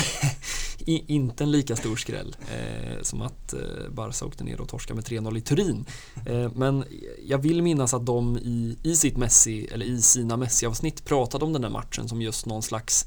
inte 0.86 1.44
en 1.44 1.52
lika 1.52 1.76
stor 1.76 1.96
skräll 1.96 2.36
eh, 2.52 3.02
som 3.02 3.22
att 3.22 3.54
eh, 3.54 3.60
Barca 3.92 4.26
åkte 4.26 4.44
ner 4.44 4.62
och 4.62 4.70
torskade 4.70 4.96
med 4.96 5.06
3-0 5.06 5.38
i 5.38 5.42
Turin. 5.42 5.86
Eh, 6.26 6.52
men 6.56 6.84
jag 7.26 7.38
vill 7.38 7.62
minnas 7.62 7.94
att 7.94 8.06
de 8.06 8.38
i, 8.38 8.78
i 8.84 8.96
sitt 8.96 9.18
Messi, 9.18 9.68
eller 9.72 9.86
i 9.86 10.02
sina 10.02 10.38
Messi-avsnitt 10.38 11.06
pratade 11.06 11.46
om 11.46 11.54
den 11.54 11.62
där 11.62 11.70
matchen 11.70 12.10
som 12.10 12.22
just 12.22 12.46
någon 12.46 12.64
slags 12.64 13.06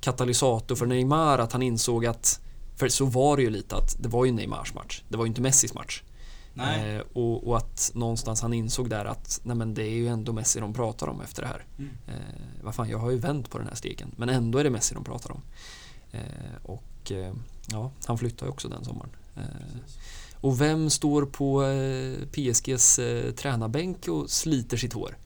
katalysator 0.00 0.76
för 0.76 0.86
Neymar, 0.86 1.38
att 1.38 1.52
han 1.52 1.62
insåg 1.62 2.06
att 2.06 2.40
för 2.76 2.88
så 2.88 3.04
var 3.04 3.36
det 3.36 3.42
ju 3.42 3.50
lite 3.50 3.76
att 3.76 3.96
det 4.02 4.08
var 4.08 4.24
ju 4.24 4.32
Neymars 4.32 4.74
match, 4.74 5.02
det 5.08 5.16
var 5.16 5.24
ju 5.24 5.28
inte 5.28 5.40
Messis 5.40 5.74
match. 5.74 6.02
Eh, 6.60 7.00
och, 7.12 7.48
och 7.48 7.56
att 7.56 7.90
någonstans 7.94 8.40
han 8.40 8.52
insåg 8.52 8.90
där 8.90 9.04
att 9.04 9.40
nej 9.42 9.56
men 9.56 9.74
det 9.74 9.82
är 9.82 9.94
ju 9.94 10.08
ändå 10.08 10.32
Messi 10.32 10.60
de 10.60 10.74
pratar 10.74 11.06
om 11.06 11.20
efter 11.20 11.42
det 11.42 11.48
här. 11.48 11.64
Mm. 11.78 11.90
Eh, 12.06 12.62
vad 12.62 12.74
fan, 12.74 12.88
jag 12.88 12.98
har 12.98 13.10
ju 13.10 13.18
vänt 13.18 13.50
på 13.50 13.58
den 13.58 13.66
här 13.66 13.74
steken. 13.74 14.14
Men 14.16 14.28
ändå 14.28 14.58
är 14.58 14.64
det 14.64 14.70
Messi 14.70 14.94
de 14.94 15.04
pratar 15.04 15.32
om. 15.32 15.42
Eh, 16.12 16.20
och 16.62 17.12
eh, 17.12 17.34
ja, 17.70 17.90
han 18.06 18.18
flyttar 18.18 18.46
ju 18.46 18.52
också 18.52 18.68
den 18.68 18.84
sommaren. 18.84 19.10
Eh, 19.36 19.42
och 20.40 20.60
vem 20.60 20.90
står 20.90 21.26
på 21.26 21.64
eh, 21.64 22.26
PSGs 22.26 22.98
eh, 22.98 23.32
tränarbänk 23.32 24.08
och 24.08 24.30
sliter 24.30 24.76
sitt 24.76 24.92
hår? 24.92 25.16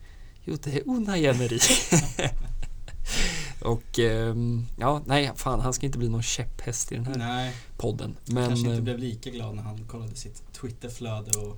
Jo, 0.43 0.57
det 0.63 0.77
är 0.77 0.89
Unai 0.89 1.25
Emery. 1.25 1.59
och 3.61 3.99
ehm, 3.99 4.65
ja, 4.77 5.01
nej, 5.05 5.31
fan, 5.35 5.59
han 5.59 5.73
ska 5.73 5.85
inte 5.85 5.97
bli 5.97 6.09
någon 6.09 6.23
käpphäst 6.23 6.91
i 6.91 6.95
den 6.95 7.05
här 7.05 7.17
Nej, 7.17 7.55
podden. 7.77 8.17
men, 8.25 8.47
kanske 8.47 8.65
inte 8.67 8.77
eh, 8.77 8.83
blev 8.83 8.99
lika 8.99 9.29
glad 9.29 9.55
när 9.55 9.63
han 9.63 9.85
kollade 9.87 10.15
sitt 10.15 10.53
Twitterflöde 10.53 11.39
och 11.39 11.57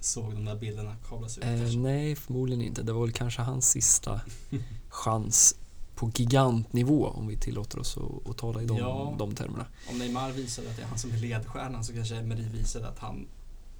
såg 0.00 0.34
de 0.34 0.44
där 0.44 0.56
bilderna 0.56 0.96
kablas 1.08 1.38
ut. 1.38 1.44
eh, 1.44 1.78
nej, 1.78 2.16
förmodligen 2.16 2.64
inte. 2.64 2.82
Det 2.82 2.92
var 2.92 3.00
väl 3.02 3.12
kanske 3.12 3.42
hans 3.42 3.70
sista 3.70 4.20
chans 4.88 5.56
på 5.94 6.10
gigantnivå 6.14 7.06
om 7.08 7.26
vi 7.26 7.36
tillåter 7.36 7.78
oss 7.78 7.96
att, 7.96 8.30
att 8.30 8.36
tala 8.38 8.62
i 8.62 8.66
de, 8.66 8.76
Ja. 8.76 9.14
de 9.18 9.34
termerna. 9.34 9.66
Om 9.90 9.98
Neymar 9.98 10.30
visade 10.32 10.70
att 10.70 10.76
det 10.76 10.82
är 10.82 10.86
han 10.86 10.98
som 10.98 11.12
är 11.12 11.16
ledstjärnan 11.18 11.84
så 11.84 11.92
kanske 11.92 12.16
Emery 12.16 12.48
visade 12.48 12.88
att 12.88 12.98
han 12.98 13.26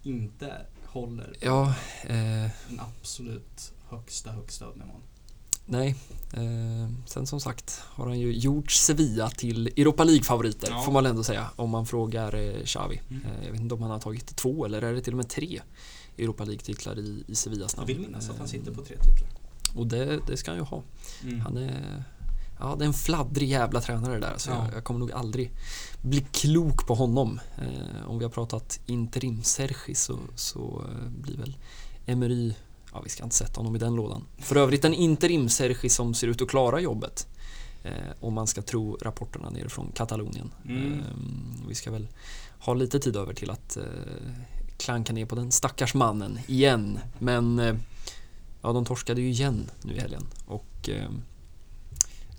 inte 0.02 0.52
håller 0.84 1.36
Ja, 1.40 1.74
eh, 2.04 2.50
den 2.68 2.80
absolut 3.00 3.72
högsta, 3.88 4.32
högsta 4.32 4.64
nivån. 4.66 5.00
Nej. 5.66 5.94
Eh, 6.32 6.88
sen 7.06 7.26
som 7.26 7.40
sagt 7.40 7.80
har 7.84 8.06
han 8.06 8.18
ju 8.20 8.32
gjort 8.32 8.70
Sevilla 8.70 9.30
till 9.30 9.66
Europa 9.66 10.04
League-favoriter 10.04 10.68
Ja. 10.70 10.82
får 10.82 10.92
man 10.92 11.06
ändå 11.06 11.22
säga 11.22 11.50
om 11.56 11.70
man 11.70 11.86
frågar 11.86 12.34
eh, 12.34 12.64
Xavi. 12.64 13.00
Mm. 13.10 13.24
Eh, 13.24 13.44
jag 13.44 13.52
vet 13.52 13.60
inte 13.60 13.74
om 13.74 13.82
han 13.82 13.90
har 13.90 13.98
tagit 14.00 14.36
två 14.36 14.64
eller 14.64 14.82
är 14.82 14.92
det 14.94 15.00
till 15.00 15.12
och 15.12 15.16
med 15.16 15.28
tre 15.28 15.60
Europa 16.18 16.44
League-titlar 16.44 16.98
i, 16.98 17.24
i 17.26 17.34
Sevillas 17.34 17.72
Jag 17.74 17.78
namn. 17.80 17.86
vill 17.86 17.98
minnas 17.98 18.30
att 18.30 18.36
han 18.36 18.46
Eh, 18.46 18.50
sitter 18.50 18.72
på 18.72 18.82
tre 18.84 18.96
titlar. 18.96 19.28
Och 19.74 19.86
det, 19.86 20.20
det 20.26 20.36
ska 20.36 20.50
han 20.50 20.58
ju 20.58 20.64
ha. 20.64 20.82
Mm. 21.22 21.40
Han 21.40 21.56
är, 21.56 22.04
ja, 22.60 22.76
det 22.78 22.84
är 22.84 22.86
en 22.86 22.92
fladdrig 22.94 23.48
jävla 23.48 23.80
tränare 23.80 24.18
där. 24.20 24.34
Så 24.36 24.50
Ja. 24.50 24.64
jag, 24.66 24.76
jag 24.76 24.84
kommer 24.84 25.00
nog 25.00 25.12
aldrig 25.12 25.52
bli 26.02 26.26
klok 26.32 26.86
på 26.86 26.94
honom. 26.94 27.40
Eh, 27.58 28.08
om 28.10 28.18
vi 28.18 28.24
har 28.24 28.30
pratat 28.32 28.80
interim-Sergi 28.86 29.94
så, 29.94 30.18
så 30.34 30.84
eh, 30.90 31.08
blir 31.10 31.36
väl 31.36 31.56
Emery, 32.06 32.54
ja 32.96 33.02
vi 33.02 33.10
ska 33.10 33.24
inte 33.24 33.36
sätta 33.36 33.60
honom 33.60 33.76
i 33.76 33.78
den 33.78 33.94
lådan. 33.94 34.24
För 34.38 34.56
övrigt 34.56 34.84
en 34.84 34.94
interim-Sergi 34.94 35.88
som 35.88 36.14
ser 36.14 36.28
ut 36.28 36.42
att 36.42 36.48
klara 36.48 36.80
jobbet. 36.80 37.26
Eh, 37.82 37.92
om 38.20 38.34
man 38.34 38.46
ska 38.46 38.62
tro 38.62 38.98
rapporterna 39.02 39.50
nerifrån 39.50 39.92
Katalonien. 39.94 40.50
Mm. 40.64 40.92
Eh, 40.92 41.06
vi 41.68 41.74
ska 41.74 41.90
väl 41.90 42.08
ha 42.58 42.74
lite 42.74 42.98
tid 42.98 43.16
över 43.16 43.34
till 43.34 43.50
att 43.50 43.76
eh, 43.76 43.82
klanka 44.76 45.12
ner 45.12 45.26
på 45.26 45.34
den 45.34 45.52
stackars 45.52 45.94
mannen 45.94 46.38
igen. 46.46 46.98
Men 47.18 47.58
eh, 47.58 47.74
ja, 48.62 48.72
de 48.72 48.84
torskade 48.84 49.20
ju 49.20 49.28
igen 49.28 49.70
nu 49.82 49.94
i 49.94 50.00
helgen. 50.00 50.26
Och 50.46 50.88
eh, 50.88 51.10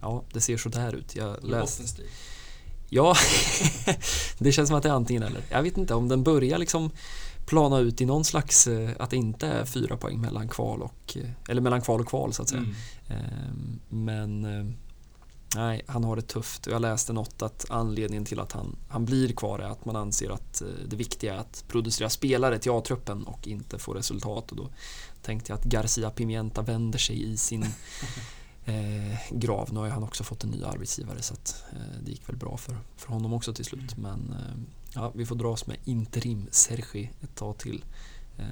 ja, 0.02 0.24
det 0.34 0.42
ser 0.42 0.58
så 0.58 0.70
där 0.70 0.96
ut. 0.96 1.16
Jag 1.16 1.44
läste. 1.44 2.02
Ja, 2.90 3.16
det 4.38 4.52
känns 4.52 4.70
som 4.70 4.78
att 4.78 4.84
det 4.84 4.90
är 4.90 4.94
antingen 4.94 5.24
eller. 5.24 5.42
Jag 5.50 5.64
vet 5.64 5.78
inte 5.78 5.94
om 5.94 6.08
den 6.08 6.24
börjar 6.24 6.58
liksom 6.58 6.92
plana 7.48 7.80
ut 7.80 8.02
i 8.02 8.06
någon 8.06 8.24
slags, 8.24 8.68
eh, 8.68 8.90
att 9.00 9.10
det 9.10 9.18
inte 9.18 9.48
är 9.48 9.66
fyra 9.66 9.98
poäng 9.98 10.22
mellan 10.22 10.48
kval 10.48 10.82
och, 10.82 11.18
eh, 11.18 11.30
eller 11.50 11.62
mellan 11.62 11.82
kval 11.82 12.00
och 12.00 12.08
kval 12.08 12.34
så 12.34 12.42
att 12.42 12.50
säga. 12.50 12.62
Mm. 12.62 12.76
Ehm, 13.08 13.80
Men 13.90 14.46
eh, 14.46 14.74
nej, 15.56 15.82
han 15.88 16.04
har 16.04 16.16
det 16.16 16.22
tufft. 16.22 16.68
Jag 16.68 16.82
läste 16.82 17.14
något 17.14 17.42
att 17.42 17.66
anledningen 17.70 18.26
till 18.26 18.40
att 18.40 18.52
han, 18.52 18.76
han 18.88 19.06
blir 19.06 19.34
kvar 19.34 19.60
är 19.60 19.70
att 19.70 19.86
man 19.86 19.96
anser 19.96 20.30
att 20.30 20.62
det 20.88 20.96
viktiga 20.96 21.34
är 21.34 21.38
att 21.38 21.64
producera 21.68 22.10
spelare 22.10 22.60
till 22.60 22.72
A-truppen 22.72 23.24
och 23.24 23.48
inte 23.48 23.80
få 23.80 23.94
resultat. 23.94 24.52
Och 24.52 24.58
då 24.58 24.70
tänkte 25.22 25.52
jag 25.52 25.60
att 25.60 25.66
Garcia 25.66 26.10
Pimienta 26.10 26.62
vänder 26.62 27.00
sig 27.00 27.32
i 27.32 27.38
sin 27.38 27.66
Eh, 28.68 29.18
Grav, 29.32 29.74
nu 29.74 29.80
har 29.80 29.88
han 29.90 30.04
också 30.04 30.24
fått 30.24 30.44
en 30.44 30.50
ny 30.50 30.64
arbetsgivare 30.64 31.22
så 31.22 31.34
att, 31.34 31.64
eh, 31.72 32.02
det 32.04 32.12
gick 32.12 32.30
väl 32.30 32.36
bra 32.36 32.58
för, 32.58 32.78
för 32.96 33.14
honom 33.14 33.34
också 33.34 33.54
till 33.54 33.66
slut. 33.66 33.98
Men 33.98 34.36
eh, 34.40 34.56
ja, 34.98 35.12
vi 35.16 35.26
får 35.26 35.36
dras 35.36 35.68
med 35.68 35.78
interim 35.84 36.48
Sergi 36.52 37.12
ett 37.22 37.36
tag 37.36 37.58
till. 37.58 37.86
Eh, 38.38 38.46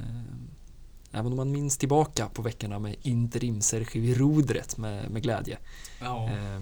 även 1.11 1.31
om 1.31 1.35
man 1.37 1.51
minns 1.51 1.77
tillbaka 1.77 2.29
på 2.29 2.41
veckorna 2.41 2.79
med 2.79 2.95
interim 3.01 3.61
Sergi 3.61 3.99
vid 3.99 4.17
rodret 4.17 4.77
med, 4.77 5.11
med 5.11 5.21
glädje. 5.23 5.57
Ja, 6.01 6.23
Eh, 6.29 6.61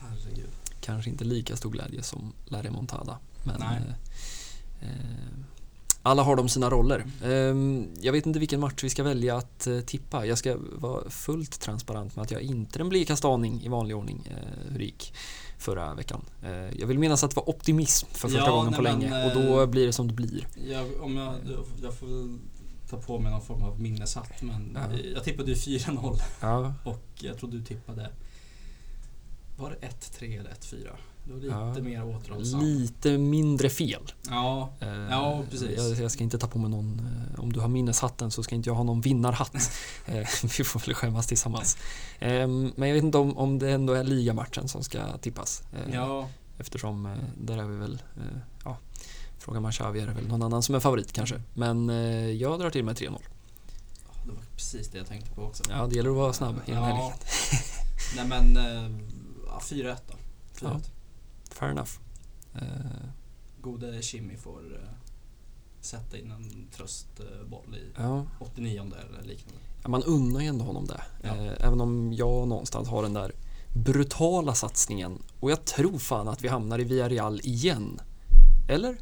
herregud. 0.00 0.50
kanske 0.80 1.10
inte 1.10 1.24
lika 1.24 1.56
stor 1.56 1.70
glädje 1.70 2.02
som 2.02 2.32
La 2.44 2.62
Remontada. 2.62 3.18
Men 3.44 3.60
Nej. 3.60 3.78
eh, 4.82 4.88
eh, 4.88 5.38
alla 6.02 6.22
har 6.22 6.36
de 6.36 6.48
sina 6.48 6.70
roller. 6.70 7.04
Eh, 7.22 7.54
jag 8.00 8.12
vet 8.12 8.26
inte 8.26 8.38
vilken 8.38 8.60
match 8.60 8.84
vi 8.84 8.90
ska 8.90 9.02
välja 9.02 9.36
att 9.36 9.66
eh, 9.66 9.80
tippa. 9.80 10.26
Jag 10.26 10.38
ska 10.38 10.56
vara 10.72 11.10
fullt 11.10 11.60
transparent 11.60 12.16
med 12.16 12.22
att 12.22 12.30
jag 12.30 12.42
inte 12.42 12.78
en 12.80 12.88
blyg 12.88 13.10
aning 13.24 13.62
i 13.62 13.68
vanlig 13.68 13.96
ordning 13.96 14.28
eh, 14.30 14.70
hur 14.70 14.78
det 14.78 14.84
gick 14.84 15.14
förra 15.64 15.94
veckan. 15.94 16.24
Eh, 16.42 16.78
jag 16.80 16.86
vill 16.86 16.98
minnas 16.98 17.24
att 17.24 17.30
det 17.30 17.36
var 17.36 17.48
optimism 17.48 18.06
för 18.10 18.18
första 18.28 18.38
Ja, 18.38 18.50
gången 18.50 18.66
nej, 18.70 18.76
på 18.76 18.82
men, 18.82 19.00
länge 19.00 19.24
och 19.26 19.42
då 19.42 19.60
eh, 19.60 19.66
blir 19.66 19.86
det 19.86 19.92
som 19.92 20.08
det 20.08 20.14
blir. 20.14 20.46
Jag, 20.68 20.86
om 21.02 21.16
jag, 21.16 21.34
jag 21.82 21.94
får 21.94 22.06
väl 22.06 22.38
ta 22.90 22.96
på 23.00 23.18
mig 23.18 23.32
någon 23.32 23.42
form 23.42 23.62
av 23.62 23.80
minneshatt 23.80 24.42
men 24.42 24.78
Ja. 24.92 24.98
jag 25.14 25.24
tippade 25.24 25.50
ju 25.52 25.54
4-0 25.78 26.18
Ja, 26.40 26.74
och 26.84 27.04
jag 27.14 27.38
tror 27.38 27.50
du 27.50 27.62
tippade 27.64 28.10
Var 29.58 29.70
det 29.80 29.86
1-3 29.86 30.40
eller 30.40 30.50
1-4? 30.50 30.88
Var 31.26 31.36
lite 31.36 31.46
Ja. 31.54 31.74
mer 31.82 32.04
återhållsam. 32.16 32.60
lite 32.64 33.18
mindre 33.18 33.68
fel. 33.70 34.02
Ja, 34.30 34.70
Eh, 34.80 34.88
Ja, 35.10 35.42
precis. 35.50 35.70
Jag, 35.76 35.98
jag 36.04 36.10
ska 36.10 36.24
inte 36.24 36.38
ta 36.38 36.46
på 36.46 36.58
mig 36.58 36.70
någon, 36.70 37.00
eh, 37.34 37.40
om 37.40 37.52
du 37.52 37.60
har 37.60 37.68
minneshatten 37.68 38.30
så 38.30 38.42
ska 38.42 38.54
inte 38.54 38.68
jag 38.70 38.74
ha 38.74 38.82
någon 38.84 39.00
vinnarhatt. 39.00 39.54
Eh, 40.06 40.28
Vi 40.58 40.64
får 40.64 40.80
väl 40.86 40.94
skämmas 40.94 41.26
tillsammans. 41.26 41.76
Men 42.20 42.72
jag 42.88 42.94
vet 42.94 43.04
inte 43.04 43.18
om, 43.18 43.36
om 43.38 43.58
det 43.58 43.70
ändå 43.70 43.92
är 43.92 44.04
ligamatchen 44.04 44.68
som 44.68 44.84
ska 44.84 45.16
tippas. 45.18 45.62
Ja, 45.92 46.28
Eftersom 46.58 47.16
där 47.40 47.58
är 47.58 47.64
vi 47.64 47.76
väl, 47.76 48.02
ja, 48.64 48.78
frågar 49.38 49.60
man 49.60 49.72
Xavi 49.72 50.00
är 50.00 50.06
det 50.06 50.12
väl 50.12 50.28
någon 50.28 50.42
annan 50.42 50.62
som 50.62 50.74
är 50.74 50.80
favorit 50.80 51.12
kanske. 51.12 51.42
Men 51.54 51.88
jag 52.38 52.60
drar 52.60 52.70
till 52.70 52.84
med 52.84 52.96
3-0. 52.96 53.18
det 54.24 54.30
var 54.30 54.38
precis 54.56 54.88
det 54.88 54.98
jag 54.98 55.06
tänkte 55.06 55.30
på 55.30 55.42
också. 55.42 55.62
Ja, 55.70 55.86
det 55.86 55.96
gäller 55.96 56.10
att 56.10 56.16
vara 56.16 56.32
snabb 56.32 56.54
i 56.66 56.70
Ja. 56.72 57.12
Nej 58.16 58.26
men, 58.28 58.56
eh, 58.56 58.98
ja, 59.46 59.60
4-1 59.60 59.96
då. 60.08 60.14
4-1. 60.68 60.80
Fair 61.54 61.70
enough. 61.70 61.90
Eh, 62.54 62.62
Gode 63.60 64.02
Kimi 64.02 64.36
får 64.36 64.74
eh, 64.82 64.88
sätta 65.80 66.18
in 66.18 66.30
en 66.30 66.66
tröstboll 66.76 67.74
i 67.76 67.92
Ja, 67.96 68.26
89 68.40 68.80
eller 68.80 69.22
liknande. 69.28 69.60
Ja, 69.82 69.88
man 69.88 70.02
unnar 70.02 70.40
ju 70.40 70.46
ändå 70.46 70.64
honom 70.64 70.86
det. 70.86 71.02
Ja. 71.22 71.28
Eh, 71.28 71.66
Även 71.66 71.80
om 71.80 72.12
jag 72.12 72.48
någonstans 72.48 72.88
har 72.88 73.02
den 73.02 73.14
där 73.14 73.32
brutala 73.74 74.54
satsningen 74.54 75.18
och 75.40 75.50
jag 75.50 75.64
tror 75.64 75.98
fan 75.98 76.28
att 76.28 76.44
vi 76.44 76.48
hamnar 76.48 76.78
i 76.80 76.84
Villarreal 76.84 77.40
igen. 77.44 78.00
Eller? 78.68 78.96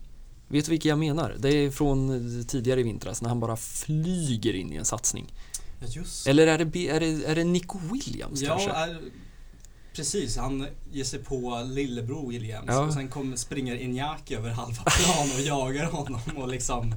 Vet 0.48 0.64
du 0.64 0.70
vilka 0.70 0.88
jag 0.88 0.98
menar? 0.98 1.36
Det 1.38 1.48
är 1.48 1.70
från 1.70 2.08
tidigare 2.48 2.80
i 2.80 2.82
vintras 2.82 3.22
när 3.22 3.28
han 3.28 3.40
bara 3.40 3.56
flyger 3.56 4.54
in 4.54 4.72
i 4.72 4.76
en 4.76 4.84
satsning. 4.84 5.34
Just 5.86 6.26
Eller 6.26 6.46
är 6.46 6.58
det, 6.64 6.88
är 6.88 7.00
det, 7.00 7.24
är 7.24 7.34
det 7.34 7.44
Nico 7.44 7.78
Williams 7.92 8.40
Ja, 8.40 8.48
kanske? 8.48 8.70
är, 8.70 9.00
precis. 9.96 10.36
Han 10.36 10.66
ger 10.92 11.04
sig 11.04 11.18
på 11.24 11.62
lillebror 11.66 12.30
Williams 12.30 12.66
Ja. 12.68 12.78
och 12.86 12.92
sen 12.94 13.08
kommer, 13.08 13.36
springer 13.36 13.76
Iñaki 13.76 14.36
över 14.36 14.50
halva 14.50 14.82
plan 14.82 15.28
och 15.34 15.40
jagar 15.40 15.90
honom 15.90 16.20
och 16.36 16.48
liksom 16.48 16.94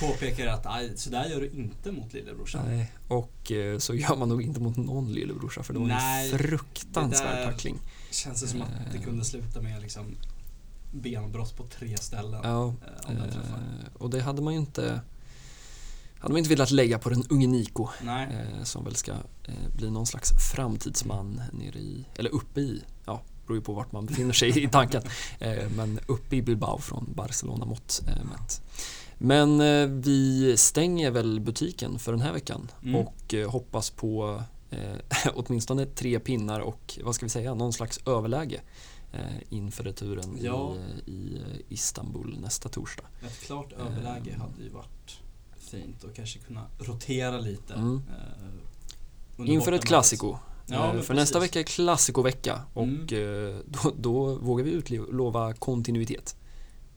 påpekar 0.00 0.46
att 0.46 0.66
"Aj, 0.66 0.92
så 0.96 1.10
där 1.10 1.24
gör 1.26 1.40
du 1.40 1.50
inte 1.50 1.92
mot 1.92 2.12
lillebrorsan. 2.12 2.66
Nej, 2.68 2.92
och 3.08 3.52
eh, 3.52 3.78
så 3.78 3.94
gör 3.94 4.16
man 4.16 4.28
nog 4.28 4.42
inte 4.42 4.60
mot 4.60 4.76
någon 4.76 5.12
lillebrorsa 5.12 5.62
för 5.62 5.72
det 5.72 5.78
var 5.78 5.86
Nej, 5.86 6.32
en 6.32 6.38
fruktansvärd 6.38 7.46
tackling. 7.50 7.78
Känns 8.10 8.40
det 8.40 8.48
som 8.48 8.62
att 8.62 8.68
det 8.92 8.98
Eh. 8.98 9.04
kunde 9.04 9.24
sluta 9.24 9.60
med 9.60 9.82
liksom 9.82 10.16
benbrott 10.92 11.56
på 11.56 11.66
tre 11.66 11.96
ställen. 11.98 12.40
Ja, 12.44 12.66
eh, 12.68 13.10
om 13.10 13.14
den 13.14 13.30
träffar. 13.30 13.60
och 13.98 14.10
det 14.10 14.20
hade 14.20 14.42
man 14.42 14.52
ju 14.52 14.58
inte 14.58 15.00
hade 16.22 16.32
man 16.32 16.38
inte 16.38 16.50
velat 16.50 16.70
lägga 16.70 16.98
på 16.98 17.08
den 17.10 17.24
unge 17.30 17.46
Nej, 18.02 18.28
eh, 18.58 18.64
som 18.64 18.84
väl 18.84 18.96
ska 18.96 19.12
eh, 19.44 19.54
bli 19.76 19.90
någon 19.90 20.06
slags 20.06 20.30
framtidsman 20.54 21.42
nere 21.52 21.78
i, 21.78 22.04
eller 22.16 22.30
uppe 22.34 22.60
i, 22.60 22.82
ja, 23.04 23.20
beror 23.46 23.58
ju 23.58 23.62
på 23.64 23.72
vart 23.72 23.92
man 23.92 24.06
befinner 24.06 24.32
sig 24.32 24.64
i 24.64 24.68
tanken, 24.68 25.02
eh, 25.38 25.68
men 25.76 26.00
uppe 26.06 26.36
i 26.36 26.42
Bilbao 26.42 26.78
från 26.78 27.12
Barcelona 27.14 27.64
mått 27.64 28.02
eh, 28.08 28.24
mätt. 28.24 28.62
Men 29.18 29.60
eh, 29.60 29.86
vi 29.86 30.54
stänger 30.56 31.10
väl 31.10 31.40
butiken 31.40 31.98
för 31.98 32.12
den 32.12 32.20
här 32.20 32.32
veckan 32.32 32.70
Mm. 32.82 32.94
och 32.94 33.34
eh, 33.34 33.50
hoppas 33.50 33.90
på 33.90 34.42
åtminstone 35.34 35.86
tre 35.86 36.20
pinnar 36.20 36.60
och 36.60 36.98
vad 37.04 37.14
ska 37.14 37.26
vi 37.26 37.30
säga, 37.30 37.54
någon 37.54 37.72
slags 37.72 38.00
överläge 38.06 38.60
inför 39.48 39.84
returen 39.84 40.38
Ja. 40.40 40.76
i, 41.06 41.10
i 41.10 41.40
Istanbul 41.68 42.38
nästa 42.40 42.68
torsdag. 42.68 43.04
ett 43.26 43.40
klart 43.40 43.72
överläge 43.72 44.36
hade 44.38 44.62
ju 44.62 44.68
varit 44.68 45.18
fint 45.76 46.04
och 46.04 46.14
kanske 46.14 46.38
kunna 46.38 46.66
rotera 46.78 47.38
lite. 47.38 47.74
Mm. 47.74 48.02
eh, 49.38 49.50
Inför 49.50 49.72
ett 49.72 49.84
klassiko. 49.84 50.36
Ja, 50.66 50.94
Eh, 50.94 51.00
för 51.00 51.14
nästa 51.14 51.38
precis. 51.38 51.50
vecka 51.56 51.60
är 51.60 51.64
klassikovecka 51.64 52.60
och 52.74 52.82
Mm. 52.82 53.00
eh, 53.02 53.56
då, 53.66 53.92
då 53.98 54.34
vågar 54.34 54.64
vi 54.64 54.70
utlova 54.70 55.52
kontinuitet. 55.52 56.36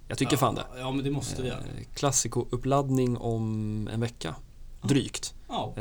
Jag 0.07 0.17
tycker 0.17 0.33
ja, 0.33 0.37
fan 0.37 0.55
det. 0.55 0.65
Ja, 0.79 0.91
men 0.91 1.03
det 1.05 1.11
måste 1.11 1.41
vi 1.41 1.47
göra. 1.47 1.59
Eh, 1.59 1.85
Klassiko-uppladdning 1.95 3.17
om 3.17 3.87
en 3.93 3.99
vecka. 4.01 4.35
Drygt. 4.81 5.33
Ja, 5.47 5.73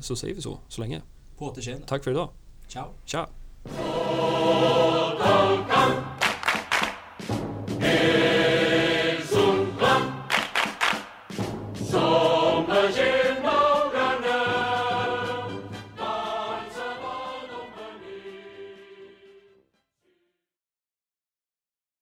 Så 0.00 0.16
säger 0.16 0.34
vi 0.34 0.42
så, 0.42 0.58
så 0.68 0.80
länge. 0.80 1.02
på 1.38 1.44
återseende. 1.46 1.86
Tack 1.86 2.04
för 2.04 2.10
idag. 2.10 2.28
Ciao. 2.68 2.86
Tja! 3.04 3.28